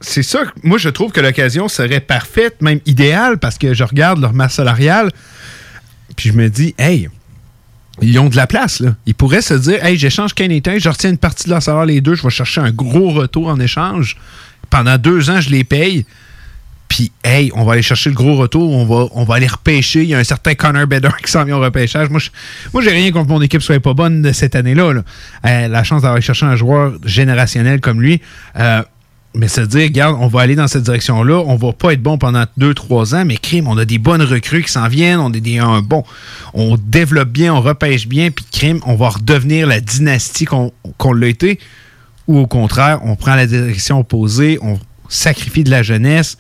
[0.00, 0.40] C'est ça.
[0.62, 4.54] Moi, je trouve que l'occasion serait parfaite, même idéale, parce que je regarde leur masse
[4.54, 5.10] salariale,
[6.16, 7.08] puis je me dis, hey,
[8.00, 8.80] ils ont de la place.
[8.80, 8.94] Là.
[9.06, 12.00] Ils pourraient se dire, hey, j'échange Kane je retiens une partie de leur salaire les
[12.00, 14.16] deux, je vais chercher un gros retour en échange.
[14.70, 16.04] Pendant deux ans, je les paye
[16.88, 20.02] Puis, hey, on va aller chercher le gros retour, on va, on va aller repêcher.
[20.02, 22.08] Il y a un certain Connor Bedard qui s'en vient au repêchage.
[22.08, 22.30] Moi, je-
[22.72, 24.92] moi rien contre mon équipe soit pas bonne cette année-là.
[24.94, 25.02] là.
[25.46, 28.20] Euh, la chance d'avoir cherché un joueur générationnel comme lui.
[28.56, 28.82] Euh,
[29.38, 32.18] mais se dire, regarde, on va aller dans cette direction-là, on va pas être bon
[32.18, 35.38] pendant 2-3 ans, mais crime, on a des bonnes recrues qui s'en viennent, on a
[35.38, 36.02] des un bon,
[36.54, 41.12] on développe bien, on repêche bien, puis crime, on va redevenir la dynastie qu'on qu'on
[41.12, 41.60] l'a été,
[42.26, 46.36] ou au contraire, on prend la direction opposée, on sacrifie de la jeunesse,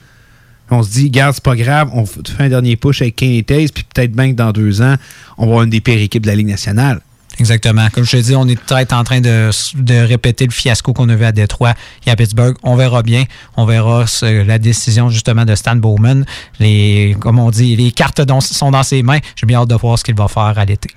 [0.68, 3.70] on se dit, garde, c'est pas grave, on fait un dernier push avec Kenny Taze,
[3.70, 4.96] puis peut-être bien que dans deux ans,
[5.36, 7.00] on va avoir une des pires équipes de la Ligue nationale.
[7.38, 7.88] Exactement.
[7.92, 11.08] Comme je te dis, on est peut-être en train de, de répéter le fiasco qu'on
[11.08, 11.74] a vu à Détroit
[12.06, 12.56] et à Pittsburgh.
[12.62, 13.24] On verra bien.
[13.56, 16.24] On verra la décision justement de Stan Bowman.
[16.58, 19.20] Les, comme on dit, les cartes sont dans ses mains.
[19.36, 20.90] J'ai bien hâte de voir ce qu'il va faire à l'été.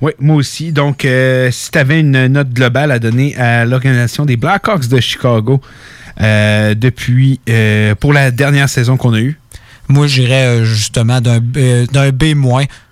[0.00, 0.72] Oui, moi aussi.
[0.72, 5.00] Donc, euh, si tu avais une note globale à donner à l'organisation des Blackhawks de
[5.00, 5.60] Chicago
[6.20, 9.38] euh, depuis euh, pour la dernière saison qu'on a eue.
[9.88, 12.34] Moi, j'irais euh, justement d'un B- d'un B-.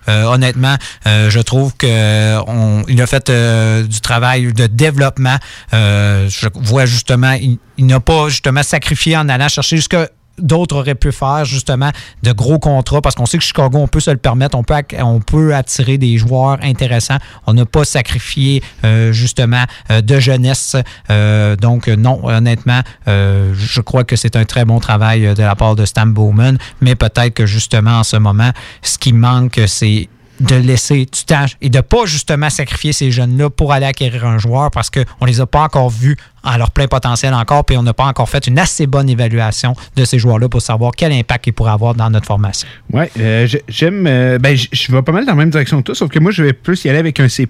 [0.09, 0.75] Euh, honnêtement,
[1.05, 5.37] euh, je trouve qu'il a fait euh, du travail de développement.
[5.73, 10.07] Euh, je vois justement, il, il n'a pas justement sacrifié en allant chercher jusqu'à
[10.37, 11.91] d'autres auraient pu faire justement
[12.23, 14.75] de gros contrats parce qu'on sait que Chicago, on peut se le permettre, on peut,
[14.99, 17.17] on peut attirer des joueurs intéressants.
[17.45, 20.75] On n'a pas sacrifié euh, justement euh, de jeunesse.
[21.09, 25.75] Euh, donc non, honnêtement, je crois que c'est un très bon travail de la part
[25.75, 28.51] de Stan Bowman, mais peut-être que justement en ce moment,
[28.81, 30.09] ce qui manque, c'est
[30.39, 34.37] de laisser du temps et de pas justement sacrifier ces jeunes-là pour aller acquérir un
[34.37, 37.83] joueur parce qu'on les a pas encore vus à leur plein potentiel encore, puis on
[37.83, 41.47] n'a pas encore fait une assez bonne évaluation de ces joueurs-là pour savoir quel impact
[41.47, 42.67] ils pourraient avoir dans notre formation.
[42.93, 44.05] Ouais, euh, j'ai- j'aime.
[44.07, 46.31] euh, ben, je vais pas mal dans la même direction que toi, sauf que moi,
[46.31, 47.47] je vais plus y aller avec un C.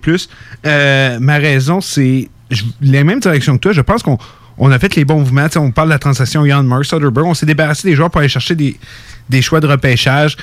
[0.66, 3.72] Euh, ma raison, c'est je- la même direction que toi.
[3.74, 4.18] Je pense qu'on
[4.58, 5.48] on a fait les bons mouvements.
[5.58, 7.28] On parle de la transaction Yann Mark Soderbergh.
[7.28, 8.76] On s'est débarrassé des joueurs pour aller chercher des,
[9.42, 10.36] choix de repêchage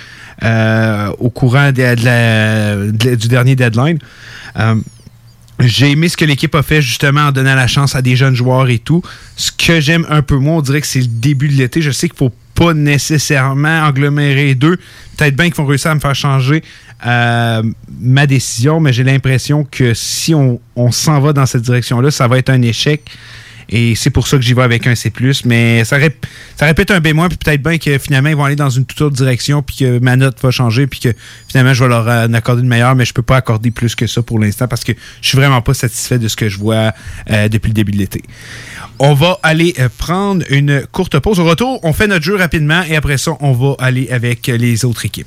[0.43, 2.77] euh, au courant de- la-
[3.16, 3.99] du dernier deadline.
[4.59, 4.77] Euh,
[5.61, 8.35] j'ai aimé ce que l'équipe a fait justement en donnant la chance à des jeunes
[8.35, 9.03] joueurs et tout.
[9.36, 11.81] Ce que j'aime un peu moins, on dirait que c'est le début de l'été.
[11.81, 14.77] Je sais qu'il faut pas nécessairement agglomérer les deux.
[15.16, 16.62] Peut-être bien qu'ils vont réussir à me faire changer
[17.07, 17.62] euh,
[18.01, 20.61] ma décision, mais j'ai l'impression que si on
[20.91, 23.03] s'en va dans cette direction-là, ça va être un échec.
[23.69, 25.12] Et c'est pour ça que j'y vais avec un C+.
[25.45, 26.15] Mais ça, rép-
[26.57, 29.01] ça répète un B-, puis peut-être bien que finalement, ils vont aller dans une toute
[29.01, 31.15] autre direction, puis que ma note va changer, puis que
[31.49, 33.95] finalement, je vais leur euh, en accorder une meilleure, mais je peux pas accorder plus
[33.95, 36.59] que ça pour l'instant parce que je suis vraiment pas satisfait de ce que je
[36.59, 36.93] vois
[37.31, 38.23] euh, depuis le début de l'été.
[38.99, 41.41] On va aller euh, prendre une courte pause.
[41.41, 44.57] Au retour, on fait notre jeu rapidement, et après ça, on va aller avec euh,
[44.57, 45.27] les autres équipes.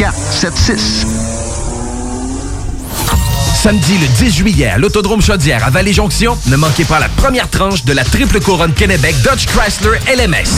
[0.01, 1.05] 681 4476.
[3.53, 7.85] Samedi le 10 juillet à l'Autodrome Chaudière à Vallée-Jonction, ne manquez pas la première tranche
[7.85, 10.49] de la triple couronne Kennebec Dodge Chrysler LMS.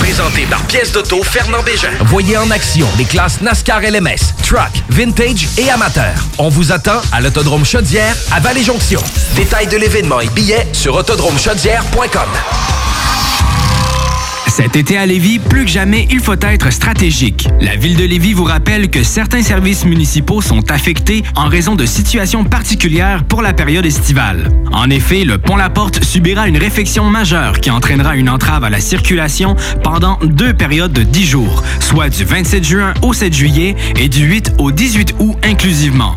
[0.00, 1.90] Présenté par pièce d'auto Fernand Bégin.
[2.06, 6.14] Voyez en action les classes NASCAR LMS, Truck, Vintage et Amateur.
[6.38, 9.00] On vous attend à l'Autodrome Chaudière à Vallée-Jonction.
[9.36, 12.28] Détails de l'événement et billets sur autodromechaudière.com.
[14.50, 17.46] Cet été à Lévis, plus que jamais, il faut être stratégique.
[17.60, 21.86] La ville de Lévis vous rappelle que certains services municipaux sont affectés en raison de
[21.86, 24.48] situations particulières pour la période estivale.
[24.72, 28.70] En effet, le pont La Porte subira une réfection majeure qui entraînera une entrave à
[28.70, 29.54] la circulation
[29.84, 34.24] pendant deux périodes de 10 jours, soit du 27 juin au 7 juillet et du
[34.24, 36.16] 8 au 18 août inclusivement.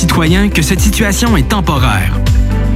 [0.49, 2.13] que cette situation est temporaire.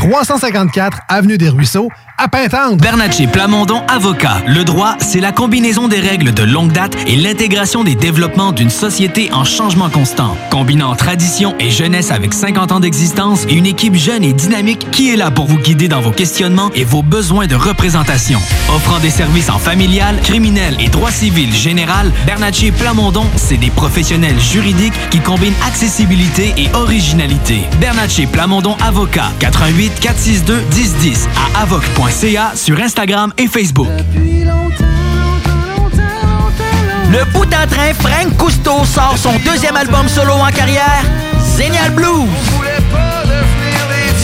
[0.00, 2.80] 354 Avenue des Ruisseaux, à Pintante.
[2.80, 4.38] Bernatchez Plamondon Avocat.
[4.46, 8.70] Le droit, c'est la combinaison des règles de longue date et l'intégration des développements d'une
[8.70, 10.38] société en changement constant.
[10.50, 15.12] Combinant tradition et jeunesse avec 50 ans d'existence et une équipe jeune et dynamique qui
[15.12, 18.40] est là pour vous guider dans vos questionnements et vos besoins de représentation.
[18.74, 24.40] Offrant des services en familial, criminel et droit civil général, Bernatchez Plamondon, c'est des professionnels
[24.40, 27.64] juridiques qui combinent accessibilité et originalité.
[27.80, 29.30] Bernatchez Plamondon Avocat.
[29.40, 33.88] 88 462 1010 à avoc.ca sur Instagram et Facebook.
[37.10, 41.02] Le bout en train, Frank Cousteau sort son deuxième album solo en carrière,
[41.56, 42.28] Zénial Blues.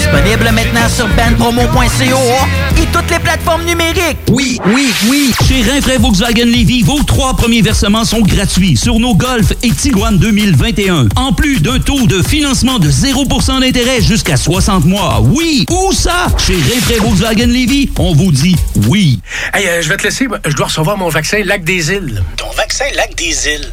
[0.06, 4.18] Disponible maintenant sur bandpromo.co et toutes les plateformes numériques.
[4.30, 5.32] Oui, oui, oui.
[5.48, 10.16] Chez Rinfraie Volkswagen Levy, vos trois premiers versements sont gratuits sur nos Golf et Tiguan
[10.16, 11.08] 2021.
[11.16, 15.20] En plus d'un taux de financement de 0% d'intérêt jusqu'à 60 mois.
[15.24, 16.28] Oui, où ça?
[16.38, 18.54] Chez Rinfraie Volkswagen Levy, on vous dit
[18.86, 19.18] oui.
[19.54, 20.28] Hey, euh, je vais te laisser.
[20.46, 22.22] Je dois recevoir mon vaccin Lac des Îles.
[22.36, 23.72] Ton vaccin Lac des Îles?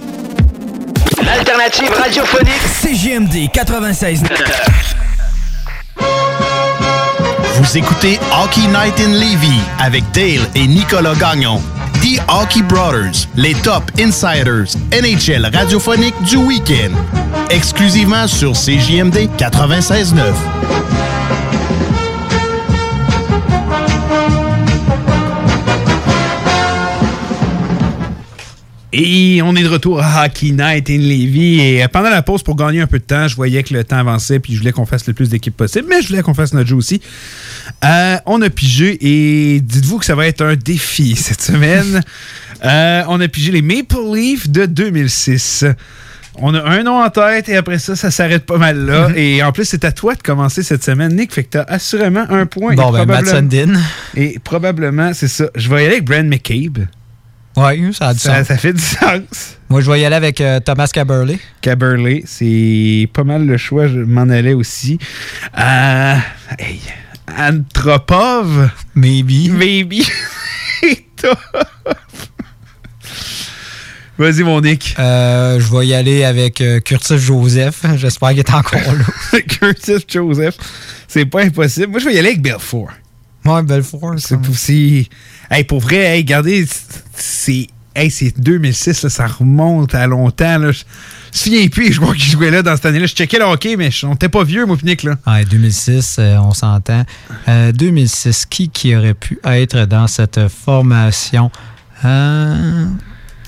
[1.25, 4.23] L'alternative radiophonique CGMD 96.
[7.55, 11.61] Vous écoutez Hockey Night in Levy avec Dale et Nicolas Gagnon.
[12.01, 16.91] The Hockey Brothers, les top insiders NHL radiophonique du week-end.
[17.49, 20.33] Exclusivement sur CJMD 96.9.
[28.93, 31.61] Et on est de retour à Hockey Night in Levy.
[31.61, 33.85] Et euh, pendant la pause, pour gagner un peu de temps, je voyais que le
[33.85, 36.33] temps avançait, puis je voulais qu'on fasse le plus d'équipes possible, mais je voulais qu'on
[36.33, 37.01] fasse notre jeu aussi.
[37.85, 42.01] Euh, on a pigé, et dites-vous que ça va être un défi cette semaine.
[42.65, 45.65] Euh, on a pigé les Maple Leafs de 2006.
[46.35, 49.09] On a un nom en tête et après ça, ça s'arrête pas mal là.
[49.09, 49.17] Mhm.
[49.17, 51.33] Et en plus, c'est à toi de commencer cette semaine, Nick.
[51.33, 52.75] Fait que t'as assurément un point.
[52.75, 53.73] Bon, et ben, Matt Sundin.
[54.15, 55.47] Et probablement, c'est ça.
[55.55, 56.85] Je vais y aller avec Brand McCabe.
[57.57, 58.47] Oui, ça a du Ça, sens.
[58.47, 59.57] ça fait du sens.
[59.69, 61.37] Moi, je vais y aller avec euh, Thomas Caberley.
[61.61, 64.97] Caberlet, c'est pas mal le choix, je m'en allais aussi.
[65.57, 66.15] Euh,
[66.59, 66.79] hey,
[67.37, 68.69] Antropov?
[68.95, 69.49] Maybe.
[69.51, 70.03] Maybe.
[71.17, 71.37] Top.
[74.17, 74.95] Vas-y, mon Nick.
[74.99, 77.81] Euh, je vais y aller avec euh, Curtis Joseph.
[77.95, 79.41] J'espère qu'il est encore là.
[79.47, 80.55] Curtis Joseph.
[81.07, 81.87] C'est pas impossible.
[81.87, 82.89] Moi, je vais y aller avec Belfort.
[83.45, 84.15] Ouais, Belfort.
[84.17, 85.09] C'est pour si.
[85.51, 86.65] Hey, pour vrai, hey, regardez,
[87.13, 87.67] c'est.
[87.93, 90.57] Hey, c'est 2006, là, ça remonte à longtemps.
[90.57, 90.71] Là.
[90.71, 90.83] Je,
[91.33, 93.05] souviens plus, je crois qu'il jouait là dans cette année-là.
[93.05, 95.17] Je checkais le hockey, mais on n'était pas vieux, moi, Nick, là.
[95.27, 97.03] Ouais, 2006, euh, on s'entend.
[97.49, 101.51] Euh, 2006, qui, qui aurait pu être dans cette formation?
[102.05, 102.85] Euh,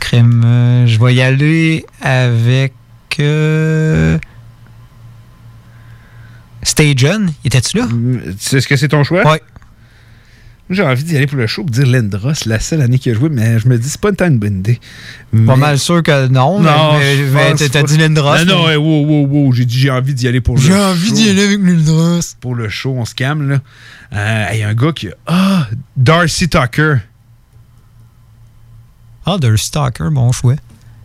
[0.01, 2.73] crème, euh, je vais y aller avec...
[3.21, 4.17] Euh,
[6.63, 7.87] Stagen, était-tu là?
[8.27, 9.23] Est-ce que c'est ton choix?
[9.25, 9.37] Oui.
[10.69, 13.11] J'ai envie d'y aller pour le show pour dire Lindros, c'est la seule année qu'il
[13.11, 14.79] a joué, mais je me dis, c'est pas une tant une bonne idée.
[15.45, 18.37] Pas mal sûr que non, Non, mais, t'as dit Lindros.
[18.39, 20.61] Non, non, mais- ouais, wow, wow, wow, j'ai dit, j'ai envie d'y aller pour le
[20.61, 20.75] J'ai show.
[20.77, 22.21] envie d'y aller avec Lindros.
[22.39, 23.59] Pour le show, on se calme, là.
[24.15, 25.13] Euh, Il y a un gars qui a.
[25.27, 25.67] Ah,
[25.97, 26.95] Darcy Tucker.
[29.25, 30.55] Ah, The Stalker, bon choix.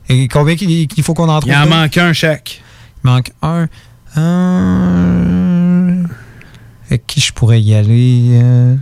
[0.09, 1.53] Et combien qu'il faut qu'on en trouve?
[1.53, 1.71] Il en deux?
[1.71, 2.63] manque un chaque.
[3.05, 3.69] Il manque un.
[4.17, 6.05] Un.
[6.87, 8.31] Avec qui je pourrais y aller?
[8.43, 8.77] euh?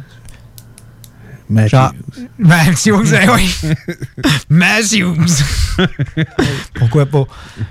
[1.49, 1.93] Genre-
[2.39, 3.55] Matthews, eh oui.
[4.49, 5.45] Matthews.
[6.75, 7.25] Pourquoi pas?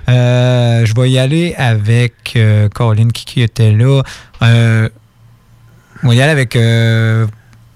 [0.08, 4.02] Euh, je vais y aller avec euh, Colin qui, était là.
[4.42, 4.88] Euh,
[6.02, 7.26] on va y aller avec euh,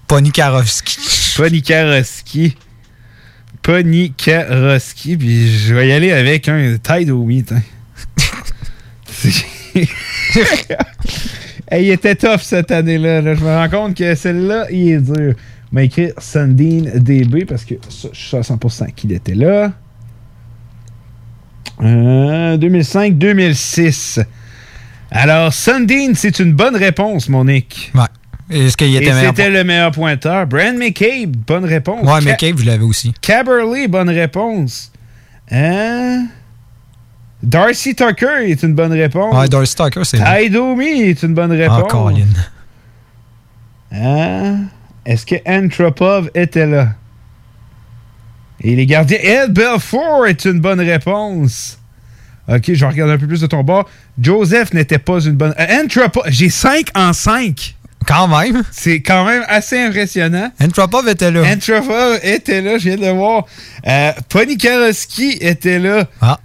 [0.07, 0.97] Pony Karowski.
[1.37, 2.57] Pony Karowski.
[3.61, 5.17] Pony Karowski.
[5.17, 7.51] Puis je vais y aller avec un Tide au Wheat.
[7.51, 7.61] hein.
[11.73, 13.21] Il était tough cette année-là.
[13.21, 13.35] là.
[13.35, 15.35] Je me rends compte que celle-là, il est dur.
[15.71, 19.71] Je vais écrire Sundin DB parce que ça, je suis à 100% qu'il était là.
[21.81, 24.23] Euh, 2005-2006.
[25.11, 27.91] Alors, Sundin, c'est une bonne réponse, mon Nick.
[27.95, 28.01] Ouais.
[28.49, 30.45] Est-ce qu'il était meilleur c'était le meilleur pointeur.
[30.45, 32.05] Brand McCabe, bonne réponse.
[32.05, 33.13] Ouais, Ca- Cave, je l'avais aussi.
[33.21, 34.91] Caberly, bonne réponse.
[35.49, 36.27] Hein?
[37.41, 39.33] Darcy Tucker est une bonne réponse.
[39.35, 40.45] Ouais, Darcy Tucker, c'est vrai.
[40.47, 41.91] Idomi est une bonne Ah, réponse.
[41.91, 42.25] Colin.
[43.93, 44.57] Hein?
[45.05, 46.89] Est-ce que Antropov était là?
[48.63, 49.17] Et les gardiens.
[49.21, 51.79] Ed Belfort est une bonne réponse.
[52.47, 53.89] Ok, je vais regarder un peu plus de ton bord.
[54.21, 55.55] Joseph n'était pas une bonne.
[55.57, 57.75] Antropov, j'ai 5 en 5.
[58.07, 58.63] Quand même.
[58.71, 60.51] C'est quand même assez impressionnant.
[60.59, 61.43] Antropov était là.
[61.43, 63.45] Antropov était là, je viens de le voir.
[63.87, 66.07] Euh, Ponikarowski était là.
[66.19, 66.39] Ah.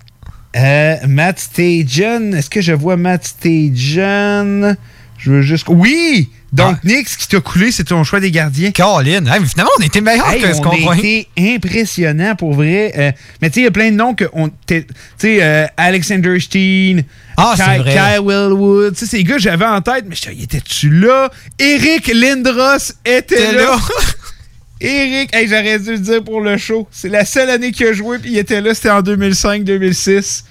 [0.56, 2.32] Euh, Matt Stajan.
[2.32, 4.76] Est-ce que je vois Matt Stajan?
[5.18, 5.66] Je veux juste.
[5.68, 6.30] Oui!
[6.56, 8.70] Donc, Nick, ce qui t'a coulé, c'est ton choix des gardiens.
[8.72, 11.28] Colin, hey, mais finalement, on était meilleurs Hey, que ce on qu'on a croyait.
[11.36, 12.92] été impressionnant pour vrai.
[12.96, 13.12] Euh,
[13.42, 14.50] mais tu sais, il y a plein de noms que on.
[14.66, 14.84] Tu
[15.18, 17.04] sais, euh, Alexander Steen,
[17.36, 17.54] Ah.
[17.56, 18.94] Kyle Willwood.
[18.94, 21.30] Tu sais, ces gars, j'avais en tête, mais disais, étais-tu là?
[21.58, 23.62] Eric Lindros était là.
[23.62, 23.78] là.
[24.80, 26.86] Eric, hey, j'aurais dû le dire pour le show.
[26.90, 30.44] C'est la seule année qu'il a joué, puis il était là, c'était en 2005-2006.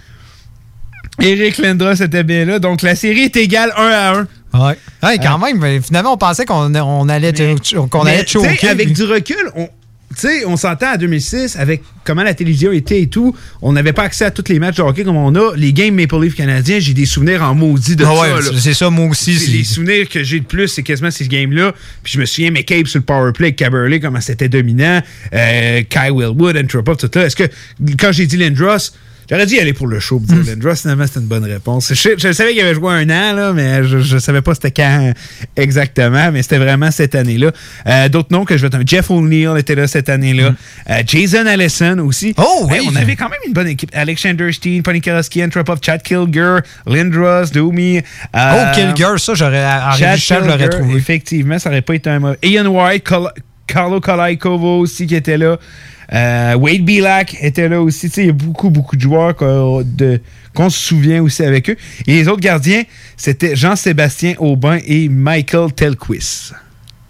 [1.22, 2.60] Eric Lindros était bien là.
[2.60, 4.28] Donc, la série est égale 1 à 1.
[4.60, 4.78] Ouais.
[5.04, 7.34] Ouais, quand même, mais finalement, on pensait qu'on on allait,
[7.90, 8.70] qu'on allait choquer.
[8.70, 9.68] avec du recul, on,
[10.18, 13.36] tu sais, on s'entend à 2006 avec comment la télévision était et tout.
[13.62, 15.56] On n'avait pas accès à tous les matchs de hockey comme on a.
[15.58, 18.22] Les games Maple Leaf canadiens, j'ai des souvenirs en maudit de Ah ça.
[18.22, 18.60] ouais, là.
[18.62, 19.34] c'est ça, moi aussi.
[19.52, 21.74] Les souvenirs que j'ai de plus, c'est quasiment ces games-là.
[22.04, 25.02] Puis je me souviens, McCabe sur le powerplay avec Caberlet, comment c'était dominant.
[25.34, 27.26] Euh, Kyle Willwood, Antropov, tout ça.
[27.26, 27.44] Est-ce que,
[28.00, 28.92] quand j'ai dit Lindros,
[29.30, 30.20] j'aurais dû y aller pour le show.
[30.20, 31.94] pour dire Lindros, finalement, c'était une bonne réponse.
[31.94, 34.72] Je, je savais qu'il avait joué un an, là, mais je, je savais pas c'était
[34.72, 35.14] quand
[35.56, 37.52] exactement, mais c'était vraiment cette année-là.
[37.88, 40.54] Euh, D'autres noms que je vais te Jeff O'Neill était là cette année-là.
[40.90, 42.34] Euh, Jason Allison aussi.
[42.38, 42.90] Oh, Hey, oui.
[42.92, 43.90] on avait quand même une bonne équipe.
[43.94, 48.02] Alexander Steen, Ponikarowski, Antropov, Chad Kilger, Lindros, Domi.
[48.34, 48.38] Oh,
[48.74, 49.64] Kilger, ça, j'aurais.
[50.46, 50.96] L'aurais trouvé.
[50.96, 52.38] Effectivement, ça aurait pas été un mauvais.
[52.44, 53.32] Ian White, Col-
[53.68, 55.58] Carlo Kolaikovo aussi qui était là.
[56.14, 58.08] Euh, Wade Bilak était là aussi.
[58.18, 61.76] Il y a beaucoup, beaucoup de joueurs qu'on se souvient aussi avec eux.
[62.08, 62.84] Et les autres gardiens,
[63.18, 66.54] c'était Jean-Sébastien Aubin et Michael Telquist.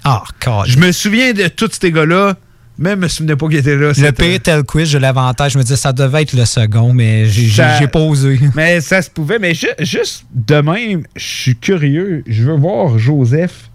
[0.04, 0.68] Ah, God.
[0.68, 2.36] Je me souviens de tous ces gars-là,
[2.78, 3.92] mais je me souvenais pas qu'ils étaient là.
[3.98, 5.52] Le pire tel quiz, je tête.
[5.52, 8.40] Je me disais, ça devait être le second, mais j'ai pas osé.
[8.56, 9.40] Mais ça se pouvait.
[9.40, 12.24] Mais ju- juste de même, je suis curieux.
[12.28, 13.70] Je veux voir Joseph.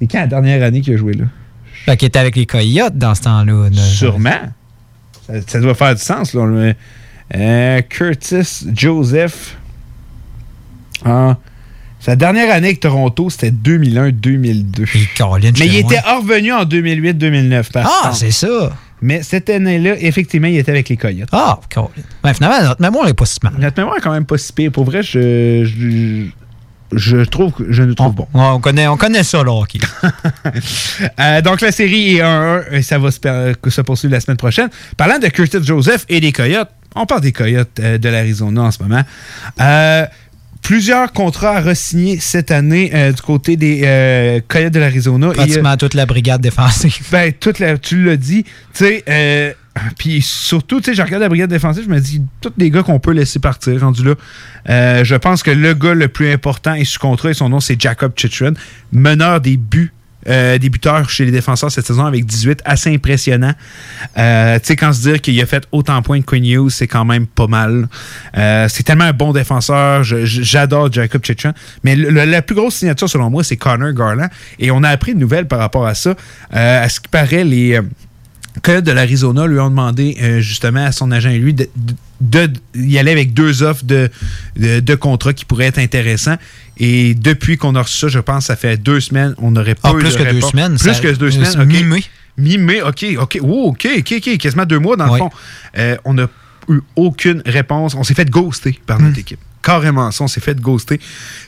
[0.00, 1.24] C'est quand la dernière année qu'il a joué là?
[1.84, 3.68] Fait qu'il était avec les Coyotes dans ce temps-là.
[3.70, 3.82] là.
[3.82, 4.40] Sûrement.
[5.26, 6.34] Ça, ça doit faire du sens.
[6.34, 6.72] Là.
[7.34, 9.56] Euh, Curtis Joseph.
[11.04, 11.36] Ah,
[12.00, 14.86] sa dernière année avec Toronto, c'était 2001-2002.
[15.58, 17.72] Mais il était revenu en 2008-2009.
[17.72, 18.72] par Ah, c'est ça.
[19.00, 21.28] Mais cette année-là, effectivement, il était avec les Coyotes.
[21.32, 21.88] Ah, Colin.
[22.22, 23.54] Ben, finalement, notre mémoire n'est pas si mal.
[23.58, 24.70] Notre mémoire est quand même pas si pire.
[24.72, 26.26] Pour vrai, je, je,
[26.92, 28.28] je trouve que je nous trouve bon.
[28.34, 29.80] On connaît, on connaît ça, là, hockey.
[31.20, 34.68] Euh, donc, la série est 1-1 et ça va se, poursuivre la semaine prochaine.
[34.96, 38.70] Parlant de Curtis Joseph et des Coyotes, on parle des Coyotes euh, de l'Arizona en
[38.70, 39.02] ce moment.
[39.60, 40.06] Euh,
[40.64, 45.28] plusieurs contrats à re-signer cette année euh, du côté des euh, Coyotes de l'Arizona.
[45.28, 46.96] Et, euh, Pratiquement toute la brigade défensive.
[47.12, 48.42] ben, toute la, tu l'as dit.
[48.42, 49.56] Tu sais,
[49.98, 52.82] puis surtout, tu sais, je regarde la brigade défensive, je me dis, tous les gars
[52.82, 54.14] qu'on peut laisser partir, rendu là.
[54.70, 57.60] Euh, je pense que le gars le plus important est sous contrat et son nom,
[57.60, 58.54] c'est Jacob Chitrin,
[58.92, 59.92] meneur des buts.
[60.26, 63.52] euh, des buteurs chez les défenseurs cette saison avec 18, assez impressionnant.
[64.16, 66.86] Euh, tu sais, quand se dire qu'il a fait autant de points que Quinn c'est
[66.86, 67.88] quand même pas mal.
[68.36, 70.02] Euh, c'est tellement un bon défenseur.
[70.02, 71.52] J'adore Jacob Chitrin.
[71.82, 74.28] Mais la plus grosse signature, selon moi, c'est Connor Garland.
[74.58, 76.14] Et on a appris une nouvelle par rapport à ça.
[76.50, 77.80] À ce qui paraît, les.
[78.62, 82.46] Coyotes de l'Arizona lui ont demandé euh, justement à son agent et lui de, de-
[82.46, 84.08] de- y aller avec deux offres de,
[84.56, 86.36] de, de contrats qui pourraient être intéressants.
[86.78, 89.90] Et depuis qu'on a reçu ça, je pense, ça fait deux semaines, on n'aurait pas
[89.90, 91.50] Ah, eu plus de que deux semaines, Plus ça- que deux semaines.
[91.50, 91.66] c'est ok.
[91.66, 92.02] mi-mai.
[92.38, 93.38] Mi-mai, OK, OK.
[93.42, 94.38] Oh, OK, OK, OK.
[94.38, 95.30] Quasiment deux mois, dans le fond.
[95.78, 96.28] Euh, on n'a
[96.68, 97.94] eu aucune réponse.
[97.94, 99.06] On s'est fait ghoster par Hmm.
[99.06, 99.38] notre équipe.
[99.64, 101.00] Carrément ça, on s'est fait ghoster.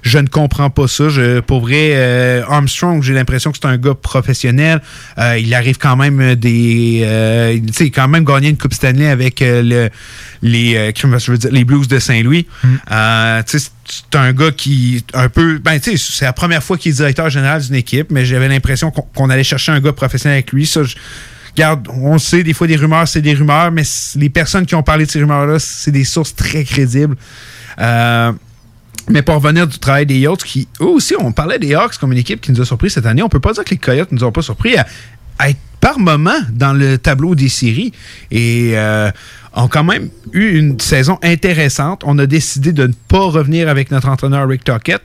[0.03, 1.09] Je ne comprends pas ça.
[1.11, 4.81] Je, pour vrai, euh, Armstrong, j'ai l'impression que c'est un gars professionnel.
[5.19, 7.03] Euh, il arrive quand même des...
[7.05, 9.91] euh, tu sais, il a quand même gagné une Coupe Stanley avec euh, le,
[10.43, 12.47] les, euh, je veux dire, les Blues de Saint-Louis.
[12.91, 15.59] Euh, tu sais, c'est un gars qui, un peu...
[15.59, 18.49] Ben, tu sais, c'est la première fois qu'il est directeur général d'une équipe, mais j'avais
[18.49, 20.65] l'impression qu'on allait chercher un gars professionnel avec lui.
[20.65, 20.97] Ça, je-
[21.55, 23.83] Regarde, on sait, des fois, des rumeurs, c'est des rumeurs, mais
[24.17, 27.17] les personnes qui ont parlé de ces rumeurs-là, c'est des sources très crédibles.
[27.79, 28.33] Euh,
[29.09, 32.13] mais pour revenir du travail des Yachts, qui, eux aussi, on parlait des Hawks comme
[32.13, 33.23] une équipe qui nous a surpris cette année.
[33.23, 34.87] On peut pas dire que les Coyotes nous ont pas surpris à,
[35.39, 37.93] à être par moment dans le tableau des séries
[38.31, 39.11] et euh,
[39.55, 42.03] ont quand même eu une saison intéressante.
[42.05, 45.03] On a décidé de ne pas revenir avec notre entraîneur Rick Tockett,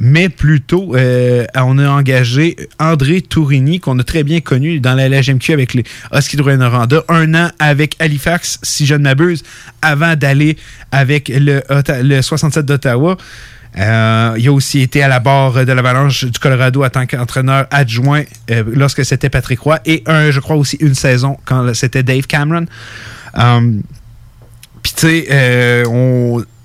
[0.00, 5.08] mais plutôt euh, on a engagé André Tourini, qu'on a très bien connu dans la
[5.08, 9.44] LGMQ avec les Husky de un an avec Halifax, si je ne m'abuse,
[9.82, 10.56] avant d'aller
[10.90, 13.16] avec le 67 d'Ottawa.
[13.78, 17.66] Euh, il a aussi été à la barre de l'Avalanche du Colorado en tant qu'entraîneur
[17.70, 22.02] adjoint euh, lorsque c'était Patrick Roy et un, je crois aussi une saison quand c'était
[22.02, 22.66] Dave Cameron.
[23.34, 23.82] Um,
[24.82, 25.84] puis tu sais, euh,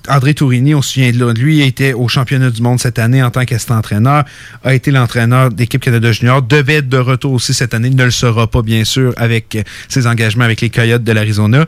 [0.09, 3.21] André Tourini, on se souvient de lui, il était au championnat du monde cette année
[3.21, 4.25] en tant qu'assistant-entraîneur,
[4.63, 8.11] a été l'entraîneur d'équipe Canada Junior, devait être de retour aussi cette année, ne le
[8.11, 11.65] sera pas bien sûr avec euh, ses engagements avec les Coyotes de l'Arizona.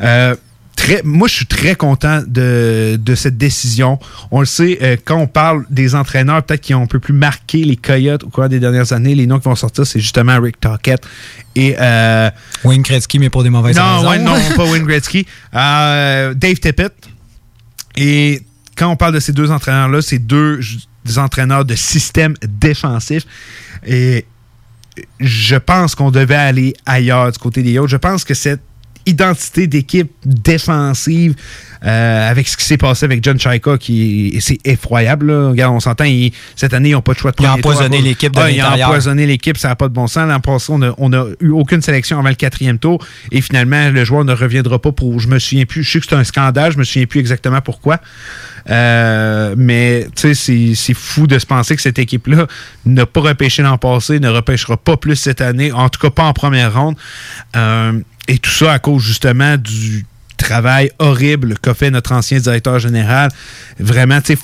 [0.00, 0.34] Euh,
[0.78, 3.98] Très, moi, je suis très content de, de cette décision.
[4.30, 7.12] On le sait, euh, quand on parle des entraîneurs, peut-être qui ont un peu plus
[7.12, 10.40] marqué les Coyotes au cours des dernières années, les noms qui vont sortir, c'est justement
[10.40, 11.02] Rick Tockett
[11.56, 11.74] et...
[11.80, 12.30] Euh,
[12.64, 14.10] Wayne Gretzky, mais pour des mauvaises non, raisons.
[14.10, 15.26] ouais, non, pas Wayne Gretzky.
[15.52, 16.94] Euh, Dave Tippett.
[17.96, 18.40] Et
[18.76, 20.60] quand on parle de ces deux entraîneurs-là, c'est deux
[21.16, 23.24] entraîneurs de système défensif.
[23.84, 24.26] Et
[25.18, 27.88] je pense qu'on devait aller ailleurs du côté des autres.
[27.88, 28.60] Je pense que cette
[29.08, 31.34] identité d'équipe défensive
[31.84, 35.50] euh, avec ce qui s'est passé avec John Chaika qui c'est effroyable là.
[35.50, 36.04] regarde on s'entend
[36.56, 38.40] cette année ils n'ont pas de choix de Il a premier tour empoisonné l'équipe de
[38.60, 40.28] Ah, empoisonné l'équipe ça n'a pas de bon sens.
[40.28, 43.04] L'an passé on a, on a eu aucune sélection avant le quatrième tour.
[43.30, 46.06] Et finalement le joueur ne reviendra pas pour je me souviens plus je sais que
[46.08, 48.00] c'est un scandale je me souviens plus exactement pourquoi
[48.70, 52.46] euh, mais c'est fou de se penser que cette équipe-là
[52.84, 56.24] n'a pas repêché l'an passé, ne repêchera pas plus cette année, en tout cas pas
[56.24, 56.96] en première ronde.
[57.56, 60.04] Euh, et tout ça à cause justement du
[60.36, 63.30] travail horrible qu'a fait notre ancien directeur général.
[63.78, 64.38] Vraiment, tu sais,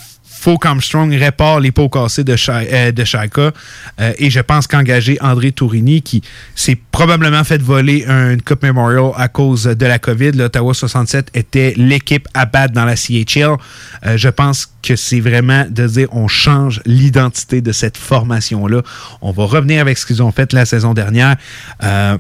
[0.45, 3.51] faut qu'Armstrong répare les pots cassés de, Shai- euh.
[3.99, 6.21] Euh, et je pense qu'engager André Tourini, qui
[6.55, 11.73] s'est probablement fait voler une Coupe Memorial à cause de la COVID, l'Ottawa 67 était
[11.79, 13.57] l'équipe à battre dans la CHL.
[14.05, 18.83] Euh, je pense que c'est vraiment de dire on change l'identité de cette formation-là.
[19.23, 21.37] On va revenir avec ce qu'ils ont fait la saison dernière.
[21.83, 22.19] Euh,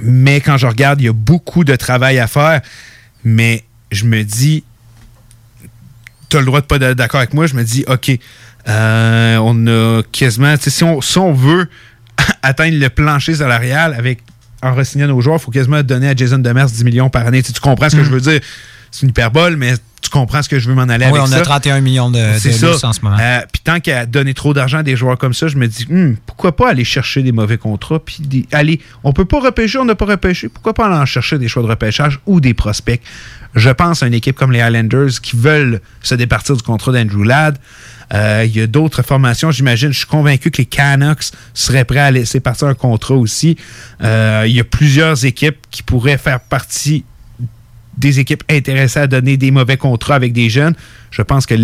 [0.00, 2.62] mais quand je regarde, il y a beaucoup de travail à faire.
[3.24, 4.64] Mais je me dis,
[6.28, 7.46] tu as le droit de pas être d'accord avec moi.
[7.46, 8.10] Je me dis, OK,
[8.68, 11.68] euh, on a quasiment, si on, si on veut
[12.42, 14.20] atteindre le plancher salarial avec
[14.62, 17.42] en re-signant nos joueurs, il faut quasiment donner à Jason Demers 10 millions par année.
[17.42, 18.04] Tu, comprends ce que Mm.
[18.04, 18.40] je veux dire?
[18.90, 21.26] C'est une hyperbole, mais tu comprends ce que je veux m'en aller Oui, avec on
[21.26, 21.38] ça.
[21.38, 22.88] a 31 millions de, de ça.
[22.88, 23.16] en ce moment.
[23.20, 25.84] Euh, puis tant qu'à donner trop d'argent à des joueurs comme ça, je me dis,
[25.88, 27.98] Hmm, pourquoi pas aller chercher des mauvais contrats?
[27.98, 30.48] Puis des- aller, on peut pas repêcher, on n'a pas repêché.
[30.48, 33.00] Pourquoi pas aller en chercher des choix de repêchage ou des prospects?
[33.54, 37.24] Je pense à une équipe comme les Highlanders qui veulent se départir du contrat d'Andrew
[37.24, 37.58] Ladd.
[38.14, 39.92] Euh, Il y a d'autres formations, j'imagine.
[39.92, 43.56] Je suis convaincu que les Canucks seraient prêts à laisser partir un contrat aussi.
[44.04, 47.04] Euh, Il y a plusieurs équipes qui pourraient faire partie
[47.96, 50.74] des équipes intéressées à donner des mauvais contrats avec des jeunes.
[51.10, 51.54] Je pense que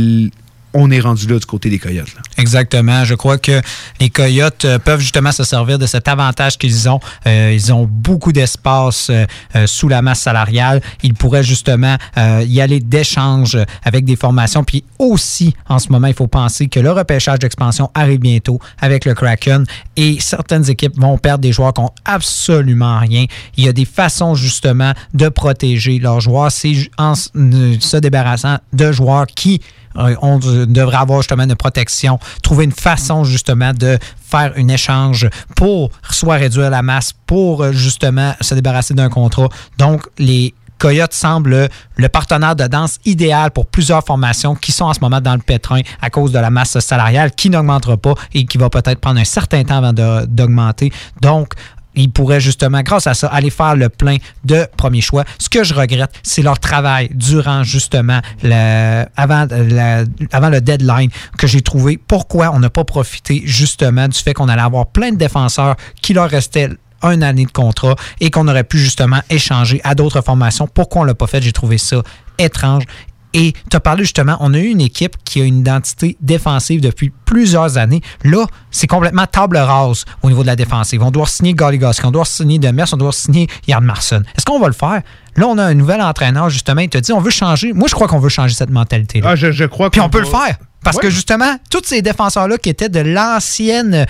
[0.74, 2.14] on est rendu là du côté des Coyotes.
[2.38, 3.04] Exactement.
[3.04, 3.60] Je crois que
[4.00, 7.00] les Coyotes euh, peuvent justement se servir de cet avantage qu'ils ont.
[7.26, 9.26] Euh, ils ont beaucoup d'espace euh,
[9.66, 10.80] sous la masse salariale.
[11.02, 14.64] Ils pourraient justement y aller d'échange avec des formations.
[14.64, 19.04] Puis aussi, en ce moment, il faut penser que le repêchage d'expansion arrive bientôt avec
[19.04, 19.64] le Kraken
[19.96, 23.26] et certaines équipes vont perdre des joueurs qui n'ont absolument rien.
[23.56, 26.50] Il y a des façons justement de protéger leurs joueurs.
[26.50, 29.60] C'est en se débarrassant de joueurs qui
[29.94, 35.28] on de- devrait avoir justement une protection, trouver une façon justement de faire un échange
[35.56, 39.48] pour soit réduire la masse, pour euh, justement se débarrasser d'un contrat.
[39.78, 44.94] Donc, les Coyotes semblent le partenaire de danse idéal pour plusieurs formations qui sont en
[44.94, 48.44] ce moment dans le pétrin à cause de la masse salariale qui n'augmentera pas et
[48.46, 49.92] qui va peut-être prendre un certain temps avant
[50.26, 50.92] d'augmenter.
[51.20, 51.52] Donc,
[51.94, 55.24] ils pourraient justement, grâce à ça, aller faire le plein de premiers choix.
[55.38, 61.10] Ce que je regrette, c'est leur travail durant justement le, avant, la- avant le deadline
[61.38, 61.98] que j'ai trouvé.
[61.98, 66.14] Pourquoi on n'a pas profité justement du fait qu'on allait avoir plein de défenseurs qui
[66.14, 66.70] leur restaient
[67.02, 70.68] une année de contrat et qu'on aurait pu justement échanger à d'autres formations?
[70.72, 71.42] Pourquoi on l'a pas fait?
[71.42, 72.02] J'ai trouvé ça
[72.38, 72.84] étrange.
[73.34, 76.80] Et tu as parlé justement, on a eu une équipe qui a une identité défensive
[76.80, 78.00] depuis plusieurs années.
[78.24, 81.02] Là, c'est complètement table rase au niveau de la défensive.
[81.02, 84.22] On doit signer Goligoski, on doit signer Demers, on doit signer Yardmarson.
[84.36, 85.02] Est-ce qu'on va le faire?
[85.36, 87.72] Là, on a un nouvel entraîneur, justement, il te dit on veut changer.
[87.72, 89.30] Moi, je crois qu'on veut changer cette mentalité-là.
[89.30, 90.56] Ah, je, je crois Puis on peut le faire.
[90.84, 94.04] Parce que justement, tous ces défenseurs-là qui étaient de l'ancienne,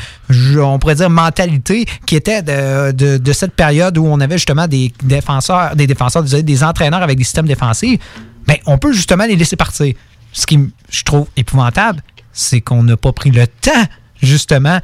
[0.59, 4.67] on pourrait dire, mentalité, qui étaient de, de- de cette période où on avait justement
[4.67, 8.01] des défenseurs, des défenseurs, désolé, des entraîneurs avec des systèmes défensifs,
[8.47, 9.95] ben, on peut justement les laisser partir.
[10.33, 10.59] Ce qui,
[10.91, 13.85] je trouve, épouvantable, c'est qu'on n'a pas pris le temps,
[14.23, 14.79] justement,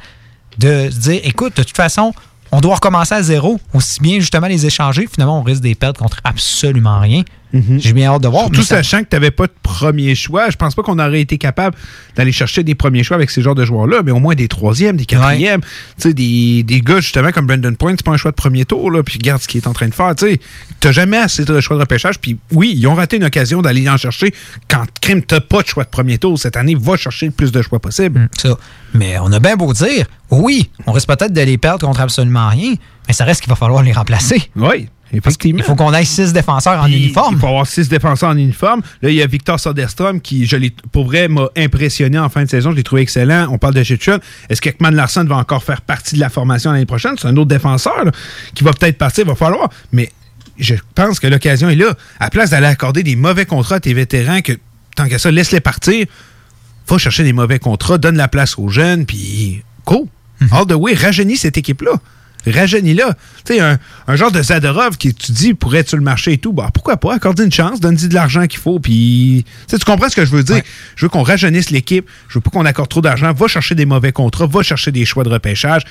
[0.59, 2.13] de se dire, écoute, de toute façon,
[2.51, 5.07] on doit recommencer à zéro, aussi bien justement les échanger.
[5.11, 7.23] Finalement, on risque des pertes contre absolument rien.
[7.79, 8.43] J'ai bien hâte de voir.
[8.45, 11.21] Surtout ça- sachant que tu n'avais pas de premier choix, je pense pas qu'on aurait
[11.21, 11.75] été capable
[12.15, 14.97] d'aller chercher des premiers choix avec ces genres de joueurs-là, mais au moins des troisièmes,
[14.97, 15.61] des quatrièmes.
[16.03, 19.01] Des, des gars justement comme Brandon Point, c'est pas un choix de premier tour, là,
[19.03, 20.13] puis regarde ce qu'il est en train de faire.
[20.15, 20.37] Tu
[20.83, 23.89] n'as jamais assez de choix de repêchage, puis oui, ils ont raté une occasion d'aller
[23.89, 24.33] en chercher
[24.67, 26.37] quand crime, tu pas de choix de premier tour.
[26.37, 28.29] Cette année, va chercher le plus de choix possible.
[28.37, 28.57] Ça.
[28.93, 32.49] Mais on a bien beau dire, oui, on risque peut-être de les perdre contre absolument
[32.49, 32.73] rien,
[33.07, 34.49] mais ça reste qu'il va falloir les remplacer.
[34.55, 35.59] Oui, effectivement.
[35.59, 37.35] Il faut qu'on ait six défenseurs en Puis, uniforme.
[37.35, 38.81] Il faut avoir six défenseurs en uniforme.
[39.01, 42.43] Là, il y a Victor Soderstrom qui, je l'ai, pour vrai, m'a impressionné en fin
[42.43, 42.71] de saison.
[42.71, 43.47] Je l'ai trouvé excellent.
[43.51, 44.19] On parle de Chitchun.
[44.49, 47.15] Est-ce que Ekman Larson va encore faire partie de la formation l'année prochaine?
[47.19, 48.11] C'est un autre défenseur là,
[48.53, 49.25] qui va peut-être partir.
[49.25, 49.69] Il va falloir.
[49.91, 50.11] Mais
[50.57, 51.93] je pense que l'occasion est là.
[52.19, 54.53] À place d'aller accorder des mauvais contrats à tes vétérans, que
[54.95, 56.05] tant que ça, laisse-les partir.
[56.87, 60.07] Va chercher des mauvais contrats, donne la place aux jeunes, puis go.
[60.51, 61.91] All the way, rajeunis cette équipe-là.
[62.47, 63.13] Rajeunis-la.
[63.45, 66.37] Tu sais, un, un genre de Zadorov qui, tu dis, pourrait sur le marché et
[66.37, 67.15] tout, bah, pourquoi pas?
[67.15, 69.45] Accorder une chance, donne-y de l'argent qu'il faut, puis...
[69.67, 70.61] Tu comprends ce que je veux dire?
[70.95, 73.85] Je veux qu'on rajeunisse l'équipe, je veux pas qu'on accorde trop d'argent, va chercher des
[73.85, 75.83] mauvais contrats, va chercher des choix de repêchage,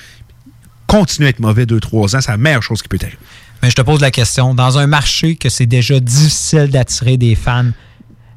[0.87, 3.19] continue à être mauvais 2-3 ans, c'est la meilleure chose qui peut arriver.
[3.61, 7.35] Mais je te pose la question, dans un marché que c'est déjà difficile d'attirer des
[7.35, 7.71] fans,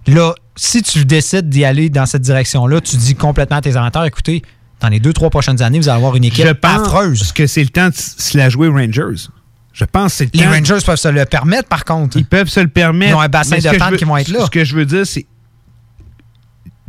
[0.07, 4.05] là, si tu décides d'y aller dans cette direction-là, tu dis complètement à tes amateurs,
[4.05, 4.43] écoutez,
[4.83, 7.33] dans les deux, trois prochaines années, vous allez avoir une équipe je pense affreuse.
[7.33, 9.29] que c'est le temps de se la jouer aux Rangers.
[9.73, 12.17] Je pense que c'est le Les temps- Rangers peuvent se le permettre, par contre.
[12.19, 13.13] Ils peuvent se le permettre.
[13.13, 14.45] Ils ont un bassin de fans qui vont être là.
[14.45, 15.25] Ce que je veux dire, c'est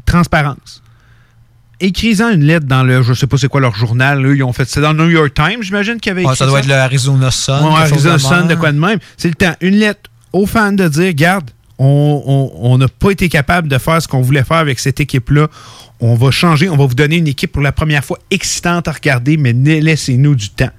[0.06, 0.82] transparence.
[1.80, 4.54] Écris-en une lettre dans le, je sais pas c'est quoi leur journal, eux, ils ont
[4.54, 6.60] fait, c'est dans le New York Times, j'imagine qu'il y avait Ouais, écrit ça doit
[6.60, 7.66] être le Arizona Sun.
[7.66, 9.00] Ouais, Arizona Sun, de quoi de même.
[9.18, 9.54] C'est le temps.
[9.60, 11.50] Une lettre aux fans de dire, garde,
[11.80, 15.48] on n'a pas été capable de faire ce qu'on voulait faire avec cette équipe-là.
[16.06, 18.92] On va changer, on va vous donner une équipe pour la première fois excitante à
[18.92, 20.70] regarder, mais laissez-nous du temps.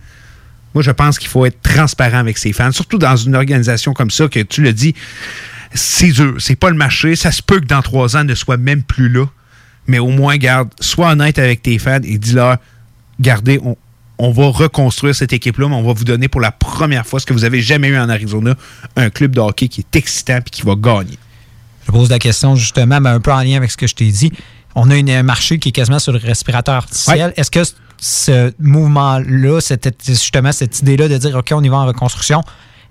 [0.74, 4.10] Moi, je pense qu'il faut être transparent avec ses fans, surtout dans une organisation comme
[4.10, 4.94] ça, que tu le dis,
[5.72, 7.16] c'est dur, c'est pas le marché.
[7.16, 9.24] Ça se peut que dans trois ans ne soit même plus là.
[9.86, 12.58] Mais au moins, garde, sois honnête avec tes fans et dis-leur,
[13.18, 13.78] gardez, on,
[14.18, 17.24] on va reconstruire cette équipe-là, mais on va vous donner pour la première fois ce
[17.24, 18.56] que vous avez jamais eu en Arizona,
[18.96, 21.18] un club de hockey qui est excitant et qui va gagner.
[21.86, 24.10] Je pose la question justement, mais un peu en lien avec ce que je t'ai
[24.10, 24.30] dit.
[24.74, 27.32] On a une- un marché qui est quasiment sur le respirateur artificiel.
[27.36, 27.60] Est-ce que
[27.98, 29.60] ce mouvement-là,
[30.06, 32.42] justement cette idée-là de dire OK, on y va en reconstruction,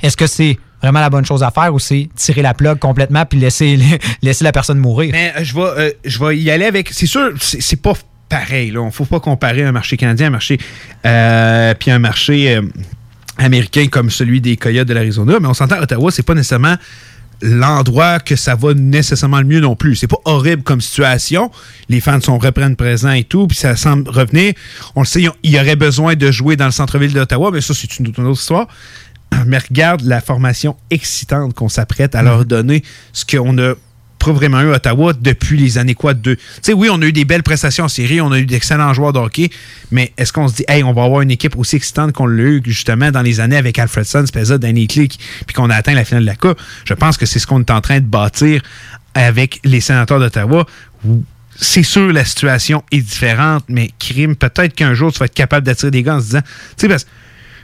[0.01, 3.26] est-ce que c'est vraiment la bonne chose à faire ou c'est tirer la plug complètement
[3.26, 3.77] puis laisser,
[4.22, 5.10] laisser la personne mourir?
[5.11, 6.89] Mais euh, je vais, euh, je vais y aller avec.
[6.91, 7.93] C'est sûr, c'est c'est pas
[8.30, 8.69] pareil.
[8.69, 10.57] Il ne faut pas comparer un marché canadien, un marché.
[11.05, 12.61] euh, puis un marché euh,
[13.38, 15.38] américain comme celui des Coyotes de l'Arizona.
[15.39, 16.76] Mais on s'entend, Ottawa, c'est pas nécessairement
[17.44, 19.98] l'endroit que ça va nécessairement le mieux non plus.
[19.98, 21.52] C'est pas horrible comme situation.
[21.90, 24.53] Les fans sont reprennent présents et tout, puis ça semble revenir.
[24.95, 27.74] On le sait, il y aurait besoin de jouer dans le centre-ville d'Ottawa, mais ça,
[27.74, 28.68] c'est une, une autre histoire.
[29.45, 33.74] Mais regarde la formation excitante qu'on s'apprête à leur donner, ce qu'on a
[34.31, 36.35] vraiment eu Ottawa depuis les années quoi deux.
[36.35, 38.93] Tu sais, oui, on a eu des belles prestations en série, on a eu d'excellents
[38.93, 39.49] joueurs de hockey,
[39.91, 42.43] mais est-ce qu'on se dit, hey, on va avoir une équipe aussi excitante qu'on l'a
[42.43, 46.05] eu justement dans les années avec Alfredson, Spezza, Danny Click, puis qu'on a atteint la
[46.05, 46.59] finale de la Coupe?
[46.85, 48.61] Je pense que c'est ce qu'on est en train de bâtir
[49.13, 50.65] avec les sénateurs d'Ottawa.
[51.55, 55.65] C'est sûr, la situation est différente, mais crime, peut-être qu'un jour, tu vas être capable
[55.65, 56.47] d'attirer des gars en se disant, tu
[56.77, 57.09] sais, parce que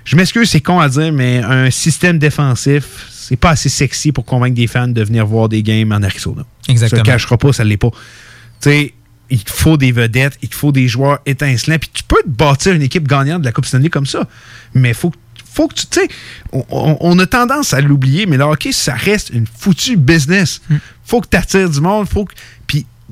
[0.10, 4.26] je m'excuse, c'est con à dire, mais un système défensif, c'est pas assez sexy pour
[4.26, 6.42] convaincre des fans de venir voir des games en Arizona.
[6.68, 7.04] Exactement.
[7.04, 7.92] Ça ne cachera pas, ça ne l'est pas.
[7.92, 8.94] Tu sais,
[9.30, 12.28] il te faut des vedettes, il te faut des joueurs étincelants, puis tu peux te
[12.28, 14.28] bâtir une équipe gagnante de la Coupe Stanley comme ça,
[14.74, 15.14] mais faut
[15.54, 16.08] faut que tu sais,
[16.54, 20.62] on, on, a tendance à l'oublier, mais le hockey, ça reste une foutue business.
[21.04, 22.34] Faut que tu attires du monde, faut que,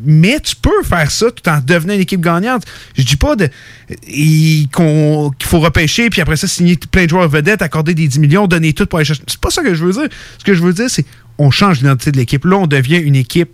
[0.03, 2.63] mais tu peux faire ça tout en devenant une équipe gagnante.
[2.95, 7.93] Je dis pas qu'il faut repêcher, puis après ça, signer plein de joueurs vedettes, accorder
[7.93, 9.23] des 10 millions, donner tout pour aller chercher.
[9.27, 10.09] C'est pas ça que je veux dire.
[10.37, 11.05] Ce que je veux dire, c'est
[11.37, 12.45] on change l'identité de l'équipe.
[12.45, 13.49] Là, on devient une équipe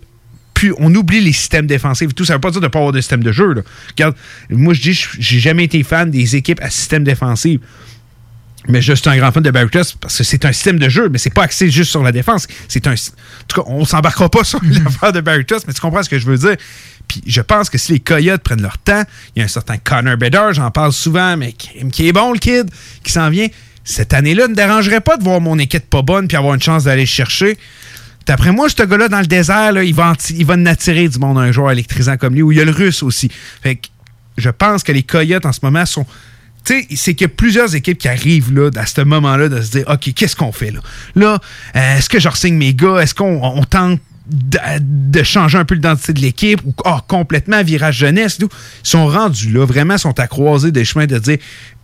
[0.54, 2.14] puis on oublie les systèmes défensifs.
[2.14, 3.52] Tout ça veut pas dire de ne pas avoir de système de jeu.
[3.52, 3.62] Là.
[3.90, 4.14] Regarde,
[4.50, 7.60] moi, je dis, j'ai jamais été fan des équipes à système défensif.
[8.66, 11.08] Mais je suis un grand fan de Barry parce que c'est un système de jeu,
[11.10, 12.46] mais c'est pas axé juste sur la défense.
[12.68, 12.92] C'est un.
[12.92, 16.18] En tout cas, on s'embarquera pas sur l'affaire de Barry mais tu comprends ce que
[16.18, 16.56] je veux dire.
[17.06, 19.02] Puis je pense que si les Coyotes prennent leur temps,
[19.34, 22.38] il y a un certain Connor Bedard, j'en parle souvent, mais qui, est bon le
[22.38, 22.70] kid,
[23.02, 23.48] qui s'en vient.
[23.84, 26.84] Cette année-là ne dérangerait pas de voir mon équipe pas bonne puis avoir une chance
[26.84, 27.58] d'aller chercher.
[28.26, 31.18] D'après moi, ce gars-là, dans le désert, là, il, va il va en attirer du
[31.18, 33.30] monde un joueur électrisant comme lui, ou il y a le russe aussi.
[33.62, 33.88] Fait que
[34.38, 36.06] je pense que les Coyotes en ce moment sont
[36.64, 39.84] c'est qu'il y a plusieurs équipes qui arrivent là, à ce moment-là de se dire
[39.88, 40.80] OK, qu'est-ce qu'on fait là?
[41.14, 41.38] Là,
[41.76, 42.98] euh, est-ce que je ressigne mes gars?
[42.98, 48.38] Est-ce qu'on tente de, changer un peu l'identité de l'équipe ou oh, complètement virage jeunesse?
[48.40, 48.48] Ils
[48.82, 51.38] sont rendus là, vraiment, sont à croiser des chemins de dire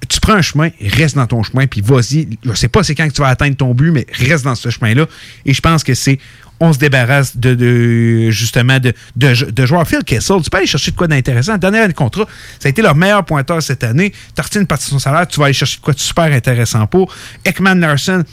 [0.08, 2.28] tu prends un chemin, reste dans ton chemin, puis vas-y.
[2.42, 4.70] Je sais pas c'est quand que tu vas atteindre ton but, mais reste dans ce
[4.70, 5.06] chemin-là.
[5.44, 6.18] Et je pense que c'est
[6.60, 9.88] on se débarrasse de, justement de, de, joueurs.
[9.88, 11.56] Phil Kessel, tu peux aller chercher de quoi d'intéressant.
[11.56, 12.26] Dernier année de contrat,
[12.58, 14.12] ça a été leur meilleur pointeur cette année.
[14.54, 17.14] Une partie de son salaire, tu vas aller chercher de quoi de super intéressant pour.
[17.46, 18.24] Ekman Larson,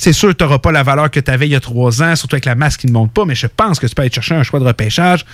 [0.00, 2.16] c'est sûr tu n'auras pas la valeur que tu avais il y a trois ans,
[2.16, 4.10] surtout avec la masse qui ne monte pas, mais je pense que tu peux aller
[4.10, 5.26] chercher un choix de repêchage.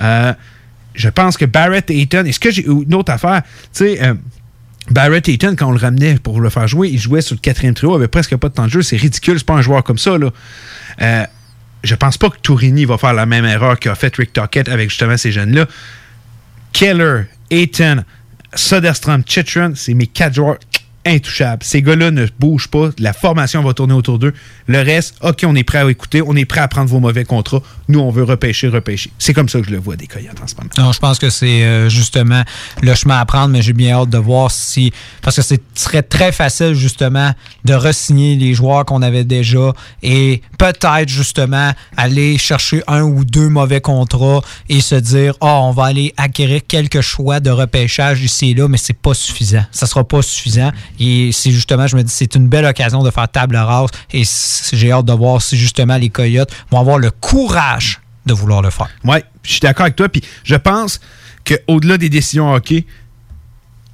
[0.00, 0.34] Euh,
[0.94, 3.42] je pense que Barrett Eaton, est-ce que j'ai une autre affaire?
[3.44, 4.14] Tu sais, euh,
[4.90, 7.74] Barrett Eaton, quand on le ramenait pour le faire jouer, il jouait sur le quatrième
[7.74, 8.82] trio, il avait presque pas de temps de jeu.
[8.82, 10.18] C'est ridicule, c'est pas un joueur comme ça.
[10.18, 10.30] Là.
[11.00, 11.24] Euh,
[11.84, 14.90] je pense pas que Tourini va faire la même erreur qu'a fait Rick Tockett avec
[14.90, 15.66] justement ces jeunes-là.
[16.72, 18.02] Keller, Ayton,
[18.52, 20.58] Soderstrom, Chitron, c'est mes quatre joueurs
[21.08, 21.62] intouchables.
[21.64, 22.90] Ces gars-là ne bougent pas.
[22.98, 24.32] La formation va tourner autour d'eux.
[24.66, 26.22] Le reste, OK, on est prêt à écouter.
[26.22, 27.62] On est prêt à prendre vos mauvais contrats.
[27.88, 29.10] Nous, on veut repêcher, repêcher.
[29.18, 30.70] C'est comme ça que je le vois des Coyotes en ce moment.
[30.76, 32.42] Non, je pense que c'est euh, justement
[32.82, 34.92] le chemin à prendre, mais j'ai bien hâte de voir si.
[35.22, 37.32] Parce que ce serait très facile, justement,
[37.64, 39.72] de re-signer les joueurs qu'on avait déjà
[40.02, 45.72] et peut-être, justement, aller chercher un ou deux mauvais contrats et se dire, oh, on
[45.72, 49.64] va aller acquérir quelques choix de repêchage ici et là, mais c'est pas suffisant.
[49.70, 50.72] Ça sera pas suffisant.
[50.98, 54.22] Et c'est justement, je me dis, c'est une belle occasion de faire table rase et
[54.72, 58.70] j'ai hâte de voir si justement les Coyotes vont avoir le courage de vouloir le
[58.70, 58.88] faire.
[59.04, 60.08] Oui, je suis d'accord avec toi.
[60.08, 61.00] Puis je pense
[61.44, 62.86] qu'au-delà des décisions hockey,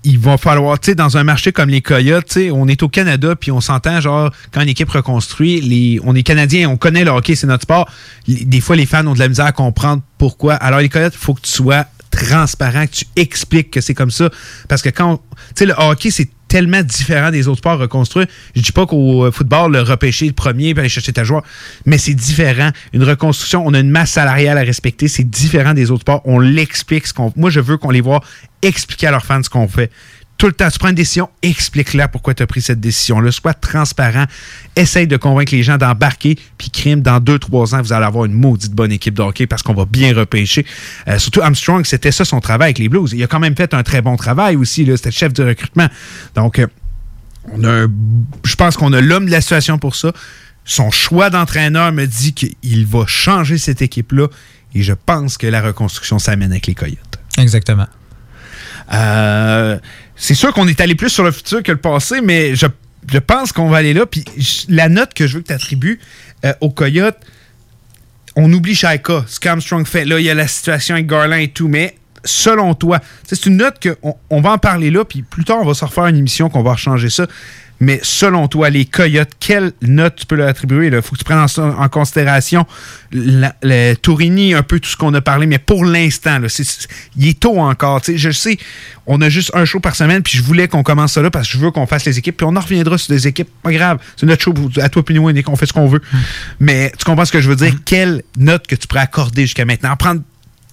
[0.04, 2.82] il va falloir, tu sais, dans un marché comme les Coyotes, tu sais, on est
[2.82, 6.76] au Canada, puis on s'entend, genre, quand une équipe reconstruit, les, on est Canadien, on
[6.76, 7.88] connaît le hockey, c'est notre sport.
[8.28, 10.54] Des fois, les fans ont de la misère à comprendre pourquoi.
[10.54, 14.10] Alors, les Coyotes, il faut que tu sois transparent, que tu expliques que c'est comme
[14.10, 14.28] ça.
[14.68, 15.22] Parce que quand, tu
[15.56, 18.26] sais, le hockey, c'est tellement différent des autres sports reconstruits.
[18.54, 21.42] Je dis pas qu'au euh, football, le repêcher le premier et aller chercher ta joueur,
[21.84, 22.70] mais c'est différent.
[22.92, 26.22] Une reconstruction, on a une masse salariale à respecter, c'est différent des autres sports.
[26.24, 27.08] On l'explique.
[27.08, 27.14] ce.
[27.34, 28.20] Moi, je veux qu'on les voit
[28.62, 29.90] expliquer à leurs fans ce qu'on fait
[30.36, 33.30] tout le temps, tu prends une décision, explique-la pourquoi tu as pris cette décision-là.
[33.30, 34.24] Sois transparent.
[34.74, 36.36] Essaye de convaincre les gens d'embarquer.
[36.58, 39.46] Puis, crime, dans deux, trois ans, vous allez avoir une maudite bonne équipe de hockey
[39.46, 40.66] parce qu'on va bien repêcher.
[41.08, 43.12] Euh, surtout Armstrong, c'était ça son travail avec les Blues.
[43.12, 44.84] Il a quand même fait un très bon travail aussi.
[44.84, 45.88] C'était le chef de recrutement.
[46.34, 46.66] Donc, euh,
[47.52, 47.86] on a
[48.44, 50.12] je pense qu'on a l'homme de la situation pour ça.
[50.64, 54.28] Son choix d'entraîneur me dit qu'il va changer cette équipe-là.
[54.74, 57.18] Et je pense que la reconstruction s'amène avec les Coyotes.
[57.38, 57.86] Exactement.
[58.92, 59.78] Euh,
[60.16, 62.66] c'est sûr qu'on est allé plus sur le futur que le passé, mais je,
[63.18, 64.06] pense qu'on va aller là.
[64.06, 64.24] Puis
[64.68, 66.00] la note que je veux que tu attribues
[66.44, 67.16] euh, au Coyote,
[68.36, 70.04] on oublie Shaika, ce qu'Armstrong fait.
[70.04, 73.58] Là, il y a la situation avec Garland et tout, mais selon toi, c'est une
[73.58, 76.16] note qu'on on va en parler là, puis plus tard, on va se refaire une
[76.16, 77.26] émission qu'on va changer ça.
[77.80, 80.86] Mais selon toi, les Coyotes, quelle note tu peux leur attribuer?
[80.86, 82.66] Il faut que tu prennes en, en considération
[83.12, 86.40] la, le Tourini, un peu tout ce qu'on a parlé, mais pour l'instant,
[87.16, 88.00] il est tôt encore.
[88.06, 88.58] Je sais,
[89.06, 91.46] on a juste un show par semaine, puis je voulais qu'on commence ça là parce
[91.48, 93.48] que je veux qu'on fasse les équipes, puis on en reviendra sur des équipes.
[93.62, 96.00] Pas grave, c'est notre show à toi, puis nous, on fait ce qu'on veut.
[96.60, 97.74] Mais tu comprends ce que je veux dire?
[97.84, 99.96] Quelle note que tu pourrais accorder jusqu'à maintenant?
[99.96, 100.22] Prendre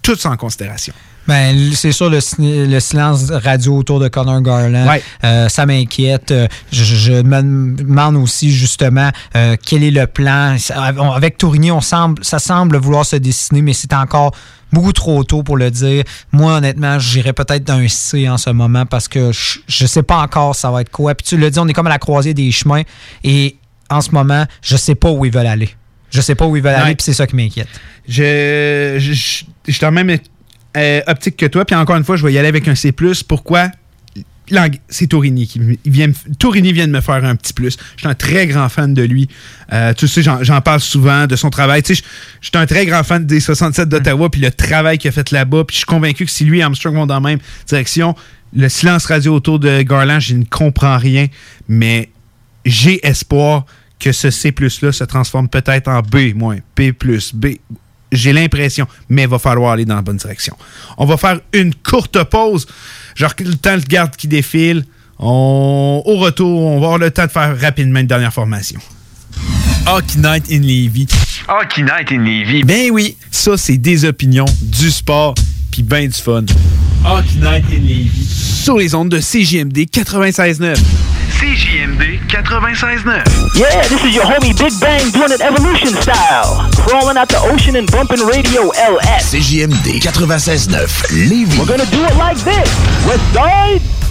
[0.01, 0.93] tout ça en considération.
[1.27, 4.85] Ben, c'est sûr, le, si- le silence radio autour de Connor Garland,
[5.23, 6.31] euh, ça m'inquiète.
[6.31, 10.55] Euh, Je, je me demande aussi, justement, euh, quel est le plan.
[11.15, 14.31] Avec Tourigny, on semble, ça semble vouloir se dessiner, mais c'est encore
[14.73, 16.03] beaucoup trop tôt pour le dire.
[16.31, 20.17] Moi, honnêtement, j'irais peut-être d'un C en ce moment parce que je, je sais pas
[20.17, 21.13] encore ça va être quoi.
[21.13, 22.81] Puis tu le dis, on est comme à la croisée des chemins
[23.23, 23.57] et
[23.89, 25.69] en ce moment, je sais pas où ils veulent aller.
[26.09, 27.67] Je sais pas où ils veulent aller, puis c'est ça qui m'inquiète.
[28.07, 30.17] Je, je, je, je suis en même
[30.77, 31.65] euh, optique que toi.
[31.65, 32.93] Puis encore une fois, je vais y aller avec un C.
[33.27, 33.69] Pourquoi?
[34.89, 37.77] C'est Torini qui vient, Torini vient de me faire un petit plus.
[37.95, 39.29] Je suis un très grand fan de lui.
[39.71, 41.83] Euh, tu sais, j'en parle souvent de son travail.
[41.83, 42.01] Tu je
[42.41, 45.63] suis un très grand fan des 67 d'Ottawa, puis le travail qu'il a fait là-bas.
[45.63, 48.13] Puis je suis convaincu que si lui et Armstrong vont dans la même direction,
[48.53, 51.27] le silence radio autour de Garland, je ne comprends rien.
[51.69, 52.09] Mais
[52.65, 53.65] j'ai espoir
[53.99, 56.33] que ce C+-là se transforme peut-être en B-,
[56.75, 56.91] B+,
[57.33, 57.45] B.
[58.11, 60.55] J'ai l'impression, mais il va falloir aller dans la bonne direction.
[60.97, 62.67] On va faire une courte pause.
[63.15, 64.85] Genre, le temps de garde qui défile.
[65.19, 68.79] On- au retour, on va avoir le temps de faire rapidement une dernière formation.
[69.87, 71.07] Hockey Night in Levy.
[71.47, 72.63] Hockey Night in Levy.
[72.63, 75.33] Ben oui, ça, c'est des opinions, du sport,
[75.71, 76.43] puis ben du fun.
[77.05, 78.25] Hockey Night in Levy.
[78.27, 80.77] Sur les ondes de CJMD 96.9.
[82.43, 83.59] CJMD 96.9.
[83.59, 86.69] Yeah, this is your homie Big Bang doing it evolution style.
[86.87, 89.33] Crawling out the ocean and bumping radio LS.
[89.33, 91.59] CJMD 96.9 Lévis.
[91.59, 92.69] We're gonna do it like this.
[93.05, 94.10] Let's side.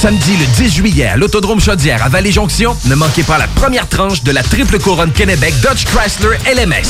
[0.00, 4.22] Samedi le 10 juillet à l'Autodrome Chaudière à Vallée-Jonction, ne manquez pas la première tranche
[4.22, 6.86] de la triple couronne Kennebec Dodge Chrysler LMS.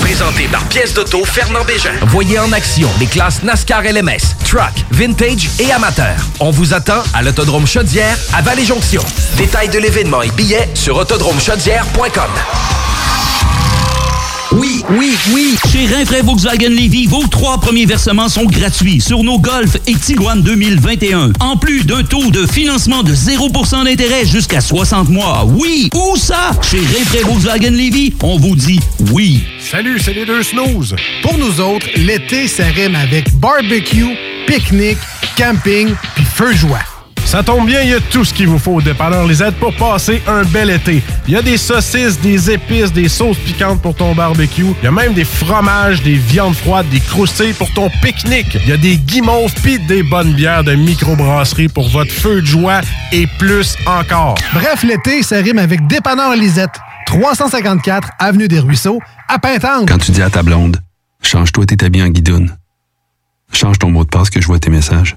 [0.00, 1.92] Présenté par pièce d'auto Fernand Bégin.
[2.08, 6.16] Voyez en action les classes NASCAR LMS, Truck, Vintage et Amateur.
[6.40, 9.02] On vous attend à l'Autodrome Chaudière à Vallée-Jonction.
[9.36, 12.30] Détails de l'événement et billets sur autodromechaudière.com.
[14.52, 15.54] Oui, oui, oui.
[15.70, 20.42] Chez Rinfraie Volkswagen Levy, vos trois premiers versements sont gratuits sur nos Golf et Tiguan
[20.42, 21.32] 2021.
[21.38, 25.44] En plus d'un taux de financement de 0% d'intérêt jusqu'à 60 mois.
[25.46, 26.50] Oui, où ça?
[26.68, 28.80] Chez Rinfraie Volkswagen Levy, on vous dit
[29.12, 29.44] oui.
[29.60, 30.96] Salut, c'est les deux snooze.
[31.22, 34.16] Pour nous autres, l'été, ça rime avec barbecue,
[34.48, 34.98] pique-nique,
[35.36, 36.80] camping puis feu joie.
[37.30, 39.72] Ça tombe bien, il y a tout ce qu'il vous faut au dépanneur Lisette pour
[39.76, 41.00] passer un bel été.
[41.28, 44.64] Il y a des saucisses, des épices, des sauces piquantes pour ton barbecue.
[44.82, 48.58] Il y a même des fromages, des viandes froides, des croustilles pour ton pique-nique.
[48.64, 52.46] Il y a des guimauves pis des bonnes bières de microbrasserie pour votre feu de
[52.46, 52.80] joie
[53.12, 54.34] et plus encore.
[54.52, 56.80] Bref, l'été, ça rime avec Dépanneur Lisette.
[57.06, 58.98] 354 Avenue des Ruisseaux,
[59.28, 59.86] à Pintante.
[59.86, 60.78] Quand tu dis à ta blonde,
[61.22, 62.56] change-toi tes habits en guidoune.
[63.52, 65.16] Change ton mot de passe que je vois tes messages.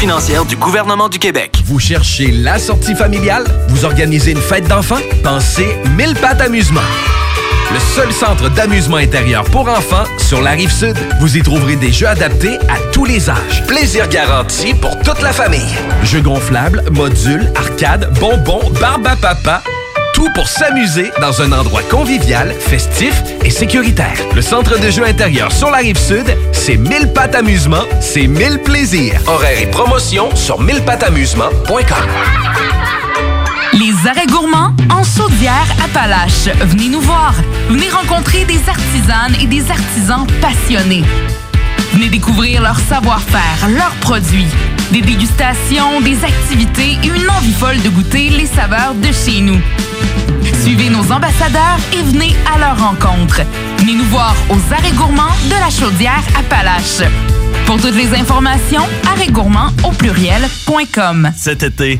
[0.01, 1.61] financière du gouvernement du Québec.
[1.65, 3.43] Vous cherchez la sortie familiale?
[3.67, 4.97] Vous organisez une fête d'enfants?
[5.23, 6.81] Pensez Mille Pattes Amusement.
[7.71, 10.97] Le seul centre d'amusement intérieur pour enfants sur la rive sud.
[11.19, 13.63] Vous y trouverez des jeux adaptés à tous les âges.
[13.67, 15.75] Plaisir garanti pour toute la famille.
[16.03, 19.61] Jeux gonflables, modules, arcades, bonbons, barbe à papa
[20.13, 24.17] Tout pour s'amuser dans un endroit convivial, festif et sécuritaire.
[24.35, 28.59] Le centre de jeux intérieur sur la rive sud, c'est 1000 pattes amusement, c'est 1000
[28.63, 29.19] plaisirs.
[29.27, 32.09] Horaires et promotions sur 1000pattamusement.com.
[33.73, 36.49] Les arrêts gourmands en Saudière Appalaches.
[36.59, 37.33] Venez nous voir.
[37.69, 41.03] Venez rencontrer des artisanes et des artisans passionnés.
[41.93, 44.47] Venez découvrir leur savoir-faire, leurs produits,
[44.91, 49.59] des dégustations, des activités et une envie folle de goûter les saveurs de chez nous.
[50.61, 53.41] Suivez nos ambassadeurs et venez à leur rencontre.
[53.79, 57.01] Venez nous voir aux arrêts gourmands de la Chaudière Appalaches.
[57.65, 61.31] Pour toutes les informations, arrêtgourmand au pluriel.com.
[61.35, 61.99] Cet été,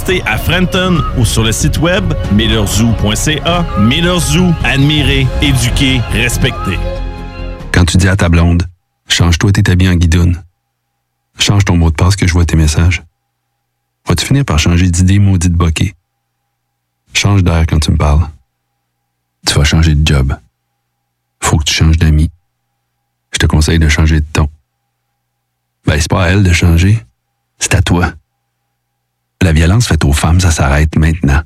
[0.25, 3.65] à Frenton ou sur le site web millerzoo.ca.
[3.79, 6.79] Miller Zoo, admirer, éduquer, respecter.
[7.71, 8.63] Quand tu dis à ta blonde,
[9.07, 10.41] change-toi tes habits en guidoune.
[11.37, 13.03] Change ton mot de passe que je vois tes messages.
[14.07, 15.93] Vas-tu finir par changer d'idée maudite bokeh?
[17.13, 18.27] Change d'air quand tu me parles.
[19.45, 20.35] Tu vas changer de job.
[21.43, 22.29] Faut que tu changes d'amis.
[23.33, 24.49] Je te conseille de changer de ton.
[25.85, 27.03] Ben, c'est pas à elle de changer.
[27.59, 28.13] C'est à toi.
[29.41, 31.41] La violence faite aux femmes, ça s'arrête maintenant.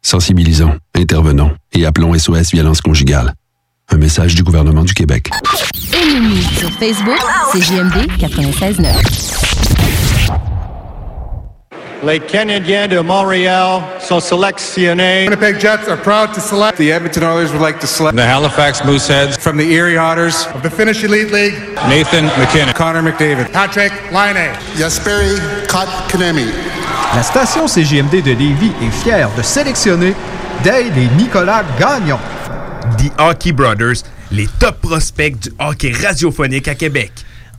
[0.00, 3.34] Sensibilisons, intervenons et appelons SOS Violence Conjugale.
[3.90, 5.28] Un message du gouvernement du Québec.
[6.58, 7.18] Sur Facebook,
[7.52, 8.88] c'est JMD 96.9.
[12.04, 15.24] Les Canadiens de Montréal sont sélectionnés.
[15.28, 16.76] Winnipeg Jets are proud to select.
[16.78, 18.16] The Edmonton Oilers would like to select.
[18.16, 19.38] The Halifax Mooseheads.
[19.38, 20.48] From the Erie Otters.
[20.52, 21.54] Of the Finnish Elite League.
[21.88, 22.74] Nathan McKinnon.
[22.74, 23.52] Connor McDavid.
[23.52, 24.52] Patrick Laine.
[24.74, 26.81] Jesperi Kotkaniemi.
[27.14, 30.14] La station CGMD de Lévis est fière de sélectionner
[30.64, 32.18] Dale et Nicolas Gagnon.
[32.96, 37.12] The Hockey Brothers, les top prospects du hockey radiophonique à Québec.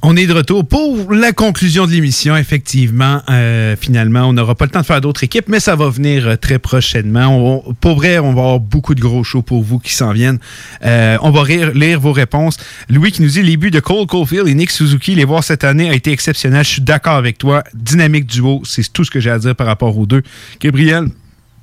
[0.05, 2.35] On est de retour pour la conclusion de l'émission.
[2.35, 5.87] Effectivement, euh, finalement, on n'aura pas le temps de faire d'autres équipes, mais ça va
[5.87, 7.63] venir euh, très prochainement.
[7.79, 10.39] Pour vrai, on va avoir beaucoup de gros shows pour vous qui s'en viennent.
[10.83, 12.57] Euh, on va lire vos réponses.
[12.89, 15.63] Louis qui nous dit les buts de Cole Caulfield et Nick Suzuki, les voir cette
[15.63, 16.65] année a été exceptionnel.
[16.65, 17.63] Je suis d'accord avec toi.
[17.73, 20.21] Dynamique duo, c'est tout ce que j'ai à dire par rapport aux deux.
[20.59, 21.05] Gabriel,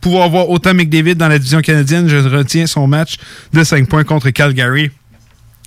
[0.01, 3.17] pouvoir voir autant McDavid dans la division canadienne, je retiens son match
[3.53, 4.91] de 5 points contre Calgary.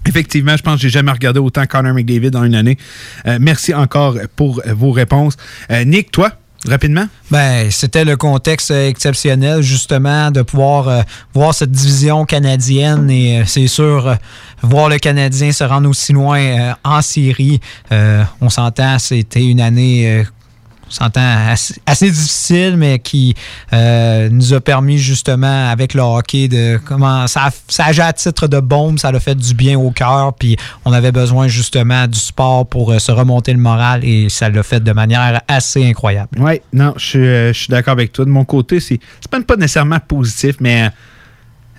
[0.07, 2.77] Effectivement, je pense que j'ai jamais regardé autant Connor McDavid dans une année.
[3.25, 5.35] Euh, merci encore pour vos réponses.
[5.71, 6.31] Euh, Nick, toi,
[6.67, 7.07] rapidement?
[7.31, 13.67] Ben, c'était le contexte euh, exceptionnel, justement, de pouvoir voir cette division canadienne et c'est
[13.67, 14.17] sûr,
[14.61, 17.59] voir le Canadien se rendre aussi loin en série.
[17.91, 20.25] Euh, on s'entend, c'était une année.
[20.95, 23.35] S'entend assez, assez difficile, mais qui
[23.73, 28.13] euh, nous a permis justement avec le hockey de comment ça, a- ça a à
[28.13, 32.07] titre de bombe, ça a fait du bien au cœur, puis on avait besoin justement
[32.07, 35.85] du sport pour euh, se remonter le moral et ça l'a fait de manière assez
[35.85, 36.29] incroyable.
[36.39, 38.25] Oui, non, je suis, euh, je suis d'accord avec toi.
[38.25, 40.89] De mon côté, c'est c'est même pas nécessairement positif, mais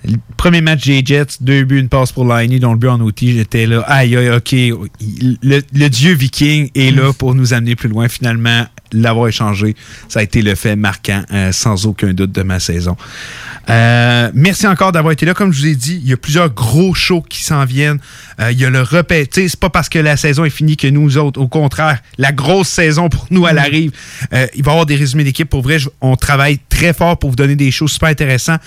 [0.07, 2.99] le premier match des Jets, deux buts, une passe pour Liney, dont le but en
[3.01, 7.75] outil, j'étais là, aïe, aïe, ok, le, le dieu viking est là pour nous amener
[7.75, 8.07] plus loin.
[8.07, 8.65] Finalement,
[8.95, 9.75] l'avoir échangé,
[10.09, 12.95] ça a été le fait marquant, euh, sans aucun doute, de ma saison.
[13.69, 15.33] Euh, merci encore d'avoir été là.
[15.33, 17.99] Comme je vous ai dit, il y a plusieurs gros shows qui s'en viennent.
[18.39, 20.87] Euh, il y a le sais, C'est pas parce que la saison est finie que
[20.87, 23.91] nous autres, au contraire, la grosse saison pour nous, elle arrive.
[24.31, 25.49] Il va y avoir des résumés d'équipe.
[25.49, 28.61] Pour vrai, on travaille très fort pour vous donner des choses super intéressantes.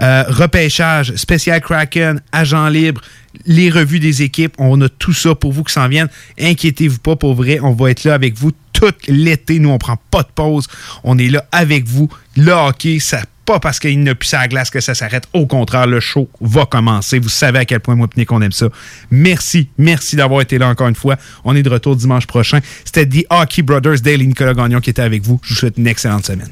[0.00, 3.00] Euh, repêchage, spécial Kraken, agent libre,
[3.46, 4.54] les revues des équipes.
[4.58, 6.08] On a tout ça pour vous qui s'en viennent.
[6.38, 7.60] Inquiétez-vous pas, pour vrai.
[7.62, 8.52] On va être là avec vous
[8.82, 9.60] tout l'été.
[9.60, 10.66] Nous, on prend pas de pause.
[11.04, 12.08] On est là avec vous.
[12.36, 15.24] Le hockey, ça pas parce qu'il n'a plus sa glace que ça s'arrête.
[15.32, 17.18] Au contraire, le show va commencer.
[17.18, 18.68] Vous savez à quel point moi et Nick, on aime ça.
[19.10, 21.16] Merci, merci d'avoir été là encore une fois.
[21.44, 22.60] On est de retour dimanche prochain.
[22.84, 25.40] C'était The Hockey Brothers, et Nicolas Gagnon qui étaient avec vous.
[25.42, 26.50] Je vous souhaite une excellente semaine.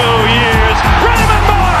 [0.00, 0.78] two years.
[1.04, 1.80] Raymond Moore!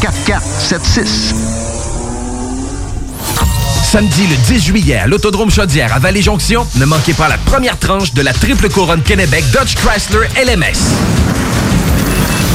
[0.00, 1.34] 4476.
[3.82, 8.14] Samedi le 10 juillet à l'Autodrome Chaudière à Vallée-Jonction, ne manquez pas la première tranche
[8.14, 10.78] de la triple couronne Kennebec Dodge Chrysler LMS.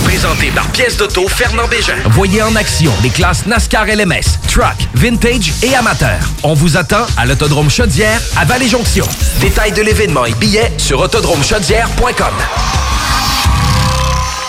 [0.03, 1.97] Présenté par Pièce d'Auto Fernand Bégin.
[2.05, 6.17] Voyez en action les classes NASCAR LMS, Truck, Vintage et Amateur.
[6.43, 9.05] On vous attend à l'Autodrome Chaudière à Vallée-Jonction.
[9.39, 12.33] Détails de l'événement et billets sur autodromechaudière.com.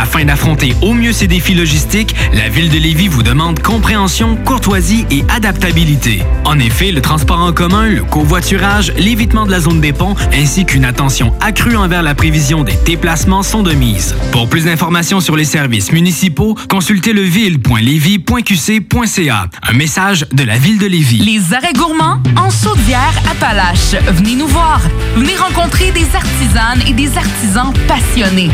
[0.00, 5.04] Afin d'affronter au mieux ces défis logistiques, la ville de Lévis vous demande compréhension, courtoisie
[5.10, 6.22] et adaptabilité.
[6.46, 10.64] En effet, le transport en commun, le covoiturage, l'évitement de la zone des ponts ainsi
[10.64, 14.16] qu'une attention accrue envers la prévision des déplacements sont de mise.
[14.32, 19.48] Pour plus d'informations sur les services municipaux, consultez leville.lévis.qc.ca.
[19.62, 21.18] Un message de la ville de Lévis.
[21.18, 23.96] Les arrêts gourmands en Saudière Appalaches.
[24.12, 24.80] Venez nous voir.
[25.14, 28.48] Venez rencontrer des artisanes et des artisans passionnés.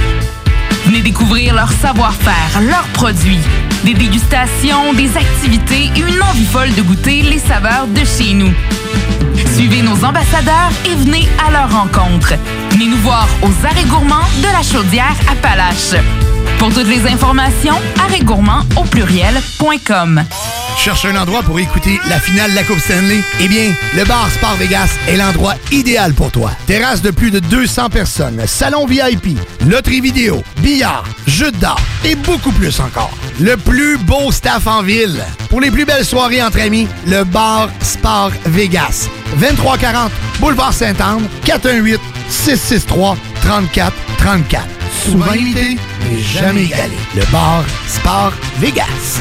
[0.86, 3.40] Venez découvrir leur savoir-faire, leurs produits,
[3.84, 8.52] des dégustations, des activités et une envie folle de goûter les saveurs de chez nous.
[9.54, 12.34] Suivez nos ambassadeurs et venez à leur rencontre.
[12.70, 16.00] Venez nous voir aux arrêts gourmands de la chaudière Appalaches.
[16.60, 20.22] Pour toutes les informations, arrêtgourmand au pluriel.com.
[20.76, 23.20] Cherche un endroit pour écouter la finale de la Coupe Stanley?
[23.40, 26.52] Eh bien, le bar Sport Vegas est l'endroit idéal pour toi.
[26.66, 29.36] Terrasse de plus de 200 personnes, salon VIP,
[29.66, 33.10] loterie vidéo, billard, jeux d'art et beaucoup plus encore.
[33.40, 35.20] Le plus beau staff en ville.
[35.50, 39.08] Pour les plus belles soirées entre amis, le bar Sport Vegas.
[39.40, 44.64] 2340 Boulevard Saint-Anne, 418 663 34 34.
[45.04, 46.96] Souvent imité, mais jamais égalé.
[47.16, 49.20] Le bar Sport Vegas.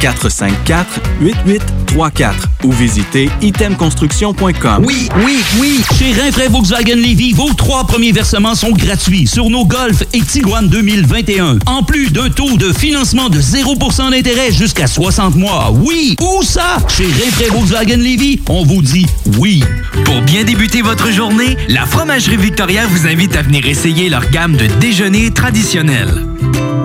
[0.00, 2.32] 418-454-8834
[2.64, 4.84] ou visitez itemconstruction.com.
[4.84, 5.80] Oui, oui, oui!
[5.98, 10.68] Chez Rinfraie Volkswagen Levy, vos trois premiers versements sont gratuits sur nos Golf et Tiguan
[10.68, 11.58] 2021.
[11.66, 15.72] En plus d'un taux de financement de 0% d'intérêt jusqu'à 60 mois.
[15.72, 16.16] Oui!
[16.20, 16.78] Où ça?
[16.88, 19.06] Chez Rinfraie Volkswagen Levy, on vous dit
[19.38, 19.62] oui.
[20.04, 24.56] Pour bien débuter votre journée, la Fromagerie Victoria vous invite à venir essayer leur gamme
[24.56, 26.26] de déjeuners traditionnels.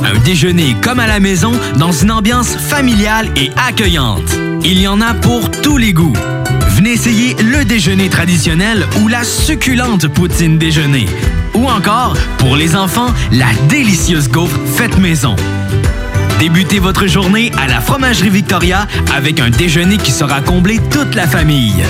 [0.04, 4.36] Un déjeuner comme à la maison dans une ambiance familiale et accueillante.
[4.64, 6.16] Il y en a pour tous les goûts.
[6.70, 11.06] Venez essayer le déjeuner traditionnel ou la succulente poutine déjeuner.
[11.54, 15.36] Ou encore, pour les enfants, la délicieuse gaufre faite maison.
[16.40, 21.28] Débutez votre journée à la Fromagerie Victoria avec un déjeuner qui sera comblé toute la
[21.28, 21.84] famille.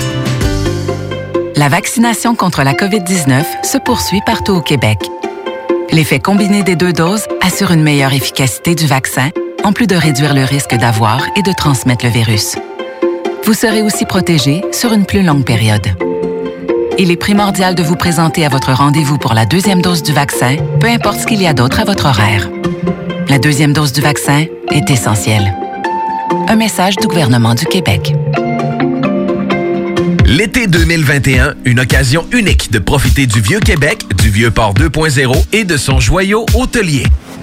[1.54, 4.98] La vaccination contre la COVID-19 se poursuit partout au Québec.
[5.92, 9.30] L'effet combiné des deux doses assure une meilleure efficacité du vaccin,
[9.66, 12.54] en plus de réduire le risque d'avoir et de transmettre le virus.
[13.44, 15.88] Vous serez aussi protégé sur une plus longue période.
[17.00, 20.56] Il est primordial de vous présenter à votre rendez-vous pour la deuxième dose du vaccin,
[20.78, 22.48] peu importe ce qu'il y a d'autre à votre horaire.
[23.28, 25.52] La deuxième dose du vaccin est essentielle.
[26.46, 28.14] Un message du gouvernement du Québec.
[30.26, 35.64] L'été 2021, une occasion unique de profiter du Vieux Québec, du Vieux Port 2.0 et
[35.64, 37.04] de son joyau hôtelier.